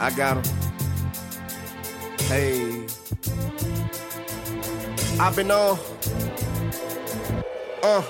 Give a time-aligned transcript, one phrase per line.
[0.00, 0.54] I got him.
[2.20, 2.86] Hey.
[5.18, 5.78] I've been on.
[7.82, 8.02] Uh.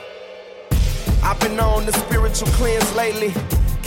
[1.22, 3.34] I've been on the spiritual cleanse lately.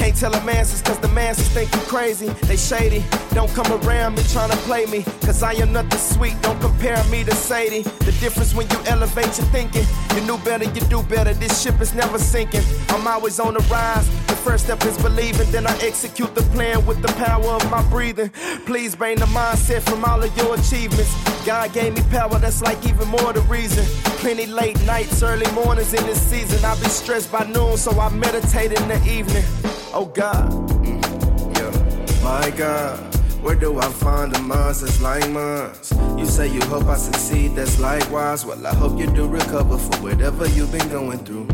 [0.01, 2.25] Can't tell masses cause the masses think you crazy.
[2.49, 3.05] They shady.
[3.35, 5.03] Don't come around me trying to play me.
[5.21, 6.33] Cause I am nothing sweet.
[6.41, 7.83] Don't compare me to Sadie.
[7.83, 9.85] The difference when you elevate your thinking.
[10.15, 11.35] You knew better, you do better.
[11.35, 12.63] This ship is never sinking.
[12.89, 14.09] I'm always on the rise.
[14.25, 15.51] The first step is believing.
[15.51, 18.31] Then I execute the plan with the power of my breathing.
[18.65, 21.13] Please bring the mindset from all of your achievements.
[21.45, 23.85] God gave me power, that's like even more the reason.
[24.17, 26.65] Plenty late nights, early mornings in this season.
[26.65, 29.45] I be stressed by noon, so I meditate in the evening.
[29.93, 30.49] Oh God,
[30.85, 32.97] mm, yeah, my God.
[33.43, 35.71] Where do I find the minds that's like mine?
[36.17, 38.45] You say you hope I succeed, that's likewise.
[38.45, 41.47] Well, I hope you do recover for whatever you've been going through.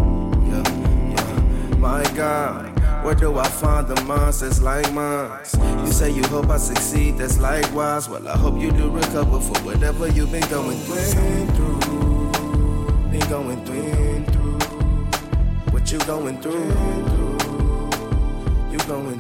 [0.50, 0.64] Yeah,
[1.16, 2.78] yeah, my God.
[3.04, 5.32] Where do I find the minds that's like mine?
[5.84, 8.08] You say you hope I succeed, that's likewise.
[8.08, 11.48] Well, I hope you do recover for whatever you've been going through.
[13.10, 14.24] Been going through.
[15.72, 17.17] What you going through?
[18.78, 19.20] You going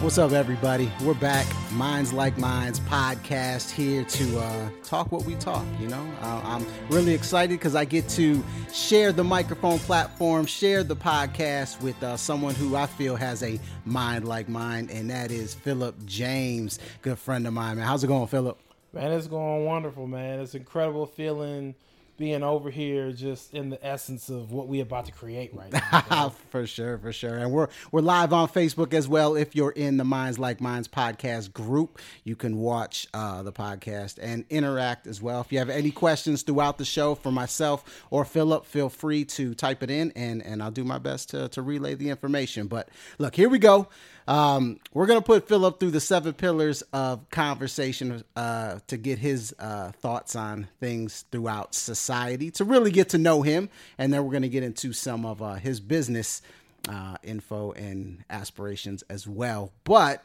[0.00, 0.90] What's up, everybody?
[1.04, 1.46] We're back.
[1.72, 5.66] Minds Like Minds podcast here to uh, talk what we talk.
[5.78, 8.42] You know, uh, I'm really excited because I get to
[8.72, 13.60] share the microphone platform, share the podcast with uh, someone who I feel has a
[13.84, 17.76] mind like mine, and that is Phillip James, good friend of mine.
[17.76, 18.58] Man, how's it going, Phillip?
[18.94, 20.40] Man, it's going wonderful, man.
[20.40, 21.74] It's incredible feeling
[22.18, 26.28] being over here just in the essence of what we're about to create right now.
[26.50, 27.38] for sure, for sure.
[27.38, 29.36] And we're we're live on Facebook as well.
[29.36, 34.18] If you're in the Minds Like Minds podcast group, you can watch uh, the podcast
[34.20, 35.40] and interact as well.
[35.40, 39.54] If you have any questions throughout the show for myself or Phillip, feel free to
[39.54, 42.66] type it in and, and I'll do my best to, to relay the information.
[42.66, 42.88] But
[43.18, 43.88] look, here we go.
[44.28, 49.54] Um, we're gonna put Phillip through the seven pillars of conversation uh, to get his
[49.58, 54.32] uh, thoughts on things throughout society to really get to know him, and then we're
[54.32, 56.42] gonna get into some of uh, his business
[56.90, 59.72] uh, info and aspirations as well.
[59.84, 60.22] But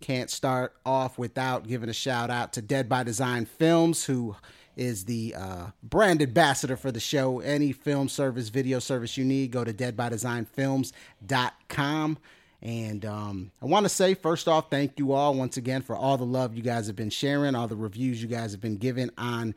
[0.00, 4.34] can't start off without giving a shout out to Dead by Design Films, who
[4.76, 7.40] is the uh, brand ambassador for the show.
[7.40, 12.18] Any film service, video service you need, go to deadbydesignfilms.com.
[12.62, 16.18] And um, I want to say, first off, thank you all once again for all
[16.18, 19.10] the love you guys have been sharing, all the reviews you guys have been giving
[19.16, 19.54] on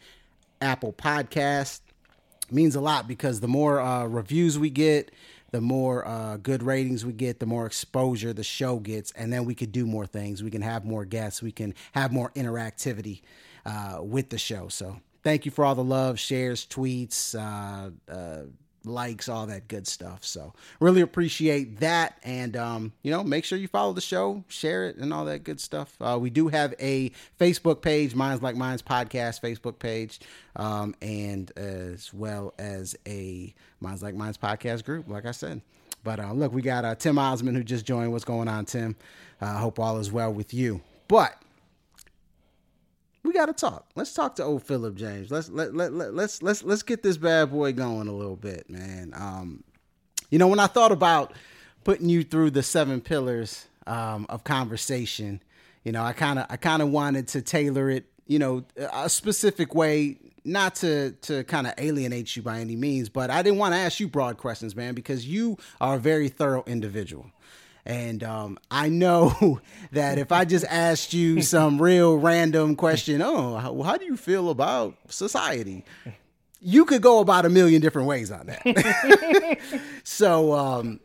[0.61, 1.81] Apple Podcast.
[2.49, 5.11] Means a lot because the more uh, reviews we get,
[5.51, 9.45] the more uh, good ratings we get, the more exposure the show gets, and then
[9.45, 10.43] we could do more things.
[10.43, 11.41] We can have more guests.
[11.41, 13.21] We can have more interactivity
[13.65, 14.67] uh, with the show.
[14.67, 18.43] So thank you for all the love, shares, tweets, uh, uh,
[18.85, 20.23] likes, all that good stuff.
[20.23, 22.17] So really appreciate that.
[22.23, 25.43] And, um, you know, make sure you follow the show, share it, and all that
[25.43, 25.95] good stuff.
[26.01, 30.19] Uh, we do have a Facebook page, Minds Like Minds Podcast Facebook page,
[30.55, 35.61] um, and as well as a Minds Like Minds Podcast group, like I said.
[36.03, 38.11] But uh, look, we got uh, Tim Osmond who just joined.
[38.11, 38.95] What's going on, Tim?
[39.39, 40.81] I hope all is well with you.
[41.07, 41.41] But
[43.23, 43.87] we got to talk.
[43.95, 45.31] Let's talk to old Phillip James.
[45.31, 48.69] Let's let, let, let let's let's let's get this bad boy going a little bit,
[48.69, 49.13] man.
[49.15, 49.63] Um,
[50.29, 51.33] you know, when I thought about
[51.83, 55.41] putting you through the seven pillars um, of conversation,
[55.83, 59.09] you know, I kind of I kind of wanted to tailor it, you know, a
[59.09, 63.59] specific way, not to to kind of alienate you by any means, but I didn't
[63.59, 67.31] want to ask you broad questions, man, because you are a very thorough individual.
[67.85, 69.59] And um, I know
[69.91, 74.17] that if I just asked you some real random question, oh, how, how do you
[74.17, 75.83] feel about society?
[76.61, 79.59] You could go about a million different ways on that.
[80.05, 81.01] so um,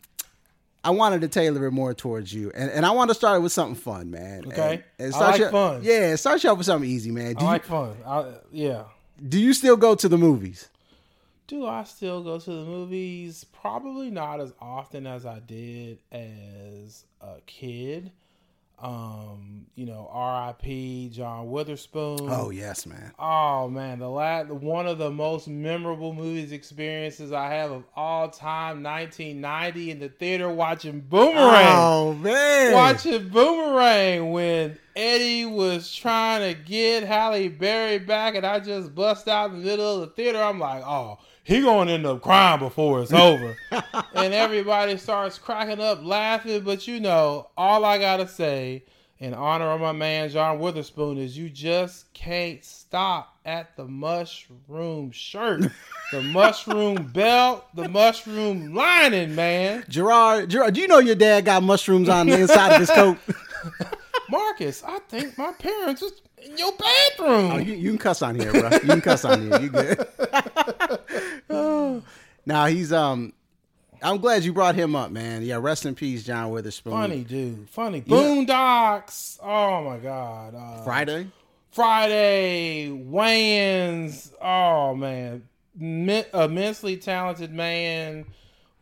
[0.84, 3.42] I wanted to tailor it more towards you, and, and I want to start it
[3.42, 4.44] with something fun, man.
[4.46, 5.80] Okay, and, and I like you, fun.
[5.82, 7.34] Yeah, start you off with something easy, man.
[7.34, 7.96] Do I you, like fun.
[8.06, 8.84] I, yeah.
[9.28, 10.68] Do you still go to the movies?
[11.48, 13.44] Do I still go to the movies?
[13.44, 18.12] Probably not as often as I did as a kid.
[18.78, 21.08] Um, you know, R.I.P.
[21.08, 22.28] John Witherspoon.
[22.30, 23.12] Oh yes, man.
[23.18, 28.28] Oh man, the last one of the most memorable movies experiences I have of all
[28.28, 31.66] time, 1990 in the theater watching Boomerang.
[31.66, 38.60] Oh man, watching Boomerang when Eddie was trying to get Halle Berry back, and I
[38.60, 40.40] just bust out in the middle of the theater.
[40.40, 41.18] I'm like, oh,
[41.48, 43.56] he gonna end up crying before it's over.
[44.14, 46.60] and everybody starts cracking up laughing.
[46.60, 48.84] But you know, all I gotta say
[49.18, 55.10] in honor of my man John Witherspoon is you just can't stop at the mushroom
[55.10, 55.62] shirt,
[56.12, 59.86] the mushroom belt, the mushroom lining, man.
[59.88, 63.16] Gerard, Gerard, do you know your dad got mushrooms on the inside of his coat?
[64.28, 67.52] Marcus, I think my parents was in your bathroom.
[67.52, 68.70] Oh, you, you can cuss on here, bro.
[68.70, 69.60] You can cuss on here.
[69.60, 70.06] You good?
[72.46, 73.32] now he's um.
[74.00, 75.42] I'm glad you brought him up, man.
[75.42, 76.92] Yeah, rest in peace, John Witherspoon.
[76.92, 78.00] Funny dude, funny.
[78.00, 79.38] Boondocks.
[79.42, 80.54] Oh my god.
[80.54, 81.26] Uh, Friday.
[81.72, 84.32] Friday, Wayans.
[84.40, 88.24] Oh man, Men- immensely talented man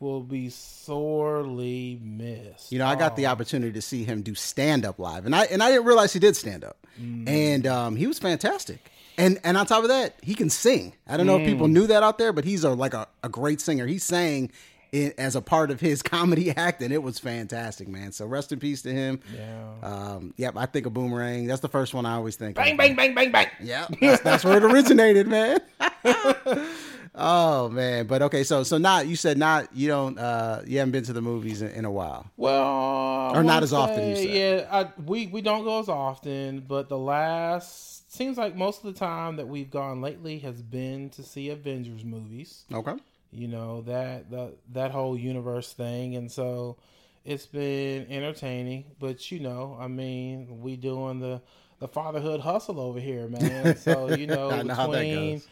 [0.01, 2.71] will be sorely missed.
[2.73, 5.45] You know, I got the opportunity to see him do stand up live, and I
[5.45, 8.91] and I didn't realize he did stand up, and um, he was fantastic.
[9.19, 10.93] And and on top of that, he can sing.
[11.09, 13.29] I don't know if people knew that out there, but he's a like a, a
[13.29, 13.87] great singer.
[13.87, 14.51] He sang
[14.93, 18.13] it as a part of his comedy act, and it was fantastic, man.
[18.13, 19.21] So rest in peace to him.
[19.35, 19.73] Yeah.
[19.83, 21.47] Um, yep, I think of Boomerang.
[21.47, 22.57] That's the first one I always think.
[22.57, 22.79] Bang of.
[22.79, 23.49] bang bang bang bang.
[23.63, 25.61] Yeah, that's, that's where it originated, man.
[27.17, 30.93] oh man, but okay, so so not you said not you don't uh you haven't
[30.93, 32.31] been to the movies in, in a while.
[32.37, 34.29] Well, Or not as often, you said.
[34.29, 38.93] Yeah, I, we we don't go as often, but the last seems like most of
[38.93, 42.65] the time that we've gone lately has been to see Avengers movies.
[42.73, 42.95] Okay.
[43.33, 46.77] You know that that that whole universe thing, and so
[47.25, 48.85] it's been entertaining.
[49.01, 51.43] But you know, I mean, we doing the
[51.79, 53.77] the fatherhood hustle over here, man.
[53.87, 55.43] So you know, know how that between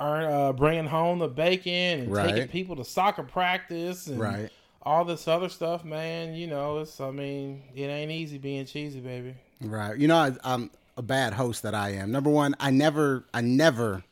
[0.00, 4.50] uh, bringing home the bacon and taking people to soccer practice and Right.
[4.82, 6.34] all this other stuff, man.
[6.34, 9.34] You know, it's I mean, it ain't easy being cheesy, baby.
[9.60, 9.96] Right.
[9.96, 12.10] You know, I, I'm a bad host that I am.
[12.12, 14.04] Number one, I never, I never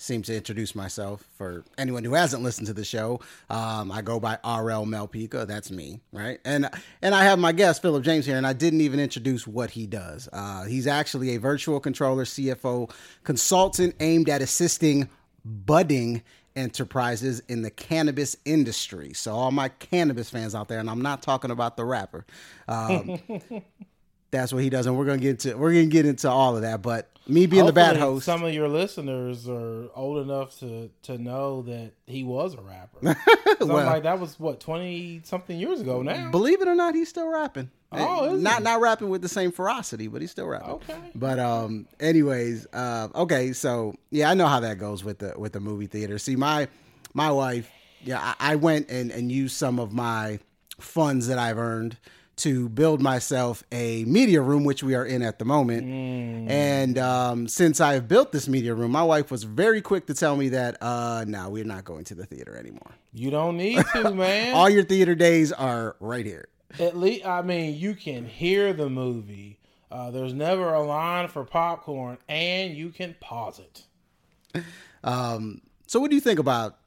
[0.00, 1.24] seem to introduce myself.
[1.36, 3.20] For anyone who hasn't listened to the show,
[3.50, 5.46] um, I go by RL Malpica.
[5.46, 6.38] That's me, right?
[6.44, 6.68] And
[7.02, 9.86] and I have my guest Phillip James here, and I didn't even introduce what he
[9.86, 10.28] does.
[10.32, 12.90] Uh, he's actually a virtual controller CFO
[13.24, 15.08] consultant aimed at assisting
[15.48, 16.22] budding
[16.56, 19.12] enterprises in the cannabis industry.
[19.14, 22.26] So all my cannabis fans out there, and I'm not talking about the rapper.
[22.66, 23.18] Um,
[24.30, 26.62] that's what he does, and we're gonna get into we're gonna get into all of
[26.62, 26.82] that.
[26.82, 30.90] But me being the bad Hopefully host, Some of your listeners are old enough to
[31.04, 33.16] to know that he was a rapper.
[33.60, 36.30] Well- like, that was what twenty something years ago now.
[36.30, 37.70] believe it or not, he's still rapping.
[37.90, 40.70] Oh, Eh, is not not rapping with the same ferocity, but he's still rapping.
[40.70, 40.98] Okay.
[41.14, 45.52] But um, anyways, uh, okay, so yeah, I know how that goes with the with
[45.52, 46.18] the movie theater.
[46.18, 46.68] See, my
[47.14, 47.70] my wife,
[48.02, 50.38] yeah, I, I went and and used some of my
[50.78, 51.96] funds that I've earned
[52.36, 55.84] to build myself a media room, which we are in at the moment.
[55.84, 56.48] Mm.
[56.48, 60.36] And um, since I've built this media room, my wife was very quick to tell
[60.36, 62.92] me that, uh, no, we're not going to the theater anymore.
[63.12, 64.54] You don't need to, man.
[64.54, 66.48] All your theater days are right here.
[66.78, 69.58] At least, I mean, you can hear the movie.
[69.90, 74.64] Uh, there's never a line for popcorn, and you can pause it.
[75.02, 76.78] Um, so, what do you think about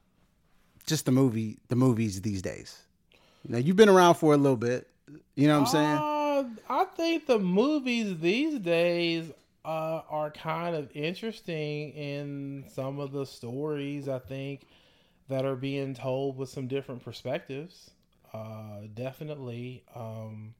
[0.86, 2.78] just the movie, the movies these days?
[3.48, 4.88] Now, you've been around for a little bit.
[5.34, 5.98] You know what I'm saying?
[5.98, 9.32] Uh, I think the movies these days
[9.64, 14.08] uh, are kind of interesting in some of the stories.
[14.08, 14.66] I think
[15.28, 17.90] that are being told with some different perspectives.
[18.32, 20.54] Uh, definitely, um,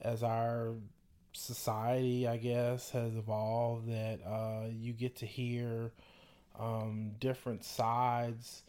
[0.00, 0.74] as our
[1.32, 5.92] society, I guess, has evolved, that uh, you get to hear
[6.58, 8.62] um, different sides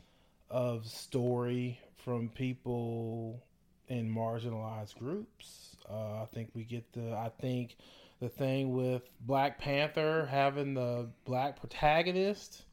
[0.50, 3.42] of story from people
[3.88, 5.76] in marginalized groups.
[5.90, 7.14] Uh, I think we get the.
[7.14, 7.76] I think
[8.20, 12.64] the thing with Black Panther having the black protagonist.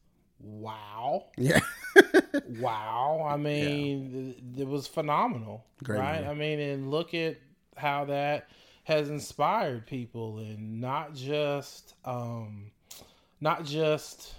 [0.41, 1.59] Wow, Yeah.
[2.61, 3.27] Wow!
[3.29, 6.21] I mean, it, it was phenomenal, Great right?
[6.21, 6.31] movie.
[6.31, 7.39] I mean, and look at
[7.77, 8.49] how that
[8.85, 12.71] has inspired people, and not just, um,
[13.41, 14.35] not just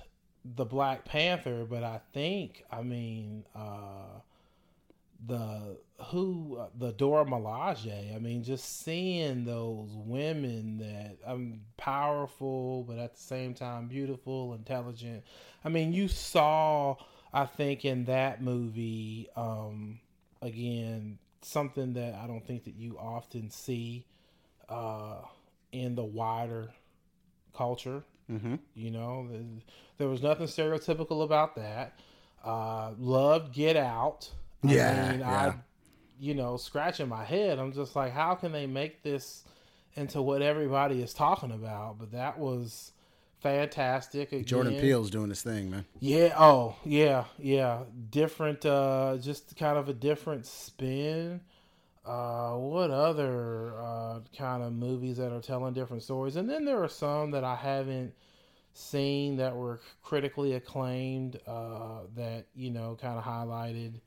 [0.56, 4.20] the Black Panther, but I think, I mean, uh,
[5.28, 8.16] the who uh, the Dora Milaje.
[8.16, 14.54] I mean, just seeing those women that I'm powerful, but at the same time beautiful,
[14.54, 15.24] intelligent.
[15.64, 16.96] I mean, you saw,
[17.34, 20.00] I think, in that movie, um,
[20.42, 24.06] again, something that I don't think that you often see
[24.68, 25.22] uh,
[25.72, 26.72] in the wider
[27.56, 28.04] culture.
[28.32, 28.56] mm-hmm.
[28.76, 29.28] You know,
[29.98, 31.94] there was nothing stereotypical about that.
[32.44, 34.30] Uh, loved Get Out.
[34.64, 35.30] I Yeah, mean, yeah.
[35.30, 35.54] I,
[36.20, 37.60] you know, scratching my head.
[37.60, 39.44] I'm just like, how can they make this
[39.96, 42.00] into what everybody is talking about?
[42.00, 42.92] But that was
[43.40, 44.32] fantastic.
[44.32, 44.46] Again.
[44.46, 45.86] Jordan Peele's doing his thing, man.
[46.00, 46.34] Yeah.
[46.38, 47.84] Oh, yeah, yeah.
[48.10, 48.66] Different.
[48.66, 51.42] Uh, just kind of a different spin
[52.06, 56.36] Uh, what other uh, kind of movies that are telling different stories?
[56.38, 58.14] And then there are some that I haven't
[58.74, 64.00] seen that were critically acclaimed uh, that you know kind of highlighted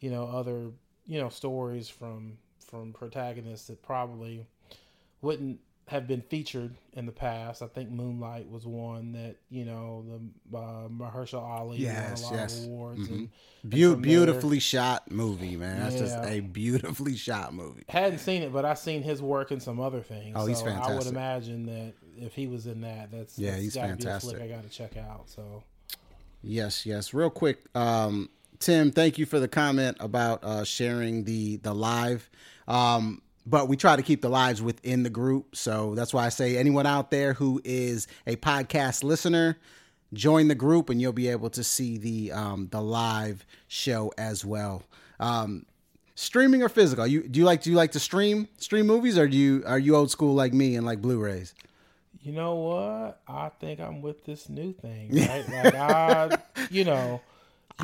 [0.00, 0.70] you know other
[1.06, 4.44] you know stories from from protagonists that probably
[5.22, 7.62] wouldn't have been featured in the past.
[7.62, 10.04] I think Moonlight was one that you know
[10.50, 12.58] the uh, Mahershala Ali Yes, won a lot yes.
[12.58, 13.08] of awards Mhm.
[13.10, 13.28] and
[13.62, 15.78] from there- beautifully shot movie, man.
[15.80, 17.84] That's just a beautifully shot movie.
[17.88, 20.34] hadn't seen it, but I've seen his work in some other things.
[20.36, 23.62] Oh, he's so I would imagine that if he was in that, that's Yeah, that's
[23.62, 24.40] he's Be fantastic.
[24.40, 25.28] I got to check out.
[25.30, 25.62] So
[26.42, 27.12] Yes, yes.
[27.14, 28.28] Real quick, um,
[28.58, 32.28] Tim, thank you for the comment about uh, sharing the the live.
[32.66, 36.28] Um, but we try to keep the lives within the group, so that's why I
[36.28, 39.56] say anyone out there who is a podcast listener,
[40.12, 44.44] join the group, and you'll be able to see the um, the live show as
[44.44, 44.82] well.
[45.20, 45.64] Um,
[46.14, 47.06] streaming or physical?
[47.06, 49.78] You do you like do you like to stream stream movies, or do you are
[49.78, 51.54] you old school like me and like Blu-rays?
[52.26, 53.20] you know what?
[53.28, 55.48] I think I'm with this new thing, right?
[55.48, 56.38] like I,
[56.70, 57.20] you know,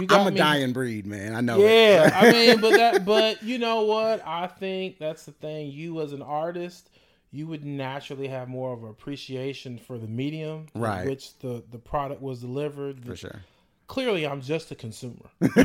[0.00, 1.34] you got I'm a me- dying breed, man.
[1.34, 1.60] I know.
[1.60, 1.64] it.
[1.70, 4.26] Yeah, I mean, but that, but you know what?
[4.26, 5.70] I think that's the thing.
[5.70, 6.88] You as an artist,
[7.30, 11.06] you would naturally have more of an appreciation for the medium, in Right.
[11.06, 13.04] which the the product was delivered.
[13.04, 13.42] for sure.
[13.88, 15.26] Clearly, I'm just a consumer,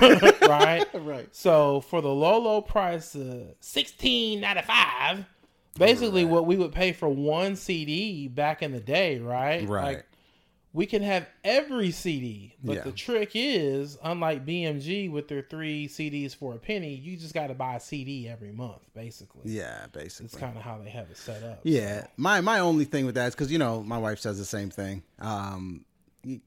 [0.42, 0.86] right?
[0.94, 1.30] Right.
[1.34, 5.26] So for the low, low price of sixteen ninety five,
[5.78, 9.66] basically what we would pay for one CD back in the day, right?
[9.68, 9.84] Right.
[9.98, 10.06] Like,
[10.78, 12.84] we can have every CD, but Yeah.
[12.84, 17.48] the trick is, unlike BMG with their three CDs for a penny, you just got
[17.48, 19.42] to buy a CD every month, basically.
[19.52, 20.28] Yeah, basically.
[20.28, 21.62] It's kind of how they have it set up.
[21.64, 24.46] Yeah, my my only thing with that is because you know my wife says the
[24.46, 25.02] same thing.
[25.18, 25.84] Um,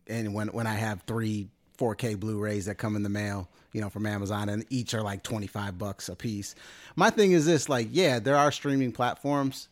[0.06, 3.90] and when when I have three 4K Blu-rays that come in the mail, you know,
[3.90, 6.54] from Amazon, and each are like 25 bucks a piece.
[6.94, 9.66] My thing is this: like, yeah, there are streaming platforms,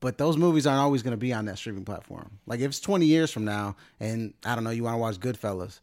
[0.00, 2.38] but those movies aren't always going to be on that streaming platform.
[2.46, 5.18] Like, if it's 20 years from now, and I don't know, you want to watch
[5.20, 5.80] Goodfellas.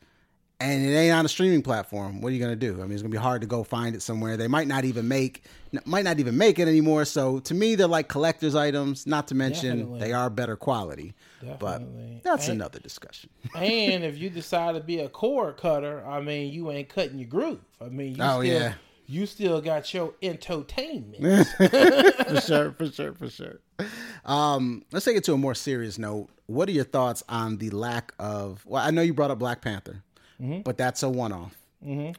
[0.59, 2.19] And it ain't on a streaming platform.
[2.19, 2.79] What are you gonna do?
[2.79, 4.37] I mean, it's gonna be hard to go find it somewhere.
[4.37, 5.43] They might not even make,
[5.85, 7.05] might not even make it anymore.
[7.05, 9.05] So to me, they're like collector's items.
[9.05, 9.99] Not to mention Definitely.
[9.99, 11.13] they are better quality.
[11.41, 11.57] Definitely.
[11.59, 13.29] But that's And- another discussion.
[13.55, 17.29] and if you decide to be a cord cutter, I mean, you ain't cutting your
[17.29, 17.59] groove.
[17.79, 18.73] I mean, you Oh, still, yeah.
[19.07, 21.47] You still got your entertainment.
[21.57, 23.59] for sure, for sure, for sure.
[24.25, 26.29] Um, let's take it to a more serious note.
[26.45, 28.63] What are your thoughts on the lack of?
[28.65, 30.03] Well, I know you brought up Black Panther,
[30.63, 31.55] but that's a one-off.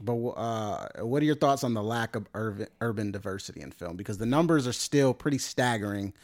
[0.00, 3.96] But uh, what are your thoughts on the lack of urban, urban diversity in film?
[3.96, 6.14] Because the numbers are still pretty staggering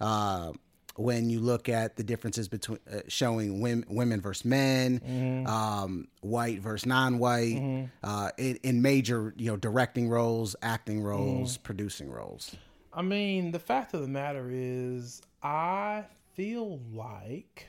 [0.00, 0.52] uh,
[0.96, 6.60] when you look at the differences between uh, showing women, women versus men, um, white
[6.60, 12.54] versus non-white, uh, in, in major you know directing roles, acting roles, producing roles.
[12.92, 17.68] I mean, the fact of the matter is, I feel like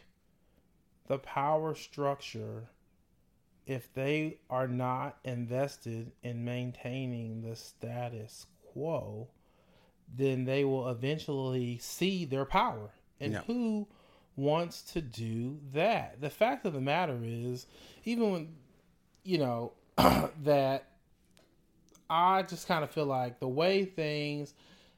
[1.08, 2.70] the power structure,
[3.66, 9.30] if they are not invested in maintaining the status quo,
[10.14, 12.92] then they will eventually see their power.
[13.24, 13.42] And Yeah.
[13.44, 13.88] who
[14.36, 16.20] wants to do that?
[16.20, 17.68] The fact of the matter is,
[18.04, 18.56] even when,
[19.24, 19.74] you know,
[20.44, 20.90] that
[22.10, 24.54] I just kind of feel like the way things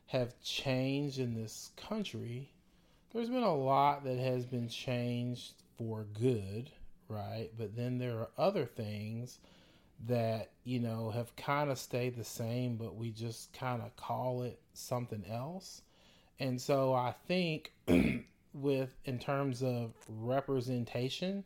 [0.07, 2.51] have changed in this country,
[3.11, 6.71] there's been a lot that has been changed for good,
[7.07, 7.49] right?
[7.57, 9.39] But then there are other things
[10.07, 14.41] that, you know, have kind of stayed the same, but we just kind of call
[14.41, 15.81] it something else.
[16.39, 17.71] And so I think
[18.53, 21.43] with in terms of representation,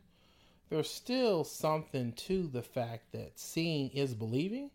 [0.68, 4.70] there's still something to the fact that seeing is believing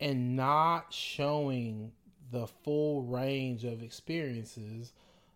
[0.00, 1.92] and not showing
[2.30, 4.92] the full range of experiences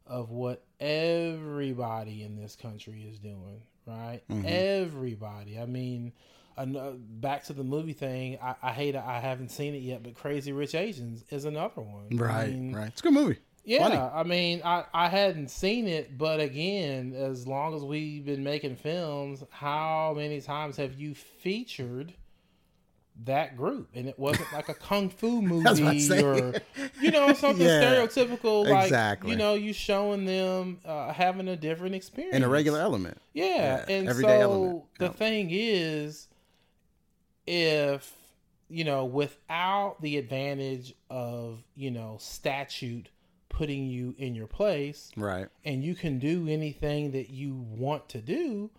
[0.06, 4.20] of what everybody in this country is doing, right?
[4.30, 4.44] Mm-hmm.
[4.46, 5.58] Everybody.
[5.58, 6.12] I mean,
[6.58, 8.38] ano- uh, back to the movie thing.
[8.42, 8.96] I, I hate.
[8.96, 9.02] it.
[9.06, 12.08] I haven't seen it yet, but Crazy Rich Asians is another one.
[12.12, 12.88] I Right, mean, right.
[12.88, 13.38] It's a good movie.
[13.64, 13.96] Yeah, Funny.
[13.96, 18.76] I mean, I, I hadn't seen it, but again, as long as we've been making
[18.76, 22.14] films, how many times have you featured
[23.24, 23.90] that group?
[23.94, 26.54] And it wasn't like a kung fu That's what I'm movie or,
[27.00, 29.30] you know, something Yeah, stereotypical, like, exactly.
[29.30, 32.36] you know, you showing them uh, having a different experience.
[32.36, 33.18] In a regular element.
[33.34, 34.84] Yeah, Yeah, and everyday so element.
[34.98, 36.28] the thing is,
[37.46, 38.16] if
[38.68, 43.08] you know, without the advantage of you know statute
[43.60, 45.46] putting you in your place, Right.
[45.66, 48.70] and you can do anything that you want to do,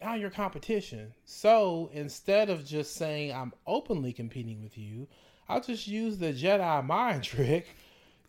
[0.00, 1.12] now you're competition.
[1.26, 5.08] So instead of just saying I'm openly competing with you,
[5.46, 7.66] I'll just use the Jedi mind trick,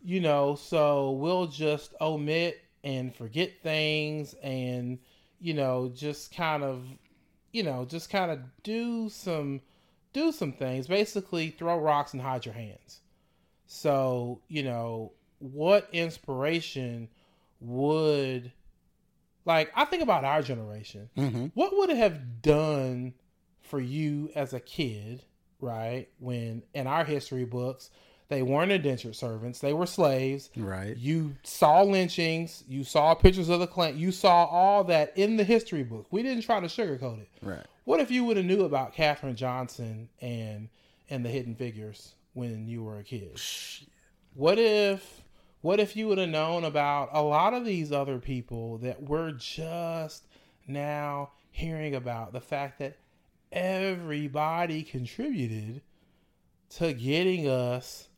[0.04, 4.98] you know, so we'll just omit and forget things and,
[5.40, 6.84] you know, just kind of,
[7.52, 9.62] you know, just kind of do some
[10.12, 10.88] do some things.
[10.88, 13.00] Basically, throw rocks and hide your hands.
[13.66, 17.08] So, you know, what inspiration
[17.60, 18.52] would
[19.44, 21.10] like I think about our generation.
[21.16, 21.46] Mm-hmm.
[21.54, 23.14] What would it have done
[23.60, 25.22] for you as a kid,
[25.60, 26.08] right?
[26.18, 27.90] When in our history books,
[28.28, 30.50] they weren't indentured servants, they were slaves.
[30.56, 30.96] Right.
[30.96, 35.44] You saw lynchings, you saw pictures of the Klan, you saw all that in the
[35.44, 36.06] history book.
[36.10, 37.28] We didn't try to sugarcoat it.
[37.42, 37.66] Right.
[37.84, 40.68] What if you would have knew about Katherine Johnson and
[41.10, 43.38] and the Hidden Figures when you were a kid?
[44.34, 45.22] What if
[45.62, 49.32] what if you would have known about a lot of these other people that we're
[49.32, 50.26] just
[50.66, 52.32] now hearing about?
[52.32, 52.98] The fact that
[53.50, 55.82] everybody contributed
[56.76, 58.08] to getting us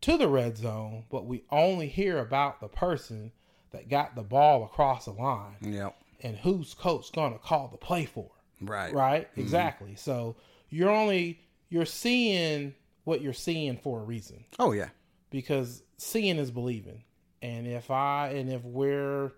[0.00, 3.32] to the red zone, but we only hear about the person
[3.70, 5.96] that got the ball across the line Yep.
[6.22, 8.30] and whose coach gonna call the play for.
[8.60, 8.92] Right.
[8.92, 9.30] Right?
[9.32, 9.40] Mm-hmm.
[9.40, 9.94] Exactly.
[9.96, 10.36] So
[10.68, 12.74] you're only you're seeing
[13.04, 14.88] what you're seeing for a reason Oh yeah.
[15.30, 17.04] because seeing is believing.
[17.42, 19.32] And if I and if we're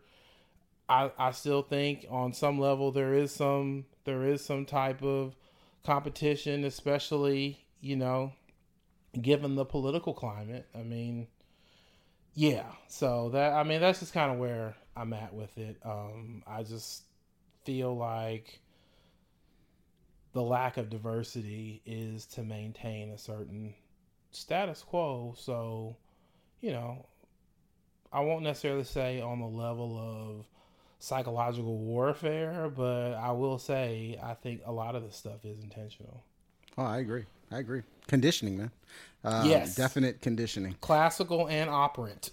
[0.88, 5.34] I I still think on some level there is some there is some type of
[5.84, 8.32] competition, especially, you know,
[9.20, 10.66] given the political climate.
[10.74, 11.26] I mean,
[12.34, 12.66] yeah.
[12.88, 15.78] So that I mean that's just kind of where I'm at with it.
[15.84, 17.02] Um I just
[17.64, 18.60] feel like
[20.36, 23.72] the lack of diversity is to maintain a certain
[24.32, 25.34] status quo.
[25.34, 25.96] So,
[26.60, 27.06] you know,
[28.12, 30.46] I won't necessarily say on the level of
[30.98, 36.24] psychological warfare, but I will say I think a lot of this stuff is intentional.
[36.78, 37.24] Oh, I agree.
[37.50, 37.82] I agree.
[38.06, 38.70] Conditioning, man.
[39.24, 39.74] Uh, Yes.
[39.74, 40.76] Definite conditioning.
[40.80, 42.30] Classical and operant.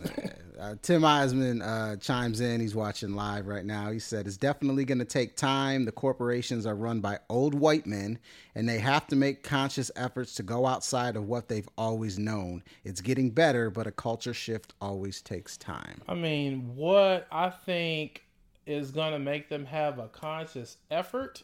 [0.59, 2.61] Uh, Tim Eisman uh, chimes in.
[2.61, 3.91] He's watching live right now.
[3.91, 5.85] He said, It's definitely going to take time.
[5.85, 8.19] The corporations are run by old white men,
[8.53, 12.63] and they have to make conscious efforts to go outside of what they've always known.
[12.83, 16.01] It's getting better, but a culture shift always takes time.
[16.07, 18.23] I mean, what I think
[18.67, 21.41] is going to make them have a conscious effort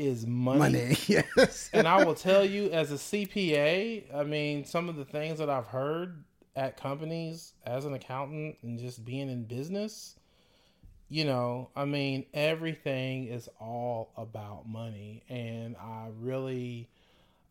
[0.00, 0.58] is money.
[0.58, 1.70] Money, yes.
[1.72, 5.50] and I will tell you, as a CPA, I mean, some of the things that
[5.50, 6.24] I've heard
[6.56, 10.16] at companies as an accountant and just being in business,
[11.08, 15.22] you know, I mean, everything is all about money.
[15.28, 16.88] And I really,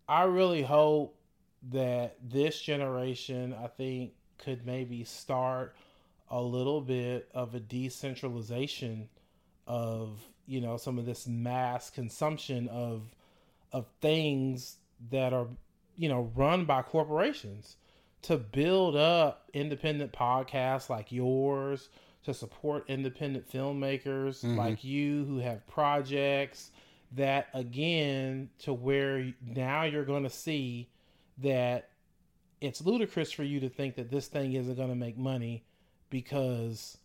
[0.08, 1.16] I really hope
[1.72, 5.76] that this generation, I think, could maybe start
[6.32, 9.10] a little bit of a decentralization
[9.68, 13.04] of you know some of this mass consumption of
[13.72, 14.78] of things
[15.12, 15.48] that are
[15.96, 17.78] you know run by corporations
[18.22, 21.90] to build up independent podcasts like yours
[22.24, 24.58] to support independent filmmakers mm-hmm.
[24.58, 26.72] like you who have projects
[27.12, 30.90] that again to where now you're going to see
[31.38, 31.90] that
[32.60, 35.64] it's ludicrous for you to think that this thing isn't going to make money
[36.10, 36.98] because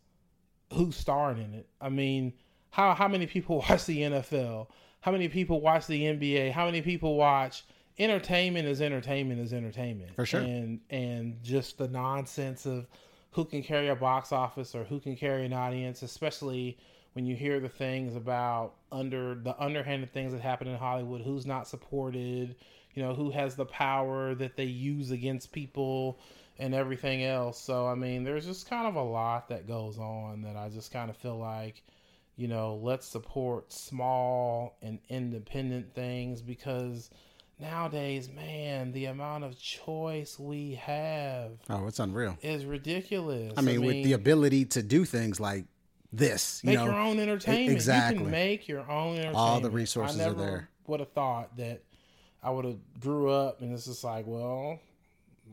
[0.73, 1.67] who's starring in it?
[1.81, 2.33] I mean,
[2.75, 4.67] how how many people watch the NFL?
[5.01, 6.53] How many people watch the NBA?
[6.53, 7.65] How many people watch
[7.99, 10.15] entertainment is entertainment is entertainment.
[10.15, 10.41] For sure.
[10.41, 12.87] And and just the nonsense of
[13.33, 16.79] who can carry a box office or who can carry an audience, especially
[17.15, 21.47] when you hear the things about under the underhanded things that happen in Hollywood, who's
[21.47, 22.57] not supported,
[22.95, 26.19] you know, who has the power that they use against people
[26.59, 27.61] and everything else.
[27.61, 30.93] So I mean, there's just kind of a lot that goes on that I just
[30.93, 31.83] kind of feel like,
[32.37, 37.11] you know, let's support small and independent things because
[37.61, 42.37] nowadays, man, the amount of choice we have Oh, it's unreal.
[42.43, 43.53] is ridiculous.
[43.57, 45.65] I mean, with the ability to do things like
[46.13, 47.71] this, you make know, your own entertainment.
[47.73, 48.19] exactly.
[48.19, 49.37] You can make your own entertainment.
[49.37, 50.69] All the resources I are there.
[50.87, 51.83] Would have thought that
[52.43, 54.79] I would have grew up and it's just like, well,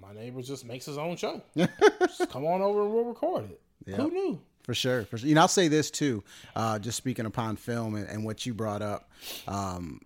[0.01, 1.41] my neighbor just makes his own show.
[1.55, 3.61] just come on over and we'll record it.
[3.95, 4.41] Who knew?
[4.63, 5.27] For sure, for sure.
[5.27, 6.23] You know, I'll say this too.
[6.55, 9.09] Uh, just speaking upon film and, and what you brought up,
[9.47, 10.01] um,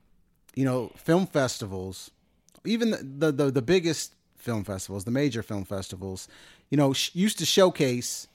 [0.55, 2.11] you know, film festivals,
[2.65, 6.27] even the, the the the biggest film festivals, the major film festivals,
[6.69, 8.27] you know, sh- used to showcase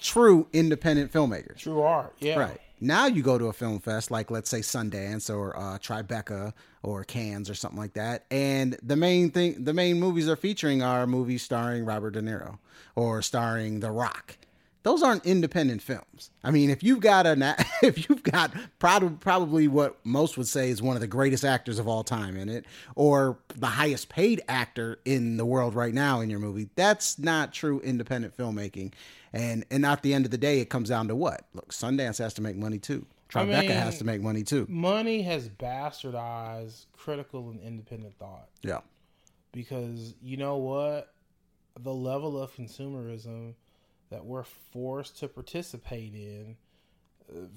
[0.00, 1.58] true independent filmmakers.
[1.58, 2.14] True art.
[2.20, 2.38] Yeah.
[2.38, 2.60] Right.
[2.80, 6.52] Now you go to a film fest like let's say Sundance or uh, Tribeca
[6.82, 10.82] or Cannes or something like that, and the main thing, the main movies they're featuring
[10.82, 12.58] are movies starring Robert De Niro
[12.96, 14.36] or starring The Rock.
[14.84, 16.30] Those aren't independent films.
[16.44, 17.42] I mean, if you've got an
[17.82, 21.78] if you've got probably probably what most would say is one of the greatest actors
[21.78, 26.20] of all time in it, or the highest paid actor in the world right now
[26.20, 28.92] in your movie, that's not true independent filmmaking.
[29.32, 31.46] And and at the end of the day, it comes down to what?
[31.54, 33.06] Look, Sundance has to make money too.
[33.30, 34.66] Tribeca mean, has to make money too.
[34.68, 38.48] Money has bastardized critical and independent thought.
[38.62, 38.80] Yeah.
[39.50, 41.14] Because you know what?
[41.80, 43.54] The level of consumerism
[44.14, 46.56] that we're forced to participate in,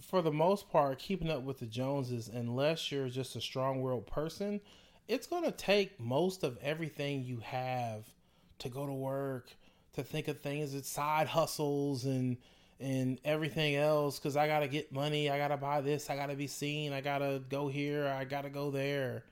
[0.02, 4.08] for the most part, keeping up with the Joneses, unless you're just a strong willed
[4.08, 4.60] person,
[5.08, 8.08] it's going to take most of everything you have
[8.58, 9.56] to go to work,
[9.94, 12.38] to think of things as side hustles and
[12.80, 16.46] and everything else because I gotta get money, I gotta buy this, I gotta be
[16.46, 19.24] seen, I gotta go here, I gotta go there,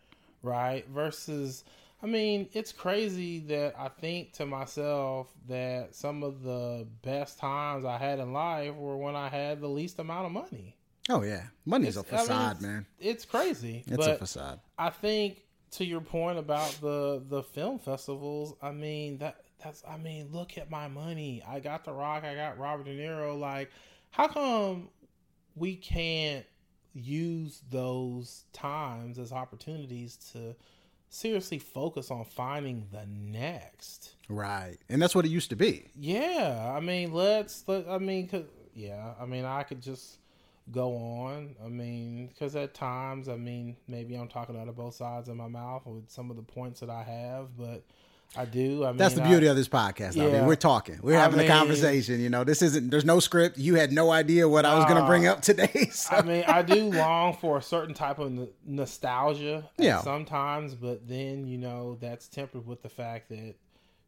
[0.41, 0.83] right?
[0.89, 1.63] Versus,
[2.05, 7.83] I mean, it's crazy that I think to myself that some of the best times
[7.83, 10.77] I had in life were when I had the least amount of money.
[11.09, 12.85] Oh yeah, money's It's- a I mean, facade, it's- man.
[12.99, 13.83] It's crazy.
[13.87, 14.59] It's a facade.
[14.77, 15.41] I think
[15.71, 20.59] to your point about the the film festivals, I mean that that's I mean, look
[20.59, 21.41] at my money.
[21.47, 23.39] I got The Rock, I got Robert De Niro.
[23.39, 23.71] Like,
[24.11, 24.89] how come
[25.55, 26.45] we can't
[26.93, 30.55] use those times as opportunities to
[31.15, 34.15] seriously focus on finding the next?
[34.27, 35.87] Right, and that's what it used to be.
[35.95, 37.63] Yeah, I mean, let's.
[37.67, 40.17] Let, I mean, cause, yeah, I mean, I could just
[40.71, 41.55] go on.
[41.63, 45.37] I mean, because at times, I mean, maybe I'm talking out of both sides of
[45.37, 47.83] my mouth with some of the points that I have, but
[48.37, 48.83] I do.
[48.83, 50.17] I mean, That's the I- beauty of this podcast.
[50.17, 50.45] I mean, Yeah.
[50.45, 50.99] we're talking.
[51.01, 52.19] We're I having mean- a conversation.
[52.19, 52.89] You know, this isn't.
[52.89, 53.57] There's no script.
[53.57, 55.89] You had no idea what I was going to bring up today.
[55.91, 56.15] So.
[56.17, 60.01] I mean, I do long for a certain type of n- nostalgia Yeah.
[60.01, 63.55] sometimes, but then, you know, that's tempered with the fact that,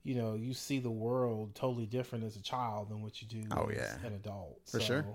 [0.04, 3.48] you know, you see the world totally different as a child than what you do
[3.56, 4.08] Oh, as yeah.
[4.08, 4.60] an adult.
[4.70, 5.06] For sure.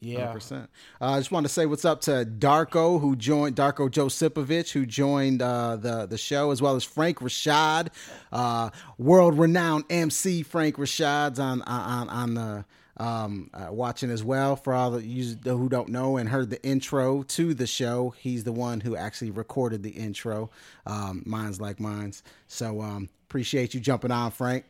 [0.00, 0.32] Yeah.
[0.32, 0.62] 100%.
[0.62, 0.66] Uh,
[1.00, 5.42] I just want to say what's up to Darko, who joined Darko Josipovich, who joined
[5.42, 7.88] uh, the the show, as well as Frank Rashad,
[8.32, 12.64] uh, world renowned MC Frank Rashad's on on on the.
[12.96, 16.62] Um, uh, watching as well for all of you who don't know and heard the
[16.62, 18.10] intro to the show.
[18.18, 20.50] He's the one who actually recorded the intro.
[20.84, 22.22] Um, Minds like mines.
[22.46, 24.66] So um, appreciate you jumping on, Frank.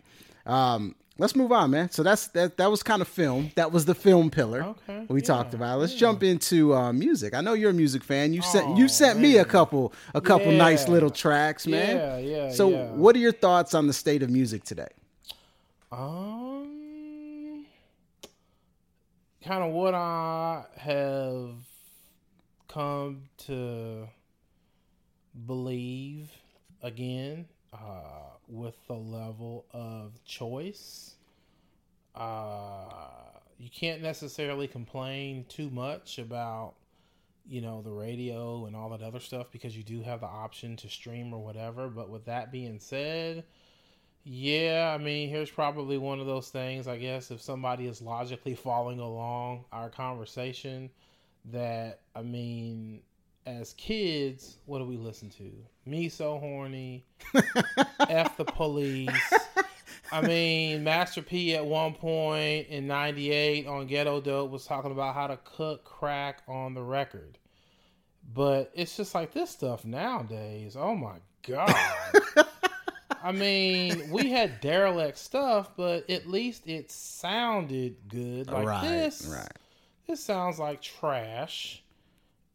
[0.47, 1.91] Um, let's move on, man.
[1.91, 2.57] So that's that.
[2.57, 3.53] That was kind of film.
[3.55, 5.79] That was the film pillar Okay, we yeah, talked about.
[5.79, 7.35] Let's jump into uh, music.
[7.35, 8.33] I know you're a music fan.
[8.33, 11.97] You sent Oh, you sent me a couple a couple nice little tracks, man.
[11.97, 12.91] Yeah, yeah, So, yeah.
[12.93, 14.89] what are your thoughts on the state of music today?
[15.93, 17.67] Um,
[19.45, 21.51] kind of what I have
[22.69, 24.09] come to
[25.47, 26.31] believe
[26.83, 31.15] again uh, with the level of choice.
[32.15, 32.85] Uh,
[33.59, 36.75] you can't necessarily complain too much about
[37.49, 40.77] you know the radio and all that other stuff because you do have the option
[40.77, 41.89] to stream or whatever.
[41.89, 43.45] But with that being said,
[44.25, 48.55] yeah, I mean, here's probably one of those things, I guess, if somebody is logically
[48.65, 50.91] following along our conversation,
[51.47, 53.01] that, I mean,
[53.47, 55.51] as kids, what do we listen to?
[55.87, 57.05] Me So Horny,
[58.09, 59.33] F the Police.
[60.13, 65.15] I mean, Master P at one point in 98 on Ghetto Dope was talking about
[65.15, 67.39] how to cook crack on the record.
[68.35, 70.77] But it's just like this stuff nowadays.
[70.77, 71.75] Oh my God.
[73.23, 78.49] I mean, we had derelict stuff, but at least it sounded good.
[78.49, 79.53] Like right, this, right.
[80.07, 81.83] this sounds like trash,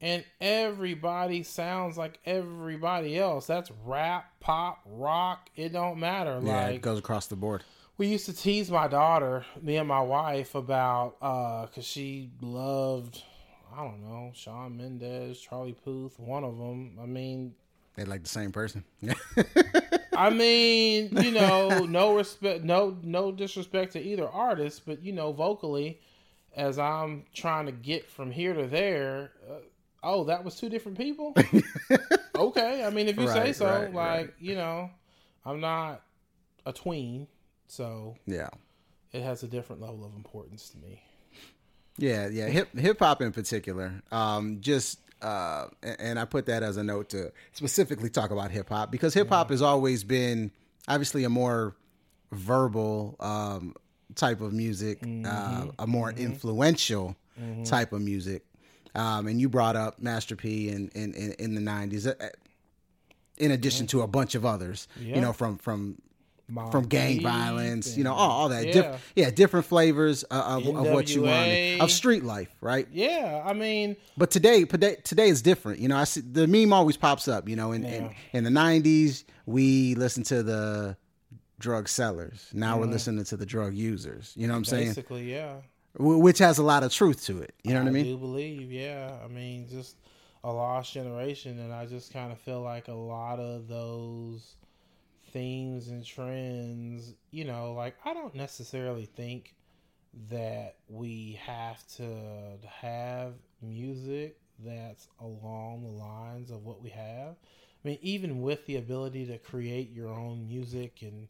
[0.05, 3.47] and everybody sounds like everybody else.
[3.47, 5.49] That's rap, pop, rock.
[5.55, 6.39] It don't matter.
[6.43, 7.63] Yeah, like it goes across the board.
[7.97, 13.23] we used to tease my daughter, me and my wife, about uh, cause she loved,
[13.75, 16.99] I don't know, Shawn Mendes, Charlie Puth, one of them.
[17.01, 17.55] I mean,
[17.95, 18.83] They like the same person.
[20.15, 25.31] I mean, you know, no respect, no no disrespect to either artist, but you know,
[25.31, 25.99] vocally,
[26.55, 29.55] as I'm trying to get from here to there, uh,
[30.03, 31.33] oh, that was two different people.
[32.35, 34.29] okay, I mean, if you say so, right, like right.
[34.39, 34.89] you know,
[35.45, 36.01] I'm not
[36.65, 37.27] a tween,
[37.67, 38.49] so yeah.
[39.11, 41.01] it has a different level of importance to me.
[41.97, 44.01] Yeah, yeah, hip hip hop in particular.
[44.11, 48.69] Um, just uh, and I put that as a note to specifically talk about hip
[48.69, 50.51] hop because hip hop has always been
[50.87, 51.75] obviously a more
[52.31, 53.75] verbal um,
[54.15, 57.15] type of music, uh, a more influential
[57.63, 58.45] type of music.
[58.95, 62.13] Um, and you brought up Master P in in, in, in the nineties, uh,
[63.37, 64.87] in addition to a bunch of others.
[64.99, 66.01] You know, from from
[66.51, 68.67] Mobb from gang violence, you know, all, all that.
[68.67, 68.73] Yeah.
[68.73, 72.87] Diff- yeah, different flavors uh, of, of what you want of street life, right?
[72.91, 75.79] yeah, I mean, But today, today, is different.
[75.79, 77.49] You know, I see the meme always pops up.
[77.49, 78.11] You know, in in, Yeah.
[78.33, 80.97] in the '90s, we listened to the
[81.57, 82.47] drug sellers.
[82.53, 84.31] Now we're listening to the drug users.
[84.35, 84.87] You know what I'm saying?
[84.89, 85.55] basically, yeah.
[85.97, 87.55] Wh- Which has a lot of truth to it.
[87.63, 88.05] You know what I mean?
[88.05, 89.17] I do believe, yeah.
[89.23, 89.97] I mean, just
[90.43, 94.55] a lost generation, and I just kind of feel like a lot of those
[95.31, 99.55] themes and trends, you know, like I don't necessarily think
[100.29, 107.35] that we have to have music that's along the lines of what we have.
[107.83, 111.27] I mean, even with the ability to create your own music and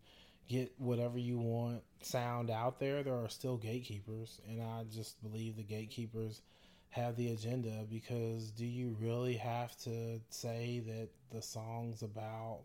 [0.47, 4.39] get whatever you want sound out there, there are still gatekeepers.
[4.47, 6.41] And I just believe the gatekeepers
[6.89, 12.61] have the agenda because do you really have to say that the song's about,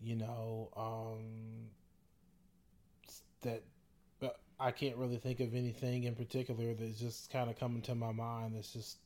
[0.00, 1.68] you know, um,
[3.42, 3.62] that
[4.22, 7.94] uh, I can't really think of anything in particular that's just kind of coming to
[7.94, 8.96] my mind that's just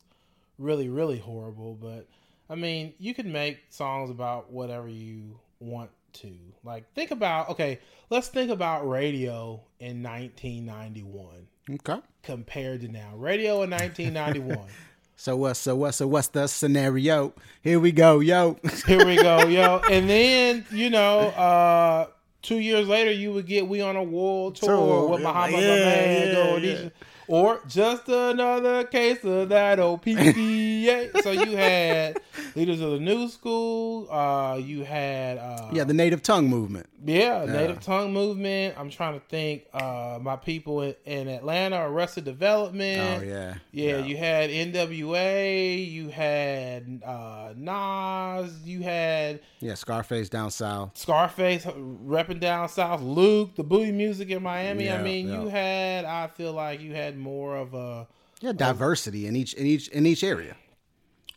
[0.58, 1.74] really, really horrible.
[1.74, 2.06] But
[2.48, 6.32] I mean, you can make songs about whatever you want to.
[6.64, 7.78] Like, think about, okay,
[8.10, 12.00] let's think about radio in 1991 Okay.
[12.22, 13.12] compared to now.
[13.16, 14.66] Radio in 1991.
[15.18, 15.54] So what?
[15.54, 15.92] So what?
[15.92, 17.32] So what's the scenario?
[17.62, 18.58] Here we go, yo.
[18.86, 19.80] Here we go, yo.
[19.90, 22.08] And then, you know, uh,
[22.42, 25.08] two years later, you would get We on a World Tour Tour.
[25.08, 26.88] with Muhammad yeah, Ahmed, yeah, yeah.
[27.28, 31.22] Or just another case of that old PPA.
[31.22, 32.20] so you had
[32.54, 34.10] leaders of the new school.
[34.10, 36.86] Uh, you had uh, yeah, the native tongue movement.
[37.04, 38.74] yeah, native tongue movement.
[38.78, 39.64] I'm trying to think.
[39.72, 43.22] Uh, my people in, in Atlanta, Arrested Development.
[43.22, 43.54] Oh yeah.
[43.72, 50.96] Yeah, you had NWA, you had uh, Nas, you had Yeah, Scarface down south.
[50.96, 54.90] Scarface repping down south, Luke, the booty music in Miami.
[54.90, 55.40] I mean, yeah.
[55.40, 56.04] you had.
[56.04, 58.06] I feel like you had more of a
[58.40, 60.56] Yeah, diversity in each in each in each area.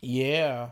[0.01, 0.71] yeah,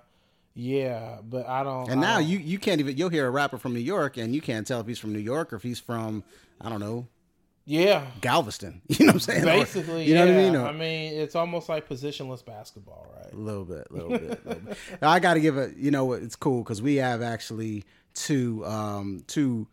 [0.54, 1.18] yeah.
[1.28, 1.90] But I don't.
[1.90, 4.18] And I now don't- you you can't even you'll hear a rapper from New York
[4.18, 6.24] and you can't tell if he's from New York or if he's from
[6.62, 7.08] I don't know
[7.70, 8.06] yeah.
[8.22, 8.82] Galveston.
[8.88, 9.44] You know what I'm saying?
[9.44, 10.32] Or- Basically, you know yeah.
[10.32, 10.56] what I mean?
[10.56, 13.34] Or- I mean, it's almost like positionless basketball, right?
[13.34, 14.78] A little bit, a little bit, a little bit.
[15.02, 18.66] I got to give a, you know, what, it's cool because we have actually two,
[18.66, 19.68] um, two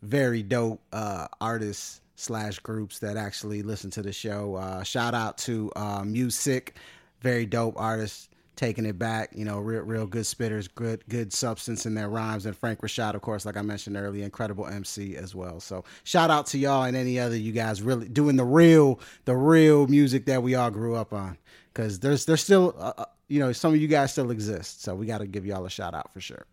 [0.00, 4.56] very dope uh, artists slash groups that actually listen to the show.
[4.56, 6.76] Uh, shout out to uh, Music,
[7.20, 9.30] very dope artists taking it back.
[9.34, 12.46] You know, real, real good spitters, good, good substance in their rhymes.
[12.46, 15.60] And Frank Rashad, of course, like I mentioned earlier, incredible MC as well.
[15.60, 19.36] So shout out to y'all and any other you guys really doing the real, the
[19.36, 21.38] real music that we all grew up on.
[21.72, 24.82] Because there's, there's still, uh, uh, you know, some of you guys still exist.
[24.82, 26.46] So we got to give y'all a shout out for sure.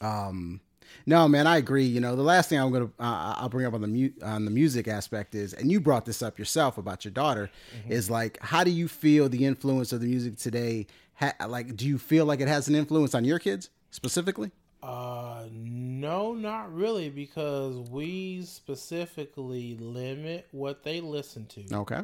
[0.00, 0.60] Um,
[1.06, 1.84] no, man, I agree.
[1.84, 4.44] You know, the last thing I'm gonna uh, I'll bring up on the mu- on
[4.44, 7.50] the music aspect is, and you brought this up yourself about your daughter,
[7.88, 10.86] is like, how do you feel the influence of the music today?
[11.16, 14.50] Ha- like, do you feel like it has an influence on your kids specifically?
[14.82, 21.62] Uh, no, not really, because we specifically limit what they listen to.
[21.72, 22.00] Okay.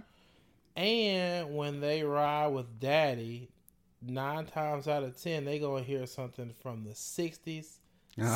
[0.77, 3.49] And when they ride with daddy,
[4.01, 7.81] nine times out of ten, they gonna hear something from the sixties,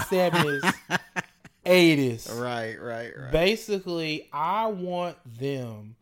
[0.09, 0.62] seventies,
[1.66, 2.31] eighties.
[2.33, 3.31] Right, right, right.
[3.33, 5.97] Basically, I want them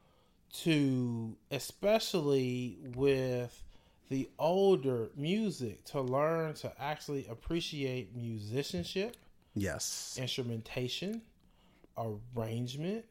[0.62, 3.62] to, especially with
[4.08, 9.16] the older music, to learn to actually appreciate musicianship
[9.54, 10.16] Yes.
[10.20, 11.22] instrumentation,
[11.96, 13.04] arrangement,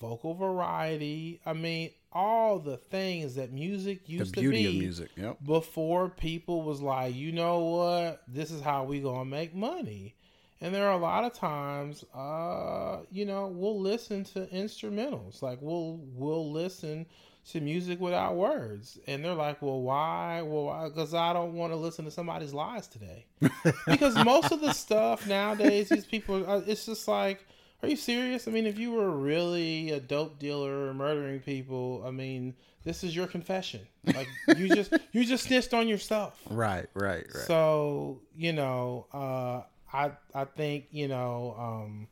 [0.00, 1.40] vocal variety.
[1.44, 5.10] I mean, all the things that music The used beauty to be of music.
[5.16, 5.38] Yep.
[5.44, 10.14] before people was like, you know what, this is how we gonna make money.
[10.60, 15.42] And there are a lot of times, uh, you know, we'll listen to instrumentals.
[15.42, 17.06] Like we'll we'll listen
[17.50, 20.40] to music without words, and they're like, "Well, why?
[20.42, 23.26] Well, because I don't want to listen to somebody's lies today."
[23.86, 27.46] because most of the stuff nowadays, these people, uh, it's just like,
[27.82, 28.48] are you serious?
[28.48, 33.14] I mean, if you were really a dope dealer murdering people, I mean, this is
[33.16, 33.80] your confession.
[34.06, 36.40] Like you just you just snitched on yourself.
[36.48, 37.44] Right, right, right.
[37.46, 42.06] So you know, uh, I I think you know,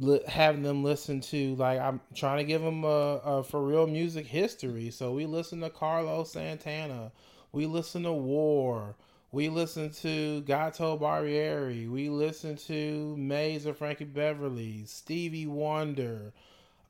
[0.00, 3.86] um, having them listen to like I'm trying to give them a, a for real
[3.86, 4.90] music history.
[4.90, 7.12] So we listen to Carlos Santana,
[7.52, 8.96] we listen to War,
[9.30, 16.32] we listen to Gato Barbieri, we listen to Maze of Frankie Beverly, Stevie Wonder,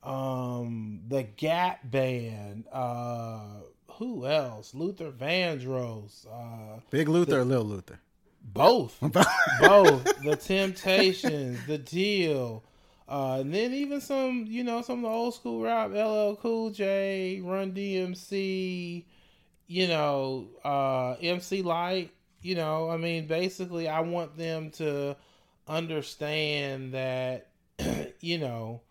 [0.05, 3.41] um, the Gap Band, uh,
[3.93, 4.73] who else?
[4.75, 7.99] Luther Vandross, uh, Big Luther or Lil Luther?
[8.45, 8.99] Both,
[9.61, 12.63] both the Temptations, the Deal,
[13.09, 16.71] uh, and then even some, you know, some of the old school rap, LL Cool
[16.71, 19.05] J, Run DMC,
[19.67, 22.11] you know, uh, MC Lyte.
[22.41, 25.17] You know, I mean, basically, I want them to
[25.67, 27.49] understand that,
[28.21, 28.83] you know,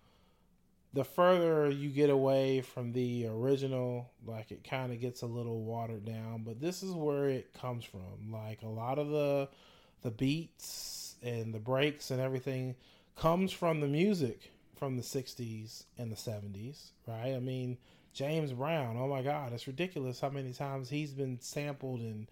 [0.93, 5.61] the further you get away from the original, like it kind of gets a little
[5.63, 6.43] watered down.
[6.43, 8.31] But this is where it comes from.
[8.31, 9.49] Like a lot of the
[10.01, 12.75] the beats and the breaks and everything
[13.15, 17.33] comes from the music from the 60s and the 70s, right?
[17.35, 17.77] I mean,
[18.13, 22.27] James Brown, oh my God, it's ridiculous how many times he's been sampled and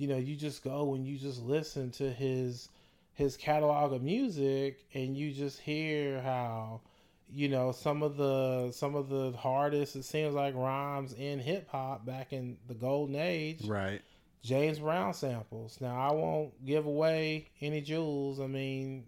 [0.00, 2.70] you know, you just go and you just listen to his
[3.12, 6.80] his catalog of music and you just hear how
[7.30, 11.68] you know some of the some of the hardest it seems like rhymes in hip
[11.68, 14.00] hop back in the golden age Right.
[14.42, 15.76] James Brown samples.
[15.82, 18.40] Now I won't give away any jewels.
[18.40, 19.04] I mean,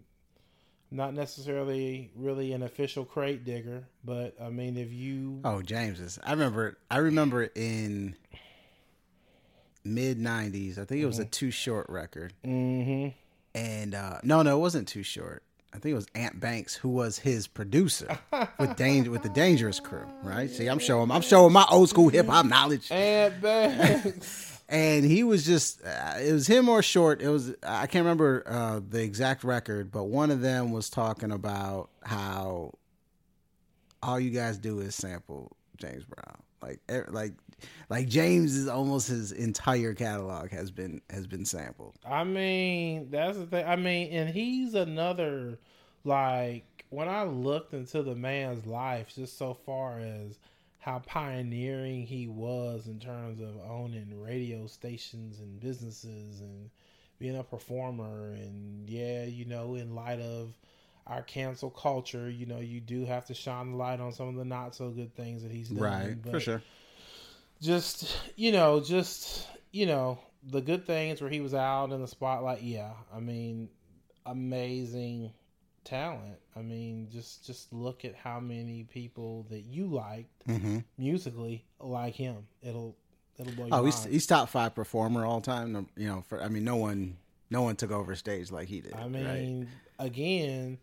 [0.91, 6.19] not necessarily really an official crate digger, but I mean if you Oh, James is.
[6.23, 6.77] I remember.
[6.91, 8.15] I remember in
[9.83, 10.77] mid '90s.
[10.77, 13.09] I think it was a Too Short record, hmm
[13.55, 15.43] and uh, no, no, it wasn't Too Short.
[15.73, 18.19] I think it was Ant Banks who was his producer
[18.59, 20.05] with danger with the Dangerous Crew.
[20.21, 20.49] Right?
[20.49, 21.09] See, I'm showing.
[21.11, 22.91] I'm showing my old school hip hop knowledge.
[22.91, 24.49] Ant Banks.
[24.69, 28.43] and he was just uh, it was him or short it was i can't remember
[28.47, 32.71] uh, the exact record but one of them was talking about how
[34.01, 37.33] all you guys do is sample james brown like er- like
[37.89, 43.37] like james is almost his entire catalog has been has been sampled I mean, that's
[43.37, 43.65] the thing.
[43.65, 45.59] I mean, and he's another
[46.03, 50.37] like when I looked into the man's life, just so far as
[50.79, 56.69] how pioneering he was in terms of owning radio stations and businesses and
[57.19, 60.53] being a performer and yeah, you know, in light of
[61.07, 64.35] our cancel culture, you know, you do have to shine the light on some of
[64.35, 65.83] the not so good things that he's done.
[65.83, 66.47] Right, but
[67.63, 70.19] just you know just you know
[70.51, 73.69] the good things where he was out in the spotlight yeah i mean
[74.25, 75.31] amazing
[75.85, 81.63] talent i mean just just look at how many people that you liked hmm musically
[81.79, 82.95] like him it'll
[83.39, 84.11] it'll blow your oh he's, mind.
[84.11, 87.15] he's top five performer all time you know for i mean no one
[87.49, 89.09] no one took over stage like he did I right?
[89.11, 90.79] mean, again,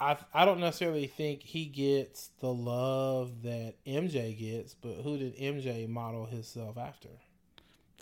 [0.00, 5.36] I I don't necessarily think he gets the love that MJ gets, but who did
[5.36, 7.10] MJ model himself after?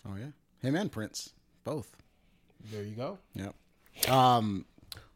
[0.07, 0.27] oh yeah
[0.61, 1.33] him and prince
[1.65, 1.93] both
[2.71, 3.19] There you go.
[3.35, 4.09] Yep.
[4.09, 4.65] Um,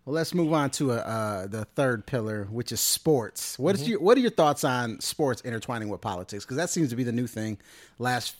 [0.06, 3.58] well, let's move on to uh, uh, the third pillar, which is sports.
[3.58, 6.44] What is your What are your thoughts on sports intertwining with politics?
[6.44, 7.58] Because that seems to be the new thing.
[8.00, 8.36] Last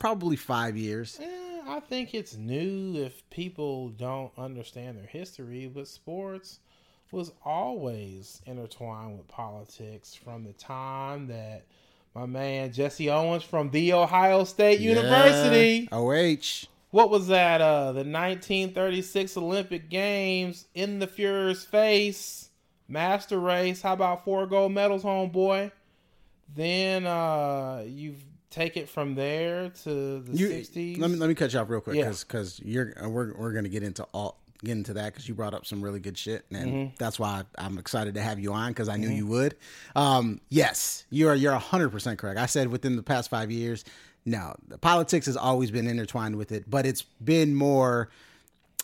[0.00, 1.18] probably five years.
[1.22, 6.58] Eh, I think it's new if people don't understand their history, but sports
[7.12, 11.64] was always intertwined with politics from the time that
[12.14, 15.88] my man Jesse Owens from the Ohio State University.
[15.92, 16.66] OH.
[16.90, 17.60] What was that?
[17.60, 22.48] Uh, the 1936 Olympic Games in the Fuhrer's face,
[22.88, 23.80] master race.
[23.80, 25.70] How about four gold medals, homeboy?
[26.54, 28.16] Then uh, you
[28.50, 30.98] take it from there to the You, 60s.
[30.98, 32.08] let me let me cut you off real quick Yeah.
[32.10, 35.54] because you're uh, we're we're gonna get into all get into that because you brought
[35.54, 36.94] up some really good shit and Mm-hmm.
[36.98, 39.56] that's why I'm excited to have you on because I knew you would.
[39.96, 42.38] Um, yes, you're you're hundred percent correct.
[42.38, 43.84] I said within the past five years,
[44.26, 48.10] no, the politics has always been intertwined with it, but it's been more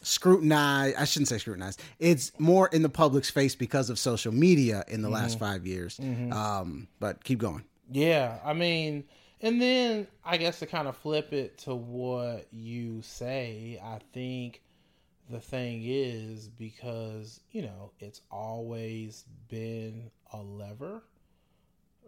[0.03, 0.97] scrutinized.
[0.97, 1.83] I shouldn't say scrutinized.
[1.99, 5.15] It's more in the public's face because of social media in the Mm-hmm.
[5.15, 5.99] last five years.
[6.01, 7.65] Um, but keep going.
[7.93, 9.05] Yeah, I mean,
[9.41, 14.63] and then I guess to kind of flip it to what you say, I think
[15.31, 21.03] the thing is because, you know, it's always been a lever,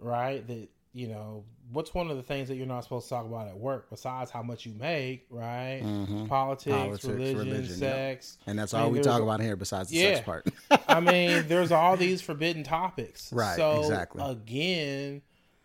[0.00, 0.46] right?
[0.46, 3.46] That, you know, what's one of the things that you're not supposed to talk about
[3.48, 5.80] at work besides how much you make, right?
[5.84, 6.26] Mm-hmm.
[6.26, 7.76] Politics, Politics, religion, religion, yeah.
[7.76, 8.38] sex.
[8.46, 10.14] And that's I all mean, we talk about here besides the Yeah.
[10.14, 10.48] sex part.
[10.88, 13.32] I mean, there's all these forbidden topics.
[13.32, 14.22] Right, So exactly.
[14.24, 15.22] again,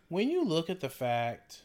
[0.08, 1.62] when you look at the fact,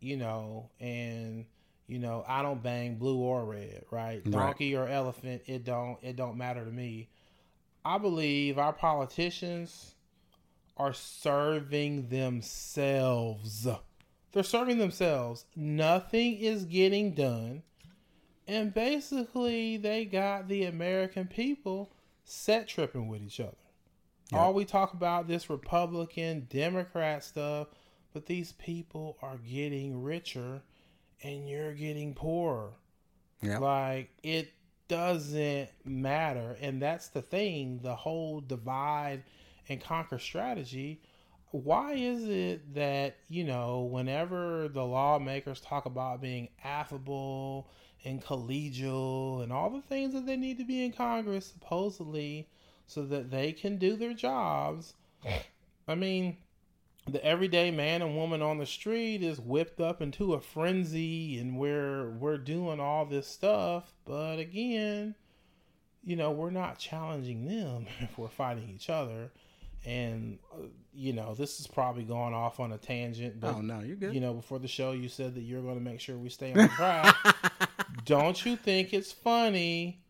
[0.00, 1.46] you know, and
[1.90, 4.22] you know, I don't bang blue or red, right?
[4.30, 7.08] Donkey or elephant, it don't it don't matter to me.
[7.84, 9.94] I believe our politicians
[10.76, 13.66] are serving themselves.
[14.32, 15.46] They're serving themselves.
[15.56, 17.62] Nothing is getting done.
[18.46, 21.90] And basically, they got the American people
[22.24, 23.56] set tripping with each other.
[24.32, 27.68] All we talk about this Republican, Democrat stuff,
[28.12, 30.62] but these people are getting richer
[31.22, 32.70] and you're getting poorer.
[33.42, 33.58] yeah.
[33.58, 34.52] Like it
[34.88, 36.56] doesn't matter.
[36.60, 39.22] And that's the thing, the whole divide
[39.68, 41.00] and conquer strategy.
[41.52, 47.68] Why is it that, you know, whenever the lawmakers talk about being affable
[48.04, 52.48] and collegial and all the things that they need to be in Congress, supposedly,
[52.86, 54.94] so that they can do their jobs,
[55.86, 56.36] I mean,
[57.12, 61.58] the everyday man and woman on the street is whipped up into a frenzy and
[61.58, 65.14] we're we're doing all this stuff but again
[66.02, 69.30] you know we're not challenging them if we're fighting each other.
[69.86, 73.80] And uh, you know this is probably going off on a tangent but oh no
[73.80, 74.12] you're good.
[74.12, 76.52] you know before the show you said that you're going to make sure we stay
[76.52, 77.14] on track.
[78.04, 80.02] Don't you think it's funny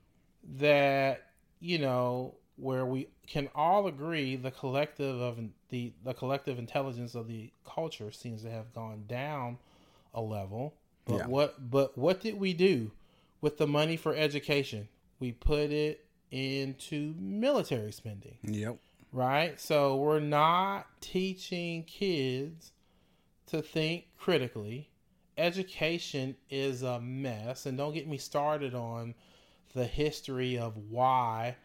[0.59, 1.27] that
[1.61, 5.39] you know where we can all agree the collective of
[5.71, 9.59] the the collective intelligence of the culture seems to have gone down
[10.15, 10.75] a level.
[11.05, 11.27] But yeah.
[11.27, 12.91] what but what did we do
[13.41, 14.89] with the money for education?
[15.19, 18.39] We put it into military spending.
[18.43, 18.79] Yep.
[19.13, 19.61] Right?
[19.61, 22.73] So we're not teaching kids
[23.47, 24.89] to think critically.
[25.37, 29.15] Education is a mess and don't get me started on
[29.75, 31.57] the history of why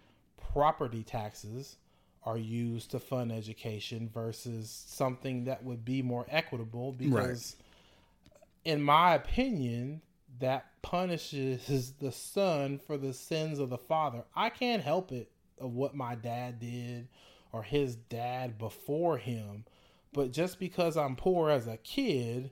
[0.53, 1.77] property taxes
[2.25, 8.73] are used to fund education versus something that would be more equitable because right.
[8.73, 10.01] in my opinion
[10.39, 15.73] that punishes the son for the sins of the father i can't help it of
[15.73, 17.07] what my dad did
[17.51, 19.63] or his dad before him
[20.11, 22.51] but just because i'm poor as a kid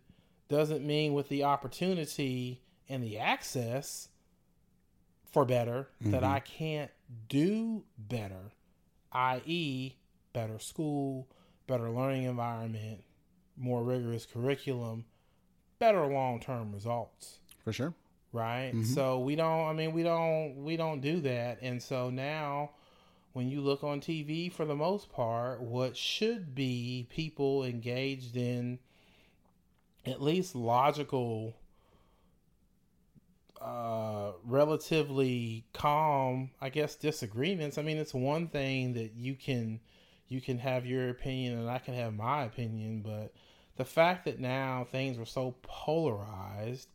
[0.50, 4.10] doesn't mean with the opportunity and the access
[5.32, 6.12] for better mm-hmm.
[6.12, 6.92] that i can't
[7.30, 8.52] do better,
[9.14, 9.96] i.e.,
[10.34, 11.28] better school,
[11.68, 13.04] better learning environment,
[13.56, 15.06] more rigorous curriculum,
[15.80, 17.40] better long term results.
[17.64, 17.94] For sure.
[18.32, 18.72] Right?
[18.74, 18.84] Mm-hmm.
[18.84, 21.60] So we don't I mean we don't we don't do that.
[21.62, 22.72] And so now
[23.34, 28.80] when you look on TV for the most part, what should be people engaged in
[30.06, 31.56] at least logical
[33.64, 37.78] uh, relatively calm, I guess, disagreements.
[37.78, 39.80] I mean, it's one thing that you can
[40.28, 43.34] you can have your opinion and I can have my opinion, but
[43.78, 46.90] the fact that now things are so polarized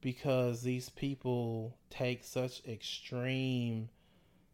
[0.00, 3.88] because these people take such extreme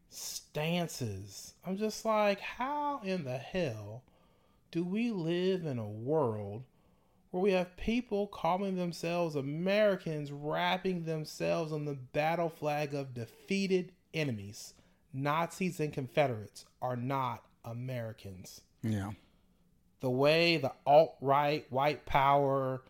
[0.09, 1.53] stances.
[1.65, 4.03] I'm just like, how in the hell
[4.71, 6.63] do we live in a world
[7.31, 13.91] where we have people calling themselves Americans wrapping themselves on the battle flag of defeated
[14.13, 14.73] enemies.
[15.13, 18.61] Nazis and Confederates are not Americans.
[18.83, 19.11] Yeah.
[20.01, 22.81] The way the alt right, white power,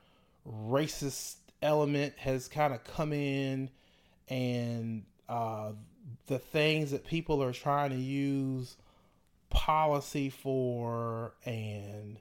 [0.48, 3.70] racist element has kind of come in
[4.28, 5.72] and uh,
[6.28, 8.78] the things that people are trying to use
[9.50, 12.18] policy for and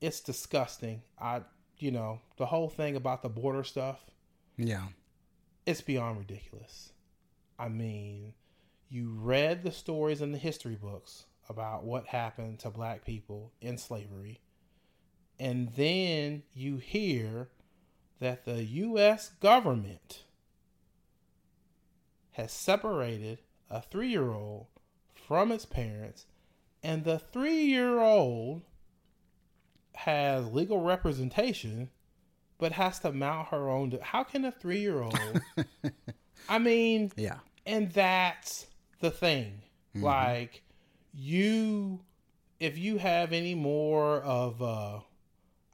[0.00, 1.02] it's disgusting.
[1.20, 1.42] I,
[1.78, 4.00] you know, the whole thing about the border stuff.
[4.56, 4.86] Yeah.
[5.66, 6.92] It's beyond ridiculous.
[7.58, 8.34] I mean,
[8.88, 13.78] you read the stories in the history books about what happened to black people in
[13.78, 14.40] slavery.
[15.38, 17.48] And then you hear
[18.20, 19.30] that the U.S.
[19.40, 20.24] government
[22.32, 23.40] has separated
[23.70, 24.66] a three year old
[25.26, 26.26] from its parents,
[26.82, 28.62] and the three year old
[29.98, 31.90] has legal representation,
[32.56, 33.98] but has to mount her own.
[34.00, 35.18] How can a three year old?
[36.48, 37.38] I mean, yeah.
[37.66, 38.66] And that's
[39.00, 39.60] the thing.
[39.96, 40.04] Mm-hmm.
[40.04, 40.62] Like,
[41.12, 41.98] you,
[42.60, 45.00] if you have any more of, uh,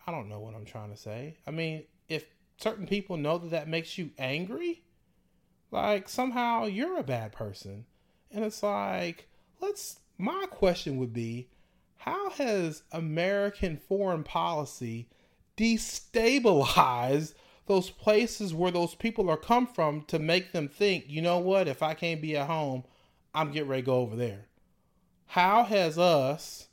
[0.07, 1.37] I don't know what I'm trying to say.
[1.47, 2.25] I mean, if
[2.57, 4.85] certain people know that that makes you angry,
[5.71, 7.85] like somehow you're a bad person.
[8.31, 9.29] And it's like,
[9.61, 11.51] let's, my question would be,
[12.05, 15.09] how has American foreign policy
[15.57, 17.33] destabilized
[17.65, 21.67] those places where those people are come from to make them think, you know what,
[21.67, 22.85] if I can't be at home,
[23.35, 24.49] I'm getting ready to go over there.
[25.29, 26.69] How has us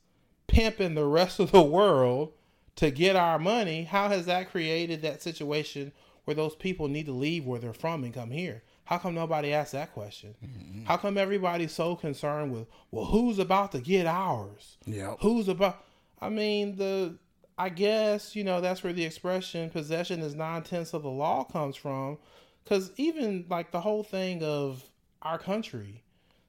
[0.48, 2.34] pimping the rest of the world
[2.76, 5.94] to get our money, how has that created that situation
[6.26, 8.64] where those people need to leave where they're from and come here?
[8.92, 10.36] How come nobody asked that question?
[10.46, 10.84] Mm-hmm.
[10.84, 14.76] How come everybody's so concerned with, well, who's about to get ours?
[14.86, 15.16] Yeah.
[15.22, 15.82] Who's about?
[16.20, 17.16] I mean, the
[17.58, 21.46] I guess you know that's where the expression "possession is nine tenths of the law"
[21.46, 22.18] comes from,
[22.66, 24.90] because even like the whole thing of
[25.22, 26.04] our country.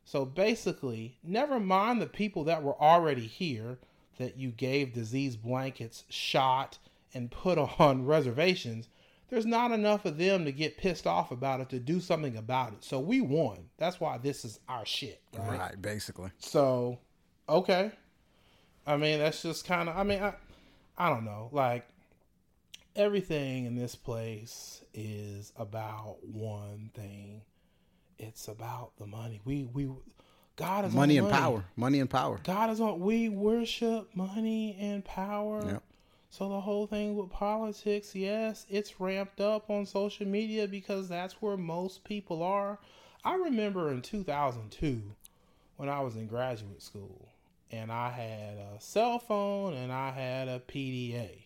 [0.05, 3.79] So basically, never mind the people that were already here
[4.19, 6.79] that you gave disease blankets, shot,
[7.15, 8.89] and put on reservations
[9.33, 12.75] there's not enough of them to get pissed off about it to do something about
[12.75, 12.85] it.
[12.85, 13.71] So we won.
[13.79, 15.23] That's why this is our shit.
[15.35, 15.59] Right.
[15.59, 16.31] Right, basically.
[16.39, 16.99] So,
[17.49, 17.93] okay.
[18.87, 19.97] I mean, that's just kind of.
[19.97, 20.35] I mean, I,
[20.99, 21.49] I don't know.
[21.51, 21.89] Like
[22.95, 27.41] everything in this place is about one thing.
[28.19, 29.41] It's about the money.
[29.47, 29.89] We we
[30.57, 31.65] God is Money on and power.
[31.75, 32.39] Money and power.
[32.45, 33.01] God is on.
[33.01, 35.65] We worship money and power.
[35.65, 35.83] Yep.
[36.33, 41.35] So the whole thing with politics, yes, it's ramped up on social media because that's
[41.43, 42.79] where most people are.
[43.23, 45.03] I remember in 2002
[45.77, 47.29] when I was in graduate school
[47.71, 51.43] and I had a cell phone and I had a PDA.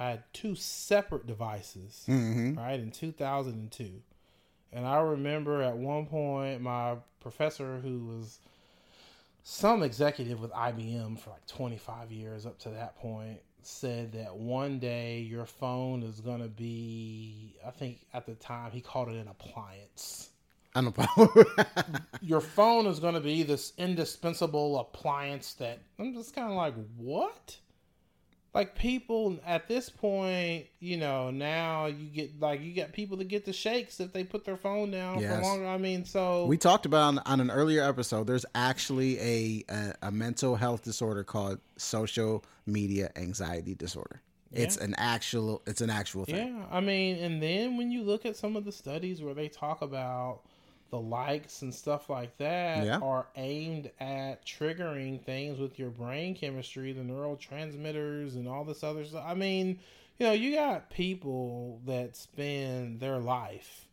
[0.00, 2.58] I had two separate devices, Mm-hmm.
[2.58, 3.90] right, in 2002.
[4.72, 8.38] And I remember at one point my professor, who was
[9.42, 14.78] some executive with IBM for like 25 years up to that point, said that one
[14.78, 19.16] day your phone is going to be, I think at the time he called it
[19.16, 20.30] an appliance.
[20.74, 21.44] I don't know.
[22.20, 26.74] Your phone is going to be this indispensable appliance that I'm just kind of like,
[26.98, 27.56] what?
[28.56, 33.28] Like people at this point, you know, now you get like you got people that
[33.28, 35.36] get the shakes if they put their phone down Yes.
[35.36, 35.66] for longer.
[35.66, 38.26] I mean, so we talked about on, on an earlier episode.
[38.26, 44.22] There's actually a, a a mental health disorder called social media anxiety disorder.
[44.52, 45.60] It's an actual.
[45.66, 46.56] It's an actual thing.
[46.56, 49.48] Yeah, I mean, and then when you look at some of the studies where they
[49.48, 50.40] talk about
[50.90, 52.98] the likes and stuff like that Yeah.
[53.00, 59.04] are aimed at triggering things with your brain chemistry, the neurotransmitters and all this other
[59.04, 59.24] stuff.
[59.26, 59.80] I mean,
[60.18, 63.88] you know, you got people that spend their life,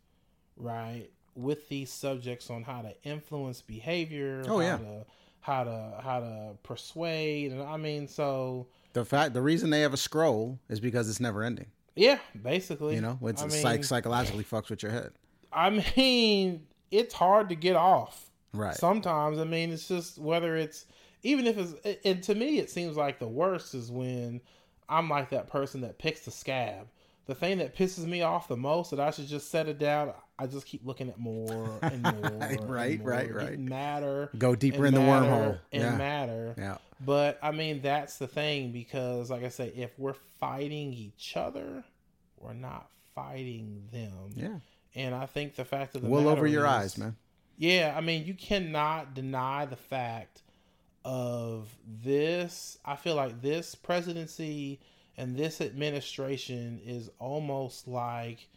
[0.58, 4.78] right, with these subjects on how to influence behavior, Oh, how yeah.
[4.78, 5.06] to
[5.42, 9.94] how to how to persuade and I mean so The fact, the reason they have
[9.94, 11.66] a scroll is because it's never ending.
[11.96, 12.96] yeah, basically.
[12.96, 15.12] You know, it's I psych, psychologically fucks with your head.
[15.52, 18.30] I mean, it's hard to get off.
[18.54, 18.76] Right.
[18.76, 20.86] Sometimes, I mean, it's just whether it's
[21.24, 24.42] even if it's and to me, it seems like the worst is when
[24.88, 26.88] I'm like that person that picks the scab.
[27.26, 30.12] The thing that pisses me off the most that I should just set it down.
[30.38, 32.38] I just keep looking at more and more.
[32.42, 33.58] and Right, more, right, right.
[33.58, 34.30] Madder.
[34.38, 35.58] Go deeper in the wormhole.
[35.72, 35.96] And Yeah.
[35.96, 36.54] matter.
[36.58, 36.78] Yeah.
[37.06, 41.86] But I mean, that's the thing because, like I say, if we're fighting each other,
[42.38, 44.32] we're not fighting them.
[44.36, 44.60] Yeah.
[44.96, 47.16] And I think the fact of the matter over your is- eyes, man.
[47.58, 50.42] Yeah, I mean, you cannot deny the fact
[51.06, 51.70] of
[52.02, 52.78] this.
[52.86, 54.80] I feel like this presidency
[55.18, 58.48] and this administration is almost like,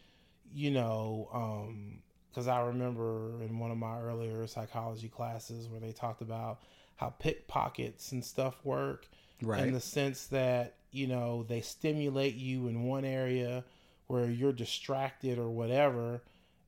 [0.53, 5.91] you know, um, because I remember in one of my earlier psychology classes where they
[5.91, 6.59] talked about
[6.95, 9.07] how pickpockets and stuff work
[9.41, 9.67] Right.
[9.67, 13.63] in the sense that you know they stimulate you in one area
[14.07, 16.21] where you're distracted or whatever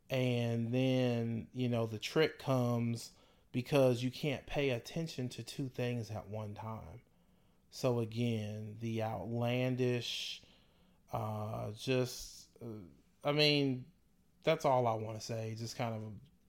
[0.10, 3.12] and then you know the trick comes
[3.52, 7.02] because you can't pay attention to two things at one time
[7.72, 10.42] so again the outlandish
[11.14, 12.66] uh just uh,
[13.24, 13.84] i mean
[14.44, 16.02] that's all i want to say just kind of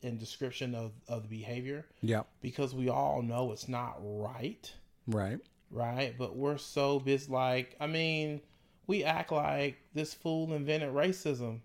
[0.02, 4.72] in description of, of the behavior yeah because we all know it's not right
[5.06, 5.38] Right.
[5.70, 6.14] right?
[6.16, 7.32] But we're so busy.
[7.32, 8.40] Like, I mean,
[8.90, 11.60] we act like this fool invented racism.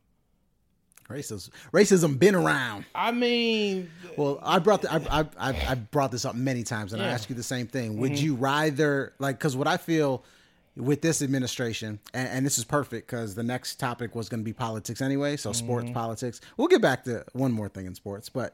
[1.09, 1.49] Racism.
[1.71, 2.85] Racism been around.
[2.95, 6.93] I mean, Well, I brought the, I, I I I brought this up many times,
[6.93, 7.13] and I Yeah.
[7.13, 7.97] ask you the same thing.
[7.97, 10.23] Would you rather like because what I feel
[10.75, 14.43] with this administration, and, and this is perfect because the next topic was going to
[14.43, 15.37] be politics anyway.
[15.37, 16.41] So sports politics.
[16.57, 18.53] We'll get back to one more thing in sports, but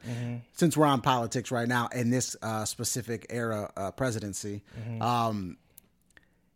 [0.52, 4.62] since we're on politics right now in this uh, specific era uh, presidency,
[5.00, 5.56] um,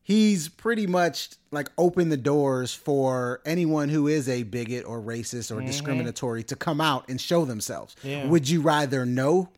[0.06, 5.50] he's pretty much like opened the doors for anyone who is a bigot or racist
[5.50, 5.66] or mm-hmm.
[5.66, 7.96] discriminatory to come out and show themselves.
[8.04, 8.26] Yeah.
[8.28, 9.48] Would you rather know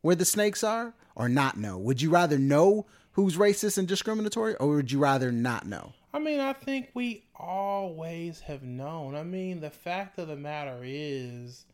[0.00, 1.76] where the snakes are or not know?
[1.76, 5.92] Would you rather know who's racist and discriminatory or would you rather not know?
[6.14, 9.14] I mean, I think we always have known.
[9.14, 11.66] I mean, the fact of the matter is,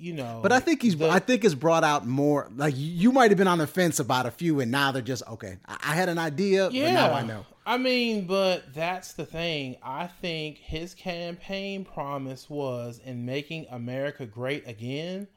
[0.00, 0.40] you know.
[0.42, 3.38] But I think he's the- I think it's brought out more like you might have
[3.38, 5.58] been on the fence about a few and now they're just okay.
[5.66, 7.46] I, I had an idea, but now I know.
[7.66, 9.76] I mean, but that's the thing.
[9.82, 15.28] I think his campaign promise was in making America great again.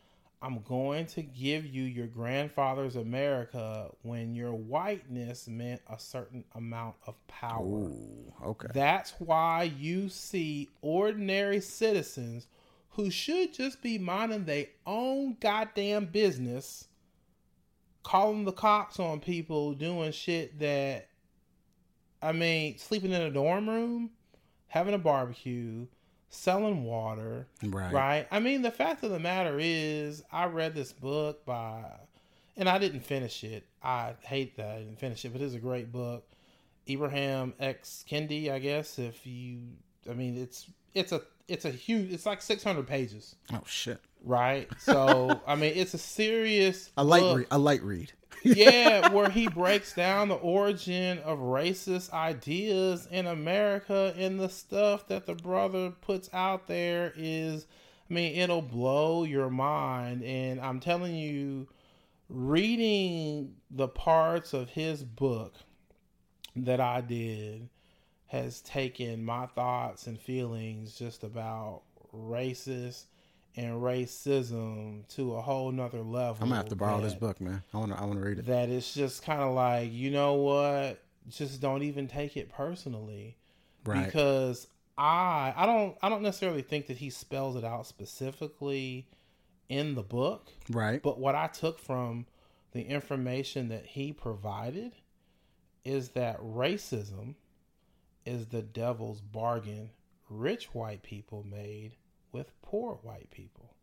[0.41, 6.95] I'm going to give you your grandfather's America when your whiteness meant a certain amount
[7.07, 7.63] of power.
[7.65, 8.67] Ooh, okay.
[8.73, 12.47] That's why you see ordinary citizens
[12.95, 16.87] who should just be minding their own goddamn business,
[18.03, 21.09] calling the cops on people doing shit that,
[22.21, 24.11] I mean, sleeping in a dorm room,
[24.67, 25.87] having a barbecue,
[26.29, 27.47] selling water.
[27.63, 27.93] Right.
[27.93, 28.27] Right.
[28.31, 31.83] I mean, the fact of the matter is, I read this book by,
[32.55, 33.65] and I didn't finish it.
[33.81, 36.25] I hate that I didn't finish it, but it's a great book.
[36.87, 38.99] Ibram X Kendi, I guess.
[38.99, 39.61] If you,
[40.09, 42.11] I mean, it's it's a it's a huge.
[42.11, 43.35] It's like six hundred pages.
[43.51, 43.99] Oh shit.
[44.23, 44.69] Right.
[44.79, 47.47] So I mean, it's a serious A light book read.
[47.51, 48.11] A light read.
[48.43, 55.07] yeah, where he breaks down the origin of racist ideas in America and the stuff
[55.07, 57.65] that the brother puts out there is
[58.09, 61.67] I mean, it'll blow your mind and I'm telling you
[62.27, 65.55] reading the parts of his book
[66.55, 67.69] that I did
[68.33, 71.83] has taken my thoughts and feelings just about
[72.15, 73.03] racist
[73.55, 76.37] and racism to a whole nother level.
[76.41, 77.61] I'm gonna have to borrow this book, man.
[77.73, 78.47] I wanna I wanna read it.
[78.47, 83.37] that it's just kind of like you know what just don't even take it personally
[83.85, 84.05] Right.
[84.05, 84.67] because
[84.97, 89.07] i i don't i don't necessarily think that he spells it out specifically
[89.69, 91.01] in the book right.
[91.01, 92.25] but what i took from
[92.73, 94.91] the information that he provided
[95.85, 97.35] is that racism
[98.25, 99.89] is the devil's bargain
[100.29, 101.95] rich white people made
[102.31, 103.73] with poor white people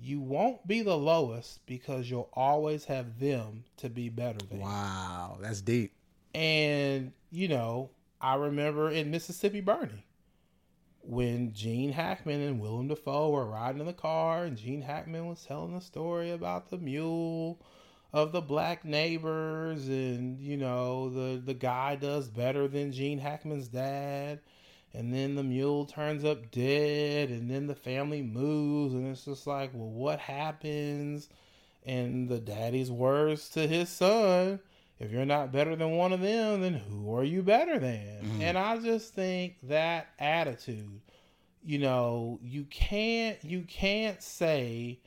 [0.00, 4.60] you won't be the lowest because you'll always have them to be better than.
[4.60, 5.92] Wow, that's deep.
[6.34, 7.90] And, you know,
[8.20, 10.02] I remember in Mississippi Burning
[11.00, 15.44] when Gene Hackman and Willem Dafoe were riding in the car and Gene Hackman was
[15.44, 17.58] telling the story about the mule
[18.12, 23.68] of the black neighbors and, you know, the, the guy does better than Gene Hackman's
[23.68, 24.40] dad.
[24.94, 29.46] And then the mule turns up dead, and then the family moves, and it's just
[29.46, 31.28] like, well, what happens?
[31.84, 34.60] And the daddy's words to his son
[34.98, 38.22] if you're not better than one of them, then who are you better than?
[38.22, 38.42] Mm-hmm.
[38.42, 41.00] And I just think that attitude,
[41.62, 45.00] you know, you can't you can't say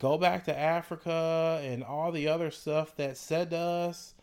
[0.00, 4.14] go back to Africa and all the other stuff that said to us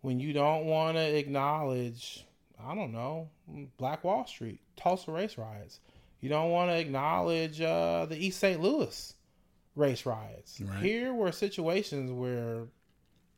[0.00, 2.26] when you don't want to acknowledge,
[2.60, 3.28] I don't know,
[3.76, 5.80] Black Wall Street, Tulsa race riots.
[6.20, 8.60] You don't want to acknowledge uh, the East St.
[8.60, 9.14] Louis
[9.76, 10.60] race riots.
[10.60, 10.82] Right.
[10.82, 12.64] Here were situations where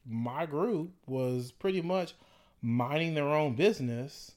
[0.06, 2.14] my group was pretty much
[2.62, 4.32] minding their own business.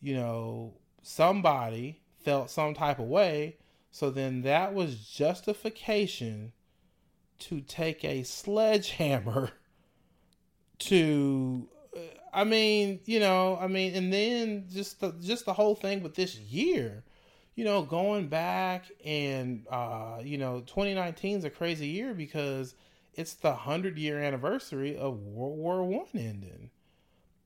[0.00, 3.56] You know, somebody felt some type of way.
[3.90, 6.52] So then that was justification
[7.48, 9.50] to take a sledgehammer
[10.78, 12.00] to uh,
[12.32, 16.14] I mean, you know, I mean, and then just the just the whole thing with
[16.14, 17.04] this year,
[17.54, 22.74] you know, going back and uh, you know, 2019 is a crazy year because
[23.14, 26.70] it's the hundred year anniversary of World War One ending.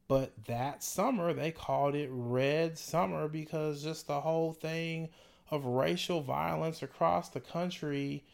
[0.07, 5.11] But that summer they called it Red Summer because just the whole thing
[5.51, 8.25] of racial violence across the country.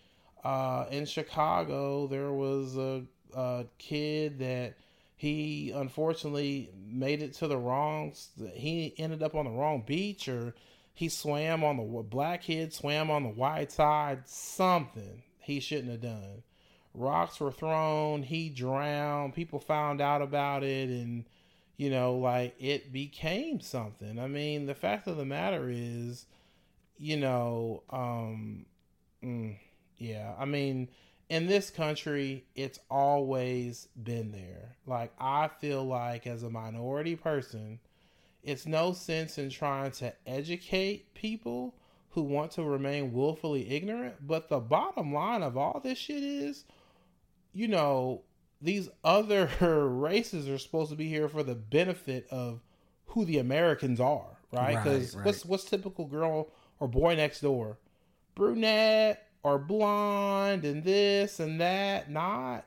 [0.45, 3.03] Uh, in Chicago, there was a,
[3.34, 4.74] a kid that
[5.16, 8.12] he unfortunately made it to the wrong
[8.53, 10.55] he ended up on the wrong beach or
[10.92, 16.03] he swam on the black kid swam on the white side something he shouldn't have
[16.03, 16.42] done.
[16.92, 21.24] Rocks were thrown he drowned people found out about it and
[21.78, 24.18] you know like it became something.
[24.18, 26.26] I mean the fact of the matter is
[26.99, 28.66] you know um
[29.24, 29.57] mm,
[30.05, 30.89] yeah i mean
[31.29, 34.77] in this country, it's always been there.
[34.87, 37.81] Like, I feel like as a minority person,
[38.43, 41.75] it's no sense in trying to educate people
[42.11, 44.27] who want to remain willfully ignorant.
[44.27, 46.65] But the bottom line of all this shit is,
[47.53, 48.23] you know,
[48.61, 52.61] these other races are supposed to be here for the benefit of
[53.07, 54.75] who the Americans are, right?
[54.75, 55.27] Right, Because right.
[55.27, 56.51] what's what's typical girl
[56.81, 57.79] or boy next door?
[58.35, 62.64] Brunette or blonde and this and that, not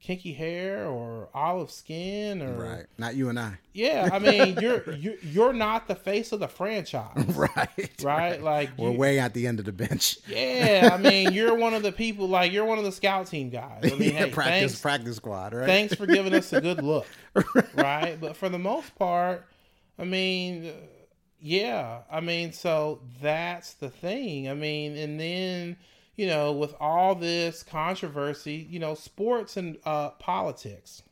[0.00, 2.86] kinky hair or olive skin or Right.
[2.98, 3.58] Not you and I.
[3.72, 4.10] yeah.
[4.12, 7.90] I mean, you're you're you're not the face of the franchise, right.
[8.02, 8.42] right?
[8.42, 10.18] Like We're you- way at the end of the bench.
[10.26, 10.90] yeah.
[10.92, 13.82] I mean, you're one of the people like you're one of the scout team guys.
[13.84, 15.66] I mean, Yeah, hey, practice thanks practice squad, right?
[15.66, 17.06] thanks for giving us a good look,
[17.76, 18.18] right?
[18.20, 19.46] But for the most part,
[20.00, 20.72] I mean,
[21.42, 24.48] yeah, I mean, so that's the thing.
[24.48, 25.76] I mean, and then
[26.14, 31.02] you know, with all this controversy, you know, sports and uh, politics.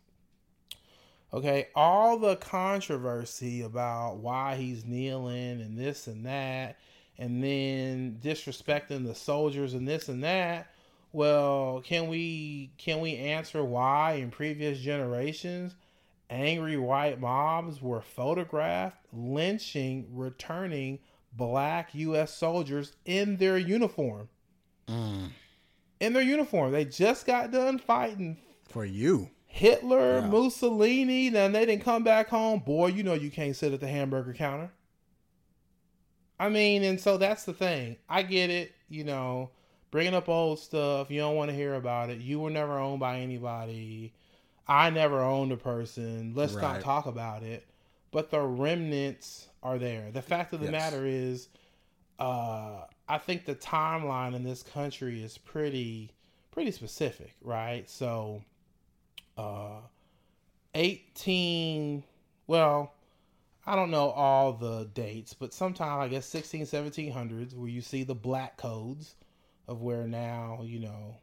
[1.33, 6.77] Okay, all the controversy about why he's kneeling and this and that,
[7.19, 10.69] and then disrespecting the soldiers and this and that.
[11.13, 15.75] Well, can we can we answer why in previous generations
[16.31, 21.01] angry white mobs were photographed lynching returning
[21.33, 22.35] black U.S.
[22.35, 24.29] soldiers in their uniform.
[24.89, 25.31] Mm.
[26.01, 29.31] In their uniform, they just got done fighting For you.
[29.47, 30.27] Hitler, Yeah.
[30.29, 31.29] Mussolini.
[31.29, 32.61] Then they didn't come back home.
[32.61, 34.71] Boy, you know you can't sit at the hamburger counter.
[36.39, 37.97] I mean, and so that's the thing.
[38.09, 38.73] I get it.
[38.89, 39.51] You know,
[39.91, 41.11] bringing up old stuff.
[41.11, 42.19] You don't want to hear about it.
[42.19, 44.15] You were never owned by anybody.
[44.71, 46.33] I never owned a person.
[46.37, 47.67] Let's not talk about it.
[48.13, 50.11] But the remnants are there.
[50.13, 50.73] The fact of the Yes.
[50.73, 51.49] matter is,
[52.21, 56.13] uh, I think the timeline in this country is pretty,
[56.53, 57.91] pretty specific, right?
[57.91, 58.45] So,
[59.37, 59.81] uh,
[60.75, 62.05] 18,
[62.47, 62.95] well,
[63.67, 68.05] I don't know all the dates, but sometime I guess 16, 1700s where you see
[68.05, 69.17] the black codes
[69.67, 71.17] of where now, you know,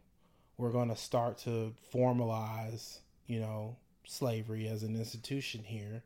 [0.58, 3.75] we're going to start to formalize, you know,
[4.05, 6.03] slavery as an institution here.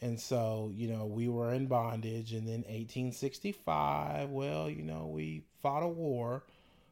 [0.00, 5.42] And so, you know, we were in bondage and then 1865, well, you know, we
[5.60, 6.44] fought a war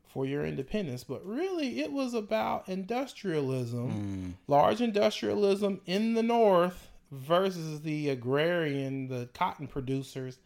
[0.08, 4.32] for your independence, but really it was about industrialism, mm.
[4.46, 10.38] large industrialism in the north versus the agrarian, the cotton producers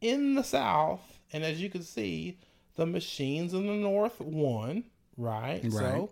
[0.00, 1.18] in the south.
[1.32, 2.38] And as you can see,
[2.76, 4.84] the machines in the north won,
[5.16, 5.62] right?
[5.64, 5.72] Right.
[5.72, 6.10] So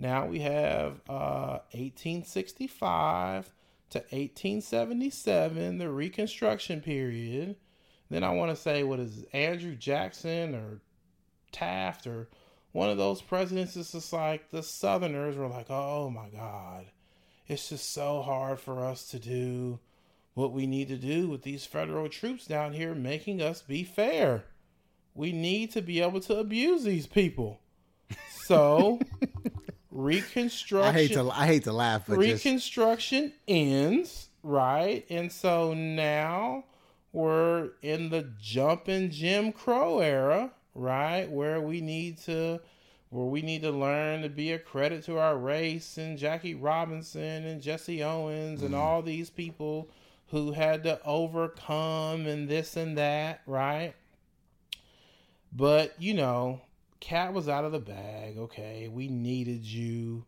[0.00, 3.52] now we have uh, 1865
[3.90, 7.56] to 1877, the Reconstruction period.
[8.08, 10.80] Then I want to say, what is Andrew Jackson or
[11.52, 12.30] Taft or
[12.72, 13.76] one of those presidents?
[13.76, 16.86] It's just like the Southerners were like, oh my God,
[17.46, 19.80] it's just so hard for us to do
[20.32, 24.44] what we need to do with these federal troops down here making us be fair.
[25.14, 27.60] We need to be able to abuse these people.
[28.46, 28.98] So,
[30.04, 30.88] reconstruction.
[30.88, 35.04] I hate to I hate to laugh, but just Reconstruction ends, right?
[35.10, 36.64] And so now
[37.12, 41.30] we're in the jumping Jim Crow era, right?
[41.30, 42.60] Where we need to
[43.10, 47.44] where we need to learn to be a credit to our race and Jackie Robinson
[47.44, 48.80] and Jesse Owens and mm-hmm.
[48.80, 49.90] all these people
[50.28, 53.94] who had to overcome and this and that, right?
[55.52, 56.60] But, you know,
[57.00, 58.36] Cat was out of the bag.
[58.38, 60.24] Okay, we needed you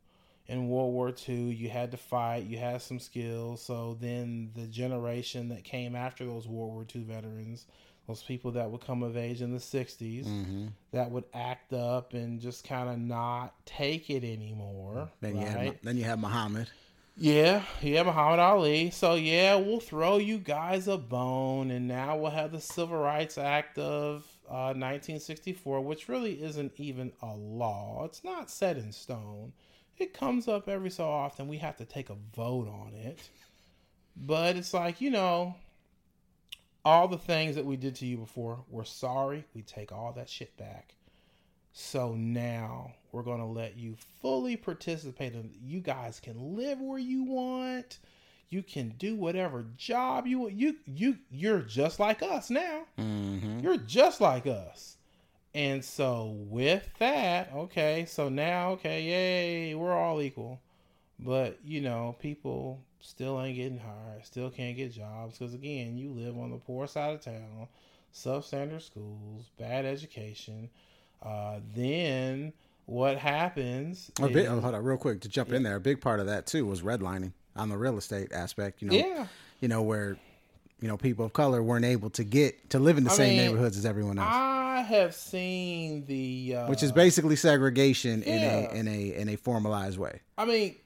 [0.46, 1.52] in World War II.
[1.52, 2.44] You had to fight.
[2.44, 3.62] You had some skills.
[3.62, 7.66] So then the generation that came after those World War II veterans,
[8.08, 10.66] those people that would come of age in the 60s, Mm-hmm.
[10.92, 15.10] that would act up and just kind of not take it anymore.
[15.20, 15.56] then you right?
[15.56, 16.68] had then you had Muhammad.
[17.16, 18.88] Yeah, yeah, Muhammad Ali.
[18.90, 23.36] So yeah, we'll throw you guys a bone, and now we'll have the Civil Rights
[23.36, 28.04] Act of uh, 1964, which really isn't even a law.
[28.04, 29.52] It's not set in stone.
[29.98, 31.48] It comes up every so often.
[31.48, 33.18] We have to take a vote on it,
[34.16, 35.54] but it's like you know,
[36.84, 38.64] all the things that we did to you before.
[38.68, 39.44] We're sorry.
[39.54, 40.94] We take all that shit back.
[41.72, 46.98] So now we're going to let you fully participate in you guys can live where
[46.98, 47.98] you want.
[48.52, 52.82] You can do whatever job you you you you're just like us now.
[52.98, 53.60] Mm-hmm.
[53.60, 54.96] You're just like us.
[55.54, 60.60] And so with that, okay, so now okay, yay, we're all equal.
[61.18, 66.10] But, you know, people still ain't getting hired, still can't get jobs cuz again, you
[66.10, 67.68] live on the poor side of town,
[68.12, 70.68] substandard schools, bad education.
[71.22, 72.52] Uh, then
[72.86, 74.10] what happens?
[74.20, 75.76] A big, is- oh, hold on, real quick to jump in there.
[75.76, 78.82] A big part of that too was redlining on the real estate aspect.
[78.82, 79.26] You know, Yeah.
[79.60, 80.16] you know where
[80.80, 83.36] you know people of color weren't able to get to live in the I same
[83.36, 88.42] mean, neighborhoods as everyone else, I have seen the uh, which is basically segregation in
[88.42, 90.20] a in a in a formalized way.
[90.36, 90.76] I mean,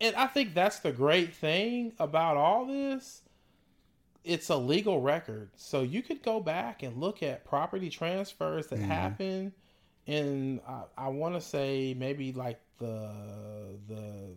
[0.00, 3.22] and I think that's the great thing about all this.
[4.24, 8.78] It's a legal record, so you could go back and look at property transfers that
[8.78, 9.52] happen
[10.06, 13.12] in I, I want to say maybe like the
[13.86, 14.34] the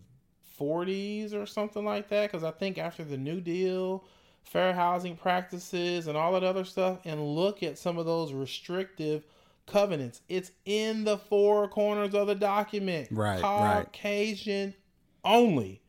[0.59, 4.03] 40s or something like that because I think after the New Deal,
[4.43, 9.23] fair housing practices and all that other stuff and look at some of those restrictive
[9.65, 10.21] covenants.
[10.29, 13.09] It's in the four corners of the document.
[13.11, 13.83] Right, right.
[13.83, 14.73] Caucasian
[15.23, 15.81] only.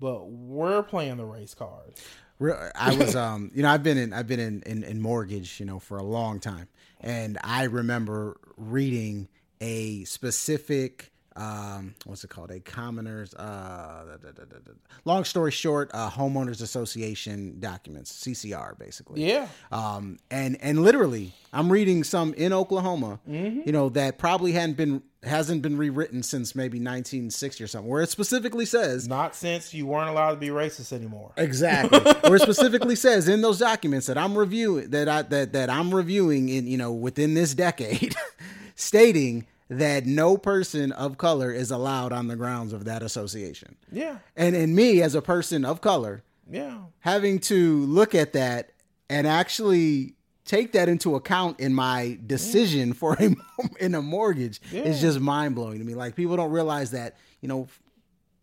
[0.00, 1.92] But we're playing the race card.
[2.38, 5.60] Real- I was, um, you know, I've been in, I've been in, in, in mortgage,
[5.60, 6.68] you know, for a long time,
[7.02, 9.28] and I remember reading
[9.60, 12.50] a specific um, what's it called?
[12.50, 13.34] A commoners.
[13.34, 14.72] Uh, da, da, da,
[15.04, 19.24] long story short, uh, homeowners association documents, CCR, basically.
[19.26, 19.48] Yeah.
[19.70, 25.02] Um, and and literally, I'm reading some in Oklahoma, you know, that probably hadn't been
[25.22, 29.86] hasn't been rewritten since maybe 1960 or something, where it specifically says Not since you
[29.86, 31.32] weren't allowed to be racist anymore.
[31.36, 31.98] Exactly.
[32.22, 35.94] Where it specifically says in those documents that I'm reviewing that I that that I'm
[35.94, 38.14] reviewing in you know within this decade,
[38.74, 43.76] stating that no person of color is allowed on the grounds of that association.
[43.92, 44.18] Yeah.
[44.36, 46.78] And in me as a person of color Yeah.
[46.98, 48.72] having to look at that
[49.08, 50.14] and actually
[50.44, 53.34] take that into account in my decision for a
[53.80, 55.94] in a mortgage is just mind blowing to me.
[55.94, 57.68] Like people don't realize that you know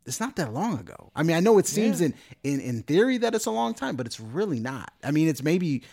[0.06, 1.12] it's not that long ago.
[1.14, 2.08] I mean, I know it seems Yeah.
[2.08, 2.14] in,
[2.46, 4.94] in in theory that it's a long time, but it's really not.
[5.04, 5.84] I mean, it's maybe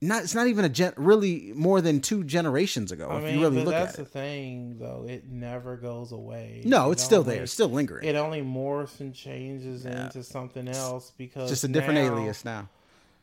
[0.00, 0.22] not.
[0.22, 3.08] It's not even a gen, really more than two generations ago.
[3.08, 4.08] I if mean, you really look that's at the it.
[4.08, 5.06] thing, though.
[5.08, 6.62] It never goes away.
[6.64, 7.42] No, It it's still only- there.
[7.44, 8.06] It's still lingering.
[8.06, 12.68] It only morphs and changes into something else because just a different now- alias now.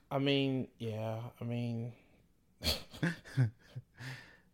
[0.10, 1.18] I mean, yeah.
[1.42, 1.92] I mean,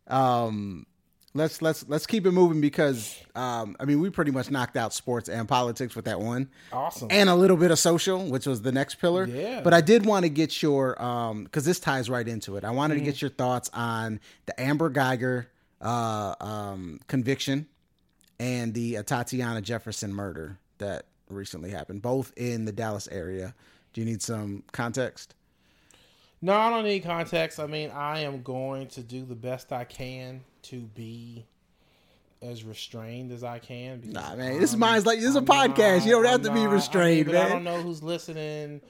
[0.07, 0.85] um
[1.33, 4.93] let's let's let's keep it moving because um I mean we pretty much knocked out
[4.93, 6.49] sports and politics with that one.
[6.71, 7.07] awesome.
[7.11, 9.25] And a little bit of social, which was the next pillar.
[9.25, 9.61] Yeah.
[9.61, 12.63] But I did want to get your um because this ties right into it.
[12.63, 13.05] I wanted Mm-hmm.
[13.05, 15.49] to get your thoughts on the Amber Geiger
[15.81, 17.67] uh um conviction
[18.39, 23.53] and the uh, Tatiana Jefferson murder that recently happened, both in the Dallas area.
[23.93, 25.35] Do you need some context?
[26.43, 27.57] No, I don't need context.
[27.59, 31.45] I mean, I am going to do the best I can to be
[32.41, 33.99] as restrained as I can.
[34.01, 36.05] because Nah, man, this is mine's like this is a I'm podcast.
[36.05, 37.45] you don't have I'm to be not- I restrained, mean, but man.
[37.45, 38.81] I don't know who's listening.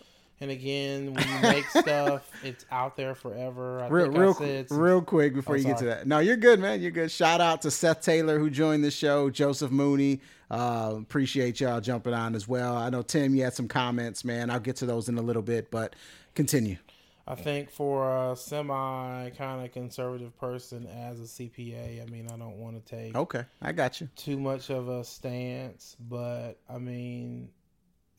[0.42, 3.82] And again, when you make stuff, it's out there forever.
[3.82, 6.08] I real, think real, said real quick before Oh, you get to that.
[6.08, 6.82] No, you're good, man.
[6.82, 7.12] You're good.
[7.12, 9.30] Shout out to Seth Taylor who joined the show.
[9.30, 10.22] Joseph Mooney.
[10.50, 12.76] Uh, appreciate y'all jumping on as well.
[12.76, 14.50] I know Tim, you had some comments, man.
[14.50, 15.96] I'll get to those in a little bit, but
[16.34, 16.78] continue.
[17.26, 22.36] I think for a semi kind of conservative person as a CPA, I mean, I
[22.38, 24.10] don't want to take Okay, I got you.
[24.16, 27.50] too much of a stance, but I mean,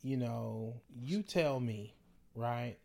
[0.02, 1.94] you know, you tell me,
[2.34, 2.76] right,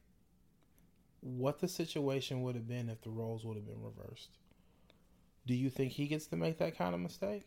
[1.21, 4.37] what the situation would have been if the roles would have been reversed.
[5.45, 7.45] Do you think he gets to make that kind of mistake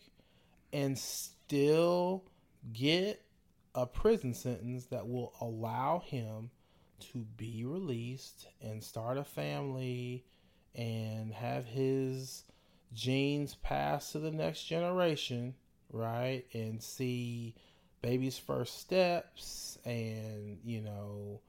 [0.72, 2.24] and still
[2.72, 3.22] get
[3.74, 6.50] a prison sentence that will allow him
[7.12, 10.24] to be released and start a family
[10.74, 12.44] and have his
[12.94, 15.54] genes pass to the next generation,
[15.90, 16.44] right?
[16.52, 17.54] And see
[18.00, 21.40] baby's first steps and, you know,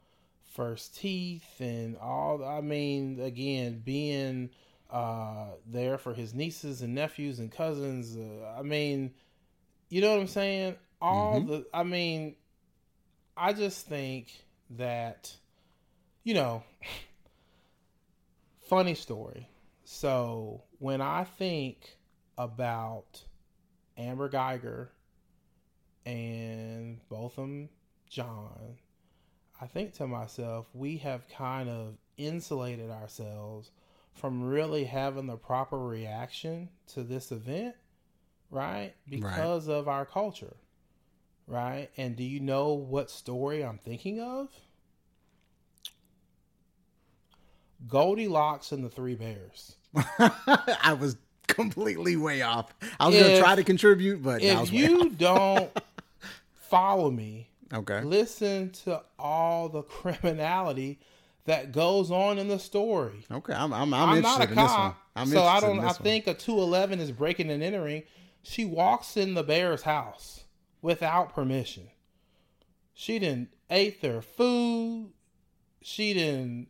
[0.54, 4.49] first teeth and all I mean, again, being
[4.89, 8.16] uh there for his nieces and nephews and cousins.
[8.16, 9.14] Uh, I mean,
[9.89, 10.76] you know what I'm saying?
[11.01, 12.36] All the I mean,
[13.36, 14.28] I just think
[14.72, 15.36] that
[16.24, 16.63] you know,
[18.61, 19.49] funny story.
[19.84, 21.97] So when I think
[22.38, 23.21] about
[23.97, 24.91] Amber Geiger
[26.05, 27.69] and Botham
[28.09, 28.78] Jean,
[29.61, 33.71] I think to myself, we have kind of insulated ourselves
[34.13, 37.76] from really having the proper reaction to this event,
[38.51, 38.93] right?
[39.09, 40.55] Because of our culture,
[41.47, 41.89] right?
[41.97, 44.49] And do you know what story I'm thinking of?
[47.88, 49.75] Goldilocks and the Three Bears.
[49.95, 51.17] I was
[51.47, 52.73] completely way off.
[52.99, 55.71] I was gonna try to contribute, but If you don't
[56.53, 57.49] follow me.
[57.73, 58.01] Okay.
[58.01, 60.99] listen to all the criminality
[61.45, 63.25] that goes on in the story.
[63.31, 64.67] Okay, I'm I'm, I'm, I'm, not a in this one.
[64.67, 65.79] cop, so I don't.
[65.79, 65.95] I one.
[65.95, 68.03] think a two eleven is breaking and entering.
[68.43, 70.43] She walks in the bear's house
[70.81, 71.88] without permission.
[72.93, 75.11] She didn't ate their food.
[75.81, 76.67] She didn't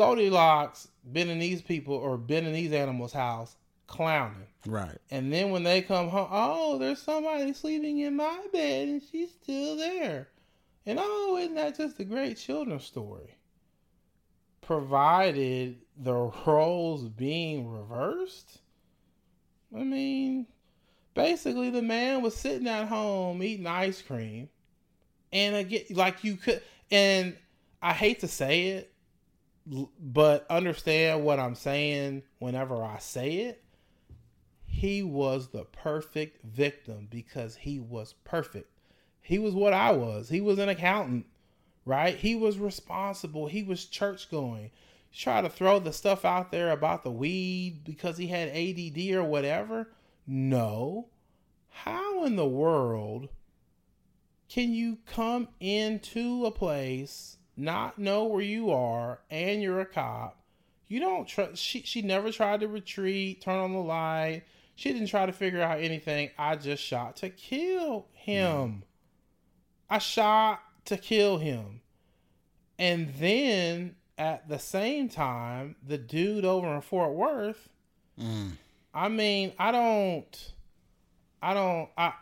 [0.00, 4.46] Goldilocks been in these people or been in these animals' house clowning.
[4.64, 4.96] right.
[5.10, 9.30] And then when they come home, oh, there's somebody sleeping in my bed and she's
[9.30, 10.28] still there.
[10.86, 13.36] And oh, isn't that just a great children's story?
[14.62, 16.14] Provided the
[16.46, 18.62] roles being reversed.
[19.76, 20.46] I mean,
[21.12, 24.48] basically, the man was sitting at home eating ice cream.
[25.30, 27.36] And again, like you could, and
[27.82, 28.89] I hate to say it,
[29.66, 33.62] but understand what I'm saying whenever I say it
[34.70, 38.70] he was the perfect victim because he was perfect.
[39.20, 40.28] He was what I was.
[40.28, 41.26] He was an accountant,
[41.84, 42.16] right?
[42.16, 43.48] He was responsible.
[43.48, 44.70] He was church going.
[45.12, 49.24] Try to throw the stuff out there about the weed because he had ADD or
[49.24, 49.90] whatever.
[50.26, 51.08] No.
[51.68, 53.28] how in the world
[54.48, 60.38] can you come into a place, not know where you are, and you're a cop?
[60.88, 61.62] You don't trust.
[61.62, 64.42] She she never tried to retreat, turn on the light.
[64.74, 66.30] She didn't try to figure out anything.
[66.38, 68.82] I just shot to kill him.
[69.88, 71.82] I shot to kill him.
[72.78, 77.68] And then at the same time, the dude over in Fort Worth,
[78.20, 78.52] Mm.
[78.92, 80.52] I mean, I don't,
[81.42, 82.12] I don't, I,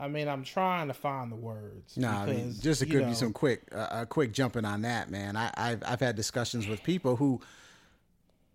[0.00, 1.96] I mean, I'm trying to find the words.
[1.96, 4.64] No, I mean, just to you give know, you some quick, uh, a quick jumping
[4.64, 5.36] on that, man.
[5.36, 7.40] I, I've I've had discussions with people who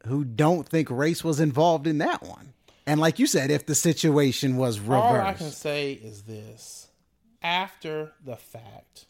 [0.05, 2.53] who don't think race was involved in that one.
[2.85, 6.87] And like you said, if the situation was reversed, All I can say is this:
[7.41, 9.05] after the fact,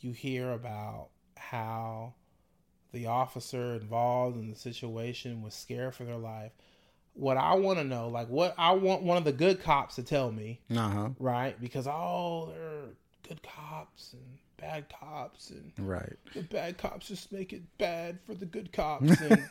[0.00, 2.14] you hear about how
[2.92, 6.52] the officer involved in the situation was scared for their life.
[7.14, 10.02] What I want to know, like what I want one of the good cops to
[10.02, 11.60] tell me, uh huh, right?
[11.60, 12.94] Because oh, they're
[13.28, 14.22] good cops and
[14.56, 19.10] bad cops, and right, the bad cops just make it bad for the good cops.
[19.20, 19.48] And,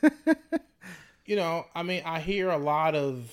[1.26, 3.32] you know, I mean, I hear a lot of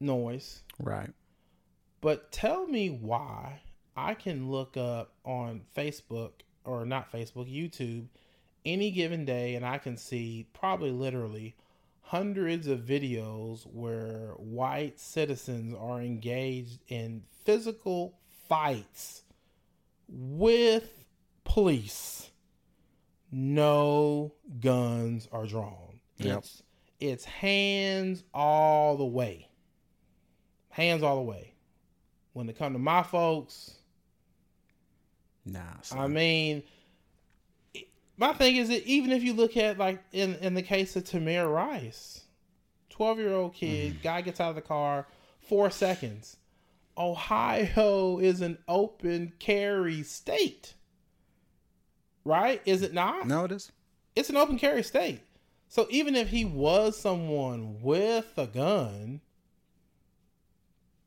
[0.00, 1.10] noise, right,
[2.00, 3.60] but tell me why
[3.96, 6.32] I can look up on Facebook
[6.64, 8.06] or not Facebook, YouTube,
[8.64, 11.54] any given day, and I can see probably literally
[12.04, 19.22] hundreds of videos where white citizens are engaged in physical fights
[20.08, 21.04] with
[21.44, 22.30] police.
[23.32, 26.00] No guns are drawn.
[26.18, 26.38] Yep.
[26.38, 26.62] It's
[27.00, 29.48] it's hands all the way.
[30.68, 31.54] Hands all the way.
[32.34, 33.74] When it come to my folks,
[35.46, 35.60] nah.
[35.82, 35.98] son.
[35.98, 36.62] I mean,
[38.16, 41.04] my thing is that even if you look at like in in the case of
[41.04, 42.22] Tamir Rice,
[42.90, 45.06] twelve year old kid, guy gets out of the car,
[45.40, 46.36] four seconds.
[46.96, 50.74] Ohio is an open carry state,
[52.24, 52.62] right?
[52.64, 53.26] Is it not?
[53.26, 53.72] no, it is.
[54.14, 55.20] It's an open carry state.
[55.68, 59.20] So even if he was someone with a gun,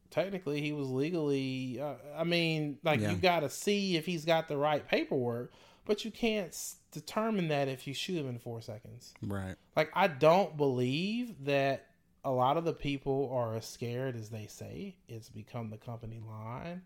[0.10, 1.80] technically he was legally.
[1.80, 3.12] Uh, I mean, like Yeah.
[3.12, 5.54] you got to see if he's got the right paperwork,
[5.86, 6.54] but you can't
[6.92, 9.14] determine that if you shoot him in four seconds.
[9.22, 9.56] Right.
[9.76, 11.86] Like I don't believe that
[12.24, 14.96] a lot of the people are as scared as they say.
[15.08, 16.82] It's become the company line.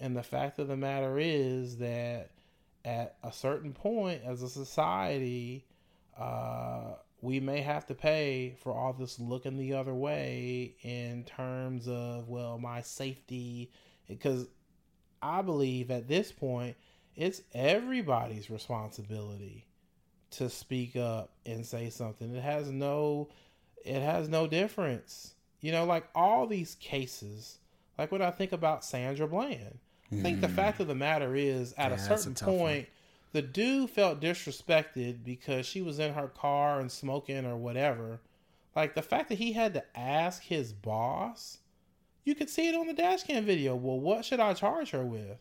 [0.00, 2.30] And the fact of the matter is that
[2.84, 5.66] at a certain point as a society,
[6.18, 11.88] uh, we may have to pay for all this looking the other way in terms
[11.88, 13.70] of, well, my safety.
[14.08, 14.46] Because
[15.20, 16.76] I believe at this point,
[17.18, 19.66] it's everybody's responsibility
[20.30, 22.34] to speak up and say something.
[22.34, 23.28] It has no
[23.84, 25.34] it has no difference.
[25.60, 27.58] You know, like all these cases,
[27.98, 29.78] like when I think about Sandra Bland,
[30.12, 30.54] I think the mm.
[30.54, 32.58] fact of the matter is at Yeah, a that's a certain one.
[32.58, 32.88] point
[33.32, 38.20] the dude felt disrespected because she was in her car and smoking or whatever.
[38.76, 41.58] Like the fact that he had to ask his boss,
[42.24, 43.74] you could see it on the dash cam video.
[43.74, 45.38] Well, what should I charge her with?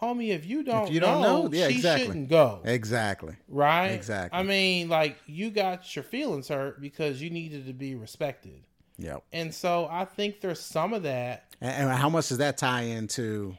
[0.00, 2.06] Homie, if you don't, If you don't know, know, yeah, she exactly.
[2.06, 2.60] shouldn't go.
[2.64, 3.34] Exactly.
[3.48, 3.88] Right?
[3.88, 4.38] Exactly.
[4.38, 8.62] I mean, like you got your feelings hurt because you needed to be respected.
[8.98, 9.22] Yep.
[9.32, 11.54] And so I think there's some of that.
[11.60, 13.56] And, how much does that tie into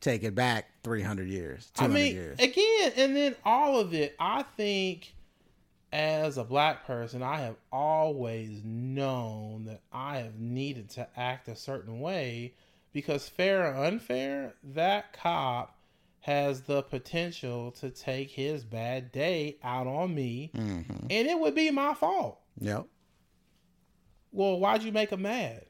[0.00, 2.38] take it back 300 years, 200 I mean, years?
[2.38, 5.14] again, and then all of it, I think
[5.92, 11.56] as a black person, I have always known that I have needed to act a
[11.56, 12.54] certain way
[12.92, 15.76] because fair or unfair, that cop
[16.20, 21.06] has the potential to take his bad day out on me Mm-hmm.
[21.08, 22.38] and it would be my fault.
[22.60, 22.86] Yep.
[24.32, 25.64] well, why'd you make him mad?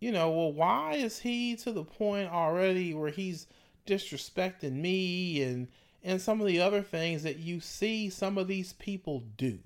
[0.00, 3.46] You know, well, why is he to the point already where he's
[3.86, 5.68] disrespecting me and
[6.04, 9.58] and some of the other things that you see some of these people do?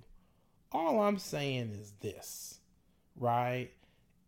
[0.71, 2.61] All I'm saying is this,
[3.17, 3.71] right?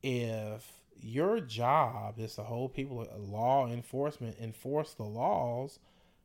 [0.02, 0.70] If
[1.04, 5.78] your job is to hold people law enforcement enforce the laws,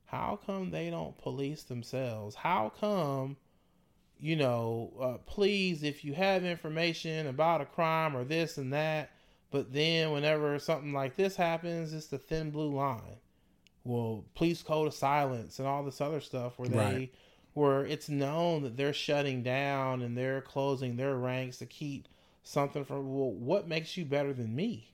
[0.06, 2.36] how come they don't police themselves?
[2.36, 3.38] How come
[4.22, 9.12] you know, uh, please, if you have information about a crime or this and that,
[9.50, 13.18] but then whenever something like this happens, it's the thin blue line.
[13.86, 17.14] Well, police code of silence and all this other stuff where they, Right.
[17.54, 22.08] where it's known that they're shutting down and they're closing their ranks to keep
[22.44, 23.14] something from.
[23.14, 24.94] Well, what makes you better than me?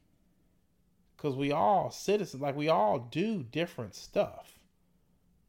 [1.15, 4.59] Because we all citizens, like we all do different stuff,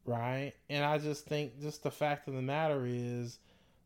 [0.05, 0.53] right?
[0.69, 3.39] And I just think, just the fact of the matter is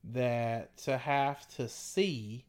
[0.04, 2.46] that to have to see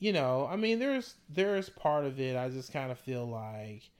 [0.00, 2.34] you know, I mean, there's there's part of it.
[2.34, 3.90] I just kind of feel like,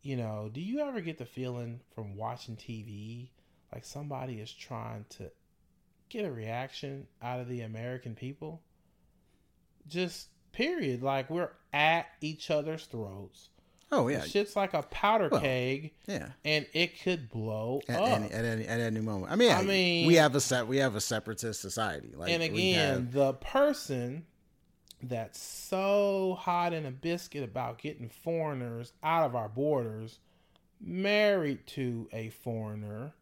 [0.00, 3.28] you know, do you ever get the feeling from watching TV
[3.74, 5.30] like somebody is trying to
[6.08, 8.62] get a reaction out of the American people?
[9.88, 11.02] Just period.
[11.02, 13.48] Like we're at each other's throats.
[13.90, 16.28] Oh yeah, shit's like a powder Well, keg, yeah.
[16.44, 18.08] and it could blow At up.
[18.20, 19.32] any, at any at any moment.
[19.32, 20.66] I mean, I mean- we have a set.
[20.68, 22.12] We have a separatist society.
[22.14, 24.26] Like, and again, have- the person
[25.02, 30.18] that's so hot in a biscuit about getting foreigners out of our borders
[30.80, 33.12] married to a foreigner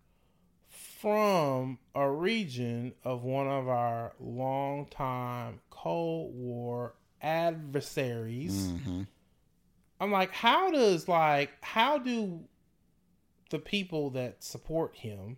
[1.01, 8.69] from a region of one of our longtime Cold War adversaries.
[8.69, 9.07] Mhm.
[10.01, 12.45] I'm like, how does like how do
[13.51, 15.37] the people that support him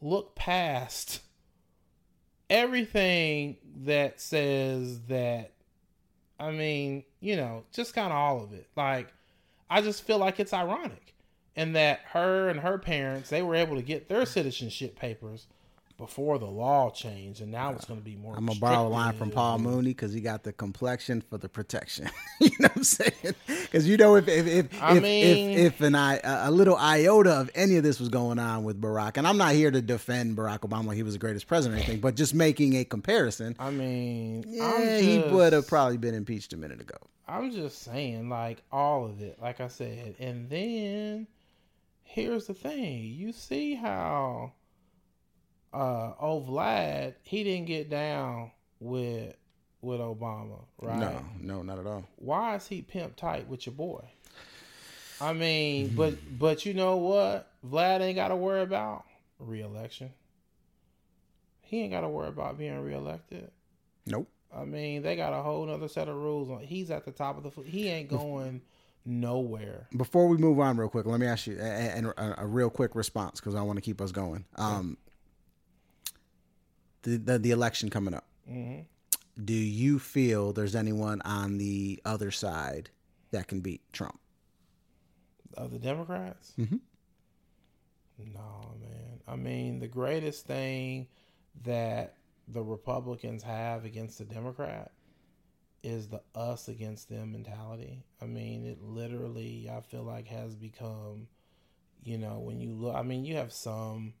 [0.00, 1.20] look past
[2.48, 5.52] everything that says that
[6.38, 8.68] I mean, you know, just kind of all of it.
[8.76, 9.12] Like
[9.70, 11.14] I just feel like it's ironic
[11.56, 15.46] and that her and her parents they were able to get their citizenship papers
[15.98, 18.88] before the law changed and now it's going to be more I'm gonna borrow a
[18.88, 19.58] line from Paul.
[19.60, 22.10] Mooney because he got the complexion for the protection.
[22.40, 23.34] you know what I'm saying?
[23.46, 26.76] Because you know if if if I if, mean- if, if an I, a little
[26.76, 29.80] iota of any of this was going on with Barack, and I'm not here to
[29.80, 32.84] defend Barack Obama, like he was the greatest president or anything, but just making a
[32.84, 33.56] comparison.
[33.58, 36.96] I mean, Yeah, I'm he would have probably been impeached a minute ago.
[37.26, 41.26] I'm just saying, like all of it, like I said, and then
[42.16, 44.52] here's the thing: you see how
[45.72, 48.50] uh old Vlad he didn't get down
[48.80, 49.34] with
[49.82, 50.98] with Obama, right?
[50.98, 52.04] No, no, not at all.
[52.16, 54.02] Why is he pimp tight with your boy?
[55.20, 57.52] I mean, but but you know what?
[57.64, 59.04] Vlad ain't got to worry about
[59.38, 60.10] reelection.
[61.60, 63.50] He ain't got to worry about being reelected.
[64.06, 64.28] Nope.
[64.56, 66.48] I mean, they got a whole other set of rules.
[66.48, 67.50] On He's at the top of the.
[67.50, 67.66] foot.
[67.66, 68.62] He ain't going
[69.06, 69.88] nowhere.
[69.96, 72.94] Before we move on, real quick, let me ask you a, a, a- real quick
[72.94, 74.44] response because I want to keep us going.
[74.56, 74.98] Um,
[77.02, 78.24] the, the the election coming up.
[78.48, 78.80] hmm
[79.42, 82.90] Do you feel there's anyone on the other side
[83.30, 84.18] that can beat Trump?
[85.56, 86.52] Of the Democrats?
[86.58, 86.80] Mhm.
[88.34, 89.20] No, man.
[89.28, 91.06] I mean, the greatest thing
[91.64, 92.16] that
[92.48, 94.92] the Republicans have against the Democrat
[95.86, 98.04] is the us against them mentality.
[98.20, 101.28] I mean, it literally, I feel like, has become,
[102.02, 104.12] you know, when you look, I mean, you have some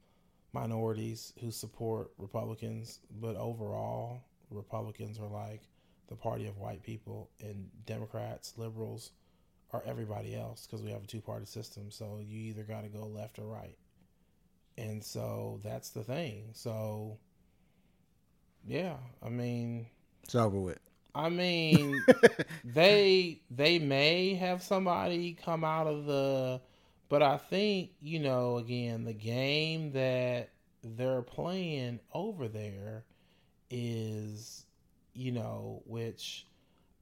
[0.52, 5.62] minorities who support Republicans, but overall, Republicans are like
[6.08, 9.10] the party of white people, and Democrats, liberals,
[9.72, 11.90] are everybody else because we have a two party system.
[11.90, 13.76] So you either got to go left or right.
[14.78, 16.50] And so that's the thing.
[16.52, 17.18] So,
[18.64, 19.86] yeah, I mean,
[20.22, 20.78] It's over with.
[21.16, 22.04] I mean,
[22.64, 26.60] they they may have somebody come out of the,
[27.08, 30.50] but I think you know again the game that
[30.84, 33.04] they're playing over there
[33.70, 34.66] is,
[35.14, 36.46] you know, which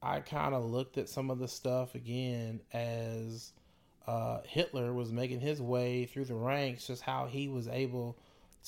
[0.01, 3.51] I kind of looked at some of the stuff again as
[4.07, 8.17] uh, Hitler was making his way through the ranks, just how he was able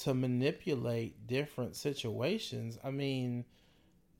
[0.02, 2.78] to manipulate different situations.
[2.84, 3.46] I mean,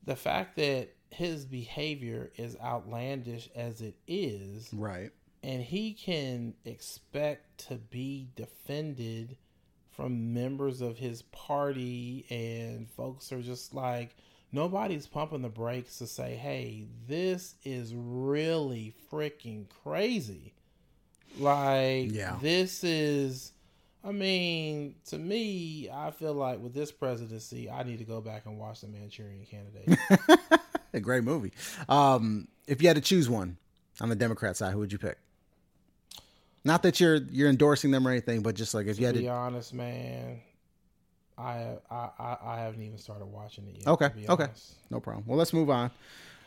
[0.04, 5.10] the fact that his behavior is outlandish as it is, Right.
[5.42, 9.36] and he can expect to be defended
[9.90, 14.14] from members of his party, and folks are just like,
[14.52, 20.54] nobody's pumping the brakes to say, hey, this is really freaking crazy.
[21.38, 22.38] Like, Yeah.
[22.40, 23.52] this is.
[24.04, 28.46] I mean, to me, I feel like with this presidency, I need to go back
[28.46, 29.98] and watch the Manchurian Candidate.
[30.94, 31.52] A great movie.
[31.88, 33.56] Um, if you had to choose one
[34.00, 35.18] on the Democrat side, who would you pick?
[36.64, 39.14] Not that you're you're endorsing them or anything, but just like if you to had
[39.14, 39.24] be to.
[39.24, 40.40] Be honest, man,
[41.36, 43.86] I, I I I haven't even started watching it yet.
[43.86, 44.48] Okay, okay.
[44.90, 45.24] No problem.
[45.26, 45.90] Well, let's move on.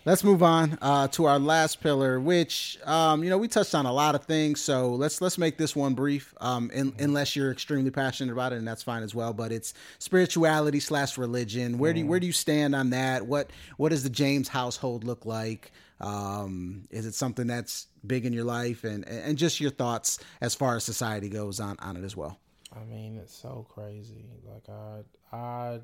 [0.04, 3.86] Let's move on uh, to our last pillar, which um, you know we touched on
[3.86, 4.60] a lot of things.
[4.60, 8.56] So let's let's make this one brief, um, in, unless you're extremely passionate about it,
[8.56, 9.32] and that's fine as well.
[9.32, 11.78] But it's spirituality slash religion.
[11.78, 13.28] Where do you, where do you stand on that?
[13.28, 15.72] What what does the James household look like?
[16.00, 20.56] Um, is it something that's big in your life, and and just your thoughts as
[20.56, 22.40] far as society goes on on it as well?
[22.76, 24.26] I mean, it's so crazy.
[24.52, 25.80] Like I I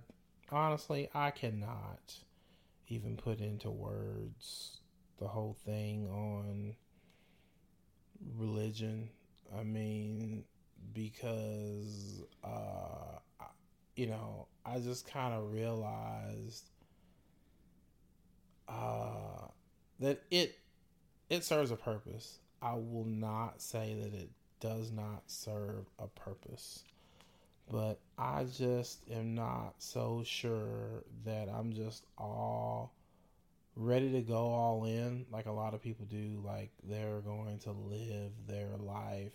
[0.51, 2.15] honestly I cannot
[2.87, 4.81] even put into words
[5.19, 6.75] the whole thing on
[8.37, 9.09] religion.
[9.57, 10.43] I mean,
[10.93, 13.45] because uh I-
[13.95, 16.69] you know, I just kind of realized
[18.67, 19.47] uh,
[19.99, 20.57] that it
[21.29, 22.39] it serves a purpose.
[22.61, 26.83] I will not say that it does not serve a purpose,
[27.71, 32.93] but I just am not so sure that I'm just all
[33.75, 37.71] ready to go all in like a lot of people do like they're going to
[37.71, 39.33] live their life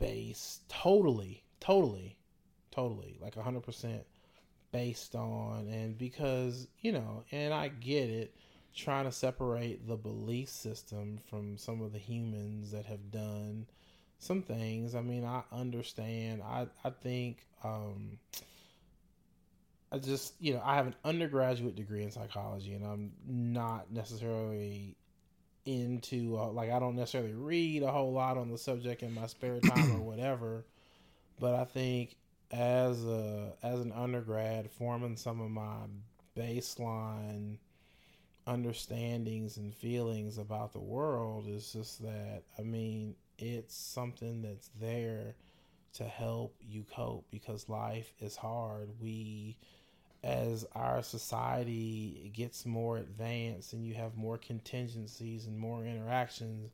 [0.00, 2.16] based totally totally
[2.72, 4.00] totally like 100%
[4.72, 8.34] based on and because you know and i get it
[8.74, 13.66] trying to separate the belief system from some of the humans that have done
[14.20, 18.18] some things i mean i understand i i think um
[19.92, 24.96] I just, you know, I have an undergraduate degree in psychology, and I'm not necessarily
[25.66, 29.26] into uh, like I don't necessarily read a whole lot on the subject in my
[29.26, 30.64] spare time or whatever.
[31.38, 32.16] But I think
[32.52, 35.76] as a as an undergrad, forming some of my
[36.36, 37.56] baseline
[38.46, 45.34] understandings and feelings about the world is just that I mean it's something that's there
[45.94, 48.90] to help you cope because life is hard.
[49.00, 49.56] We
[50.22, 56.70] as our society gets more advanced and you have more contingencies and more interactions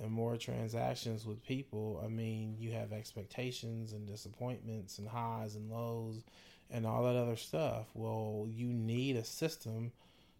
[0.00, 5.70] and more transactions with people, I mean, you have expectations and disappointments and highs and
[5.70, 6.22] lows
[6.70, 7.86] and all that other stuff.
[7.94, 9.92] Well, you need a system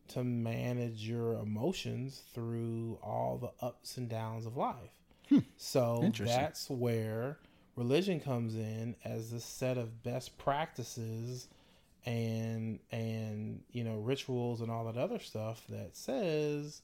[0.08, 4.97] to manage your emotions through all the ups and downs of life.
[5.28, 5.38] Hmm.
[5.56, 7.38] So that's where
[7.76, 11.48] religion comes in as the set of best practices
[12.06, 16.82] and and you know rituals and all that other stuff that says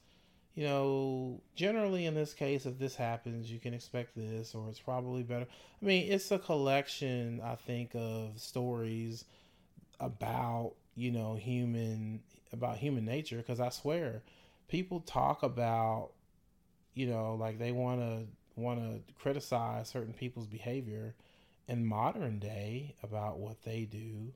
[0.55, 4.81] you know generally in this case if this happens you can expect this or it's
[4.81, 5.47] probably better
[5.81, 9.25] i mean it's a collection i think of stories
[10.01, 12.21] about you know human
[12.53, 14.23] about human nature because i swear
[14.69, 16.11] people talk about
[16.95, 18.27] you know like they want to
[18.57, 21.15] want to criticize certain people's behavior
[21.69, 24.33] in modern day about what they do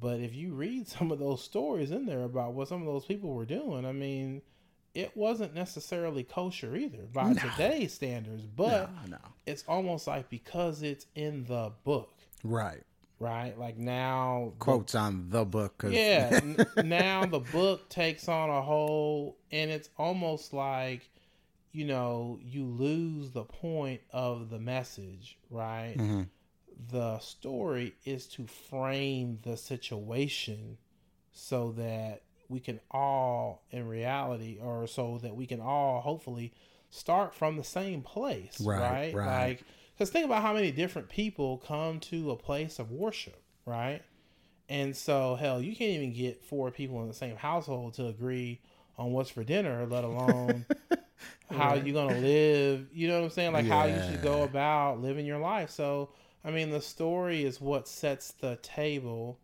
[0.00, 3.04] but if you read some of those stories in there about what some of those
[3.04, 4.42] people were doing, I mean,
[4.94, 7.34] it wasn't necessarily kosher either by no.
[7.34, 9.18] today's standards, but no, no.
[9.46, 12.12] it's almost like because it's in the book.
[12.44, 12.82] Right.
[13.18, 13.56] Right.
[13.58, 14.52] Like now.
[14.58, 15.84] Quotes the, on the book.
[15.88, 16.40] Yeah.
[16.42, 21.08] n- now the book takes on a whole, and it's almost like,
[21.72, 25.96] you know, you lose the point of the message, right?
[25.96, 26.22] Mm-hmm
[26.90, 30.78] the story is to frame the situation
[31.32, 36.52] so that we can all in reality or so that we can all hopefully
[36.90, 39.48] start from the same place right right, right.
[39.48, 44.02] like because think about how many different people come to a place of worship right
[44.68, 48.60] and so hell you can't even get four people in the same household to agree
[48.98, 50.66] on what's for dinner let alone
[51.50, 53.80] how you're gonna live you know what i'm saying like yeah.
[53.80, 56.08] how you should go about living your life so
[56.44, 59.38] I mean, the story is what sets the table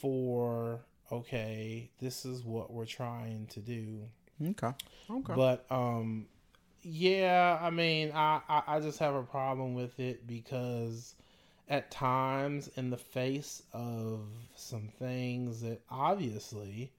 [0.00, 0.80] for
[1.10, 4.02] okay, this is what we're trying to do.
[4.42, 4.72] Okay.
[5.10, 5.32] Okay.
[5.34, 6.26] But um
[6.82, 11.14] yeah, I mean, I, I, I just have a problem with it because
[11.68, 14.20] at times in the face of
[14.54, 16.92] some things that obviously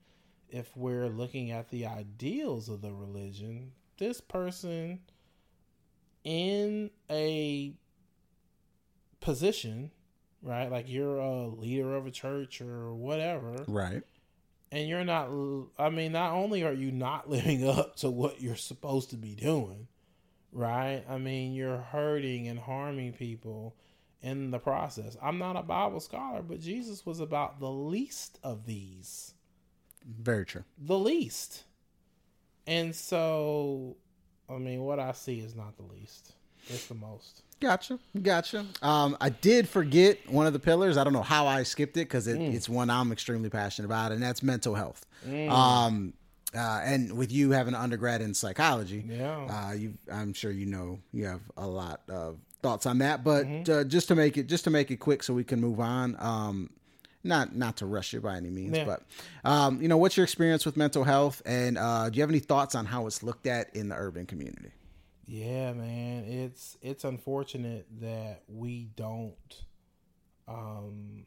[0.50, 5.00] if we're looking at the ideals of the religion, this person
[6.24, 7.74] in a
[9.20, 9.90] position,
[10.42, 10.70] right?
[10.70, 13.64] Like you're a leader of a church or whatever.
[13.66, 14.02] Right.
[14.70, 15.30] And you're not,
[15.78, 19.34] I mean, not only are you not living up to what you're supposed to be
[19.34, 19.88] doing,
[20.52, 21.02] right?
[21.08, 23.74] I mean, you're hurting and harming people
[24.20, 25.16] in the process.
[25.22, 29.34] I'm not a Bible scholar, but Jesus was about the least of these.
[30.08, 30.64] Very true.
[30.78, 31.64] The least.
[32.66, 33.96] And so,
[34.48, 36.32] I mean, what I see is not the least,
[36.68, 37.42] it's the most.
[37.60, 38.66] Gotcha, gotcha.
[38.82, 40.96] Um, I did forget one of the pillars.
[40.96, 42.54] I don't know how I skipped it because it, mm.
[42.54, 45.04] it's one I'm extremely passionate about, and that's mental health.
[45.26, 45.50] Mm.
[45.50, 46.12] Um,
[46.54, 50.66] uh, and with you having an undergrad in psychology, yeah, uh, you, I'm sure you
[50.66, 53.24] know you have a lot of thoughts on that.
[53.24, 53.72] But mm-hmm.
[53.72, 56.16] uh, just to make it just to make it quick, so we can move on.
[56.20, 56.70] Um,
[57.24, 58.84] not not to rush you by any means, yeah.
[58.84, 59.02] but
[59.44, 62.38] um, you know, what's your experience with mental health, and uh, do you have any
[62.38, 64.70] thoughts on how it's looked at in the urban community?
[65.26, 69.62] Yeah, man, it's it's unfortunate that we don't
[70.46, 71.24] um,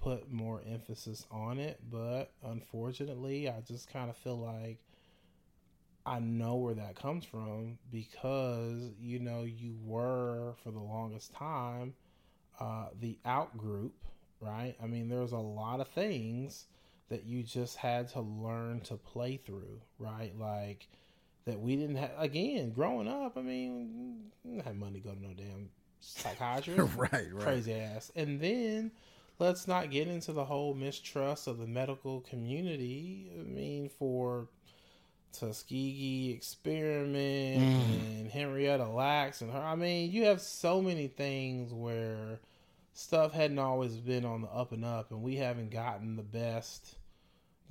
[0.00, 4.78] put more emphasis on it, but unfortunately, I just kind of feel like
[6.06, 11.94] I know where that comes from because you know you were for the longest time
[12.60, 13.94] uh, the out group,
[14.40, 14.74] right?
[14.82, 16.66] I mean, there's a lot of things
[17.08, 20.32] that you just had to learn to play through, right?
[20.38, 20.88] Like
[21.46, 23.36] that we didn't have again growing up.
[23.36, 28.10] I mean, didn't have money to go to no damn psychiatrist, right, right, crazy ass.
[28.16, 28.90] And then
[29.38, 33.30] let's not get into the whole mistrust of the medical community.
[33.38, 34.48] I mean, for
[35.32, 38.20] Tuskegee experiment mm.
[38.20, 39.58] and Henrietta Lacks and her.
[39.58, 42.40] I mean, you have so many things where
[42.96, 46.96] stuff hadn't always been on the up and up, and we haven't gotten the best,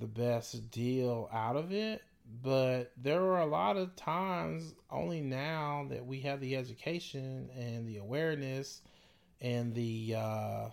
[0.00, 2.02] the best deal out of it.
[2.42, 7.86] But there were a lot of times only now that we have the education and
[7.86, 8.82] the awareness
[9.40, 10.68] and the uh,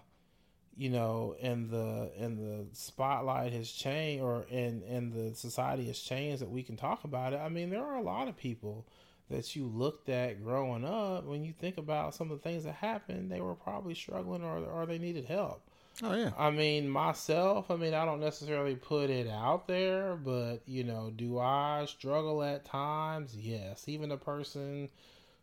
[0.76, 6.00] you know, and the and the spotlight has changed, or and and the society has
[6.00, 7.38] changed that we can talk about it.
[7.38, 8.88] I mean, there are a lot of people
[9.30, 12.76] that you looked at growing up when you think about some of the things that
[12.76, 13.32] happened.
[13.32, 15.64] They were probably struggling, or or they needed help.
[16.02, 16.32] Oh yeah.
[16.38, 17.70] I mean, myself.
[17.70, 22.44] I mean, I don't necessarily put it out there, but you know, do I struggle
[22.44, 23.36] at times?
[23.38, 23.88] Yes.
[23.88, 24.90] Even a person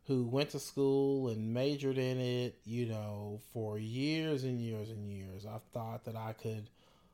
[0.07, 5.09] who went to school and majored in it, you know, for years and years and
[5.09, 5.47] years.
[5.47, 6.69] I thought that I could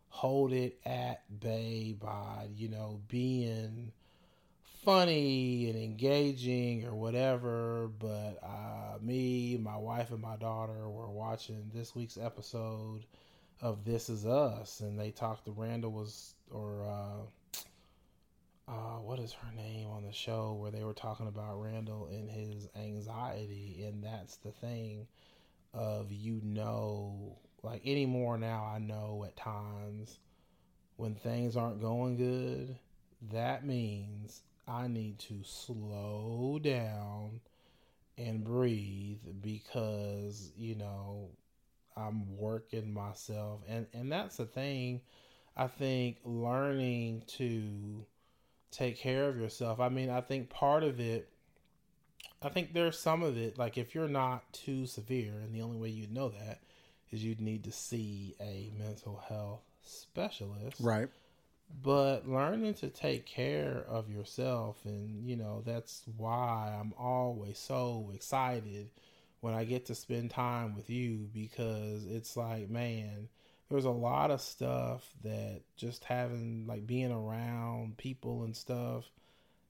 [0.09, 3.93] hold it at bay by, you know, being
[4.87, 7.91] funny and engaging or whatever.
[7.99, 13.05] But uh, me, my wife, and my daughter were watching this week's episode
[13.61, 19.33] of This Is Us, and they talked to Randall was or uh, uh, what is
[19.33, 24.05] her name on the show where they were talking about Randall and his anxiety, and
[24.05, 25.09] that's the thing
[25.75, 28.71] of you know, like anymore now.
[28.73, 30.21] I know at times
[30.97, 32.77] when things aren't going good,
[33.33, 37.41] that means I need to slow down
[38.19, 41.31] and breathe because you know
[41.97, 45.01] I'm working myself, and and that's the thing.
[45.57, 48.05] I think learning to
[48.71, 49.81] take care of yourself.
[49.81, 51.31] I mean, I think part of it,
[52.43, 55.79] I think there's some of it, like if you're not too severe, and the only
[55.79, 56.61] way you'd know that
[57.11, 60.81] is you'd need to see a mental health specialist.
[60.81, 61.09] Right.
[61.83, 68.11] But learning to take care of yourself, and you know, that's why I'm always so
[68.15, 68.91] excited
[69.41, 73.29] when I get to spend time with you because it's like, man,
[73.69, 79.11] there's a lot of stuff that just having like being around people and stuff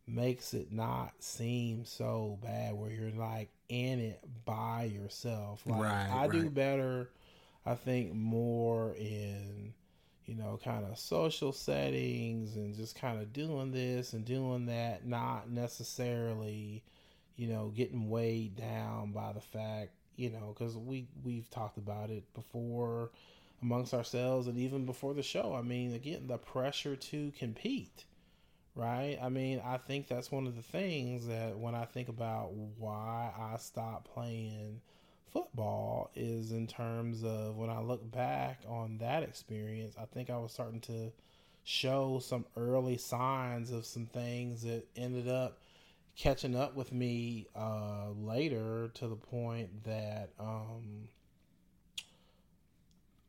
[0.07, 5.63] makes it not seem so bad where you're like in it by yourself.
[5.67, 6.31] Like right, I right.
[6.31, 7.11] do better,
[7.65, 9.75] I think more in
[10.27, 15.07] you know, kind of social settings and just kind of doing this and doing that,
[15.07, 16.83] not necessarily,
[17.37, 22.11] you know, getting weighed down by the fact, you know, because we we've talked about
[22.11, 23.11] it before
[23.63, 25.55] amongst ourselves and even before the show.
[25.55, 28.05] I mean, again, the pressure to compete,
[28.75, 29.17] right?
[29.23, 33.31] I mean, I think that's one of the things that when I think about why
[33.39, 34.81] I stopped playing
[35.33, 40.39] football is in terms of when I look back on that experience, I think I
[40.39, 41.13] was starting to
[41.65, 45.59] show some early signs of some things that ended up
[46.17, 51.09] catching up with me uh, later to the point that um,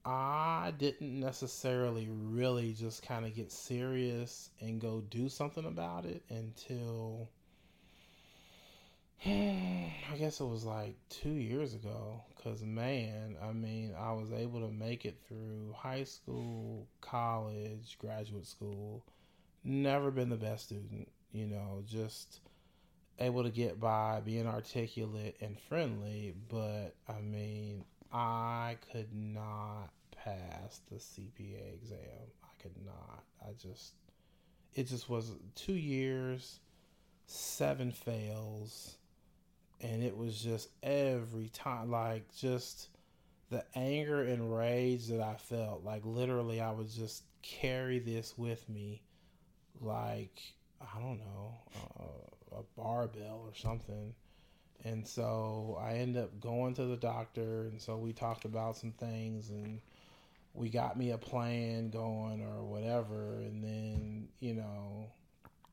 [0.05, 6.23] I didn't necessarily really just kind of get serious and go do something about it
[6.29, 7.29] until
[9.25, 12.21] I guess it was like two years ago.
[12.35, 18.45] Because, man, I mean, I was able to make it through high school, college, graduate
[18.45, 19.03] school.
[19.63, 22.39] Never been the best student, you know, just
[23.19, 26.33] able to get by being articulate and friendly.
[26.47, 27.83] But, I mean,
[28.13, 31.99] I could not pass the CPA exam.
[32.43, 33.23] I could not.
[33.41, 33.93] I just,
[34.73, 36.59] it just was two years,
[37.25, 38.97] seven fails,
[39.81, 42.89] and it was just every time, like, just
[43.49, 45.83] the anger and rage that I felt.
[45.83, 49.01] Like, literally, I would just carry this with me,
[49.79, 50.39] like,
[50.81, 51.55] I don't know,
[51.99, 54.13] uh, a barbell or something.
[54.83, 58.91] And so I ended up going to the doctor, and so we talked about some
[58.91, 59.81] things, and
[60.57, 65.05] we got me a plan going or whatever and then you know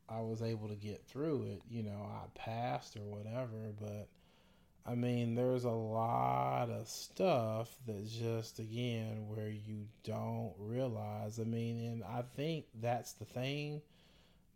[0.09, 4.09] i was able to get through it you know i passed or whatever but
[4.87, 11.45] i mean there's a lot of stuff that just again where you don't realize i
[11.45, 13.81] mean and i think that's the thing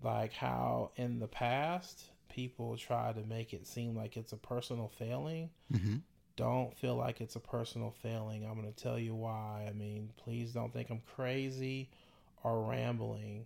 [0.03, 4.89] like how in the past people try to make it seem like it's a personal
[4.89, 5.97] failing mm-hmm
[6.39, 8.47] don't feel like it's a personal failing.
[8.47, 9.67] I'm going to tell you why.
[9.69, 11.91] I mean, please don't think I'm crazy.
[12.45, 13.45] or rambling,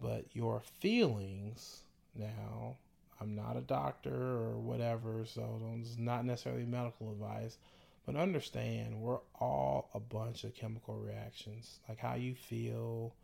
[0.00, 1.82] but your feelings
[2.14, 2.76] now.
[3.20, 7.56] I'm not a doctor or whatever, so it's not necessarily medical advice.
[8.04, 11.80] But understand, we're all a bunch of chemical reactions.
[11.88, 13.14] Like how you feel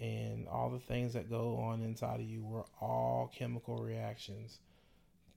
[0.00, 4.58] and all the things that go on inside of you, we're all chemical reactions.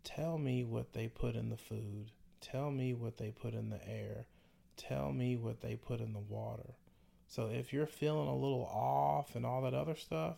[0.03, 2.12] Tell me what they put in the food.
[2.40, 4.28] Tell me what they put in the air.
[4.78, 6.76] Tell me what they put in the water.
[7.28, 10.38] So if you're feeling a little off and all that other stuff,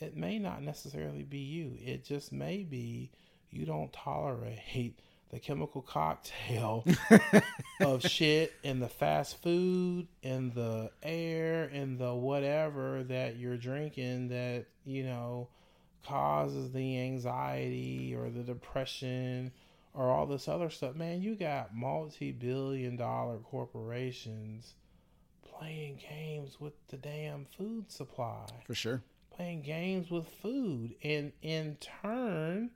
[0.00, 1.72] it may not necessarily be you.
[1.84, 3.10] It just may be
[3.50, 4.98] you don't tolerate
[5.30, 6.84] the chemical cocktail
[7.80, 14.28] of shit in the fast food, in the air, in the whatever that you're drinking
[14.28, 15.48] that, you know,
[16.06, 19.52] causes the anxiety or the depression
[19.92, 20.94] or all this other stuff.
[20.94, 24.74] Man, you got multi billion dollar corporations
[25.42, 28.46] playing games with the damn food supply.
[28.66, 29.02] For sure.
[29.38, 30.96] Playing games with food.
[31.02, 32.70] And in turn,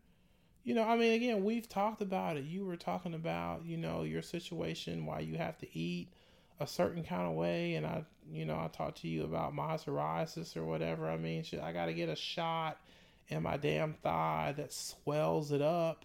[0.63, 2.45] you know, I mean, again, we've talked about it.
[2.45, 6.13] You were talking about, you know, your situation, why you have to eat
[6.61, 7.75] a certain kind of way.
[7.75, 11.11] And I, you know, I talked to you about my psoriasis or whatever.
[11.11, 12.79] I mean, I got to get a shot
[13.27, 16.05] in my damn thigh that swells it up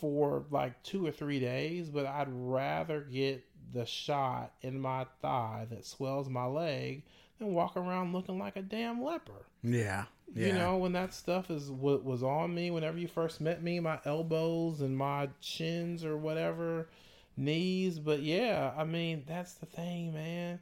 [0.00, 1.90] for like two or three days.
[1.90, 3.44] But I'd rather get
[3.74, 7.04] the shot in my thigh that swells my leg
[7.38, 9.46] than walk around looking like a damn leper.
[9.62, 10.04] Yeah.
[10.34, 10.46] yeah.
[10.46, 13.80] You know, when that stuff is what was on me whenever you first met me,
[13.80, 16.88] my elbows and my chins or whatever,
[17.36, 17.98] knees.
[17.98, 20.60] But yeah, I mean, that's the thing, man.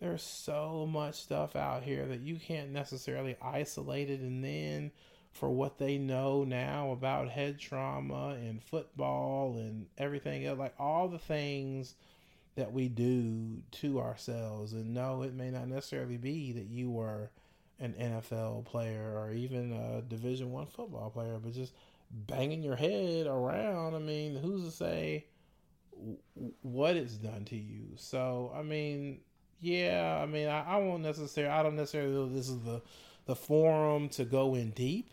[0.00, 4.90] There's so much stuff out here that you can't necessarily isolate it and then
[5.32, 11.08] for what they know now about head trauma and football and everything else, like all
[11.08, 11.94] the things
[12.56, 14.72] that we do to ourselves.
[14.72, 17.30] And no, it may not necessarily be that you were
[17.80, 21.74] an NFL player or even a Division One football player, but just
[22.10, 23.94] banging your head around.
[23.94, 25.26] I mean, who's to say
[26.62, 27.88] what it's done to you?
[27.96, 29.20] So, I mean,
[29.60, 32.82] yeah, I mean, I, I won't necessarily, I don't necessarily know this is the
[33.26, 35.10] the forum to go in deep.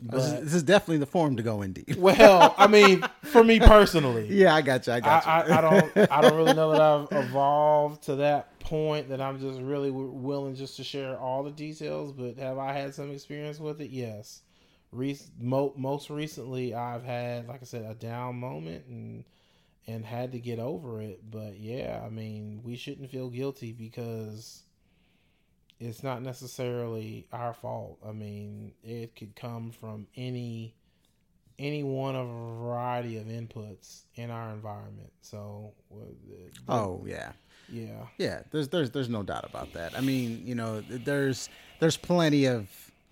[0.00, 1.96] This is, this is definitely the forum to go in deep.
[1.96, 4.92] Well, I mean, for me personally, yeah, I got you.
[4.92, 5.30] I got you.
[5.30, 9.20] I, I, I don't, I don't really know that I've evolved to that point that
[9.20, 12.12] I'm just really w- willing just to share all the details.
[12.12, 13.90] But have I had some experience with it?
[13.90, 14.42] Yes.
[14.92, 19.24] Re- mo- most recently, I've had, like I said, a down moment and
[19.86, 21.28] and had to get over it.
[21.30, 24.62] But yeah, I mean, we shouldn't feel guilty because
[25.80, 27.98] it's not necessarily our fault.
[28.06, 30.74] I mean, it could come from any
[31.58, 35.10] any one of a variety of inputs in our environment.
[35.22, 35.72] So,
[36.68, 37.32] oh yeah,
[37.68, 38.42] yeah, yeah.
[38.50, 39.96] There's there's there's no doubt about that.
[39.96, 41.48] I mean, you know, there's
[41.80, 42.68] there's plenty of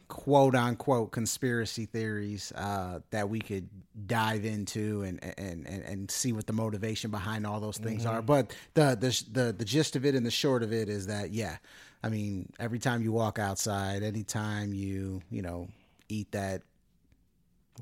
[0.09, 3.68] quote unquote conspiracy theories uh, that we could
[4.06, 8.16] dive into and, and and and see what the motivation behind all those things mm-hmm.
[8.16, 8.22] are.
[8.22, 11.32] But the, the the the gist of it and the short of it is that
[11.32, 11.56] yeah,
[12.02, 15.68] I mean, every time you walk outside, anytime you, you know,
[16.09, 16.62] eat that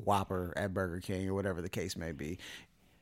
[0.02, 2.38] Whopper at Burger King or whatever the case may be,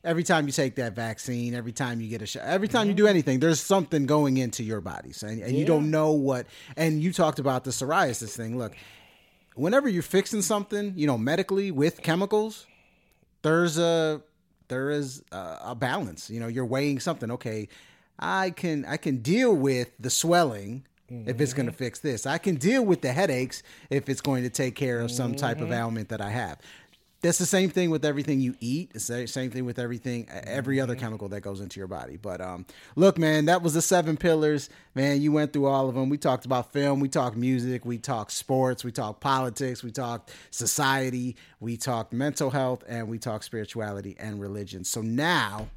[0.05, 2.93] every time you take that vaccine, every time you get a shot, every time you
[2.93, 3.05] mm-hmm.
[3.05, 5.13] do anything, there's something going into your body.
[5.13, 5.59] So, and, and yeah.
[5.59, 6.47] you don't know what.
[6.77, 8.59] And you talked about the psoriasis thing.
[8.59, 8.75] Look,
[9.55, 12.67] whenever you're fixing something, you know, medically with chemicals,
[13.43, 14.23] there's a
[14.69, 16.31] there is a, a balance.
[16.31, 17.31] You know, you're weighing something.
[17.33, 17.69] Okay,
[18.19, 21.29] I can I can deal with the swelling mm-hmm.
[21.29, 22.27] if it's going to fix this.
[22.27, 25.59] I can deal with the headaches if it's going to take care of some type
[25.59, 25.75] of mm-hmm.
[25.75, 26.59] ailment that I have.
[27.21, 28.91] That's the same thing with everything you eat.
[28.97, 31.05] It's the same thing with everything, every other mm-hmm.
[31.05, 32.17] chemical that goes into your body.
[32.17, 32.67] But um,
[32.97, 34.69] look, man, that was the seven pillars.
[34.97, 36.09] Man, you went through all of them.
[36.09, 40.33] We talked about film, we talked music, we talked sports, we talked politics, we talked
[40.51, 44.83] society, we talked mental health, and we talked spirituality and religion.
[44.83, 45.69] So now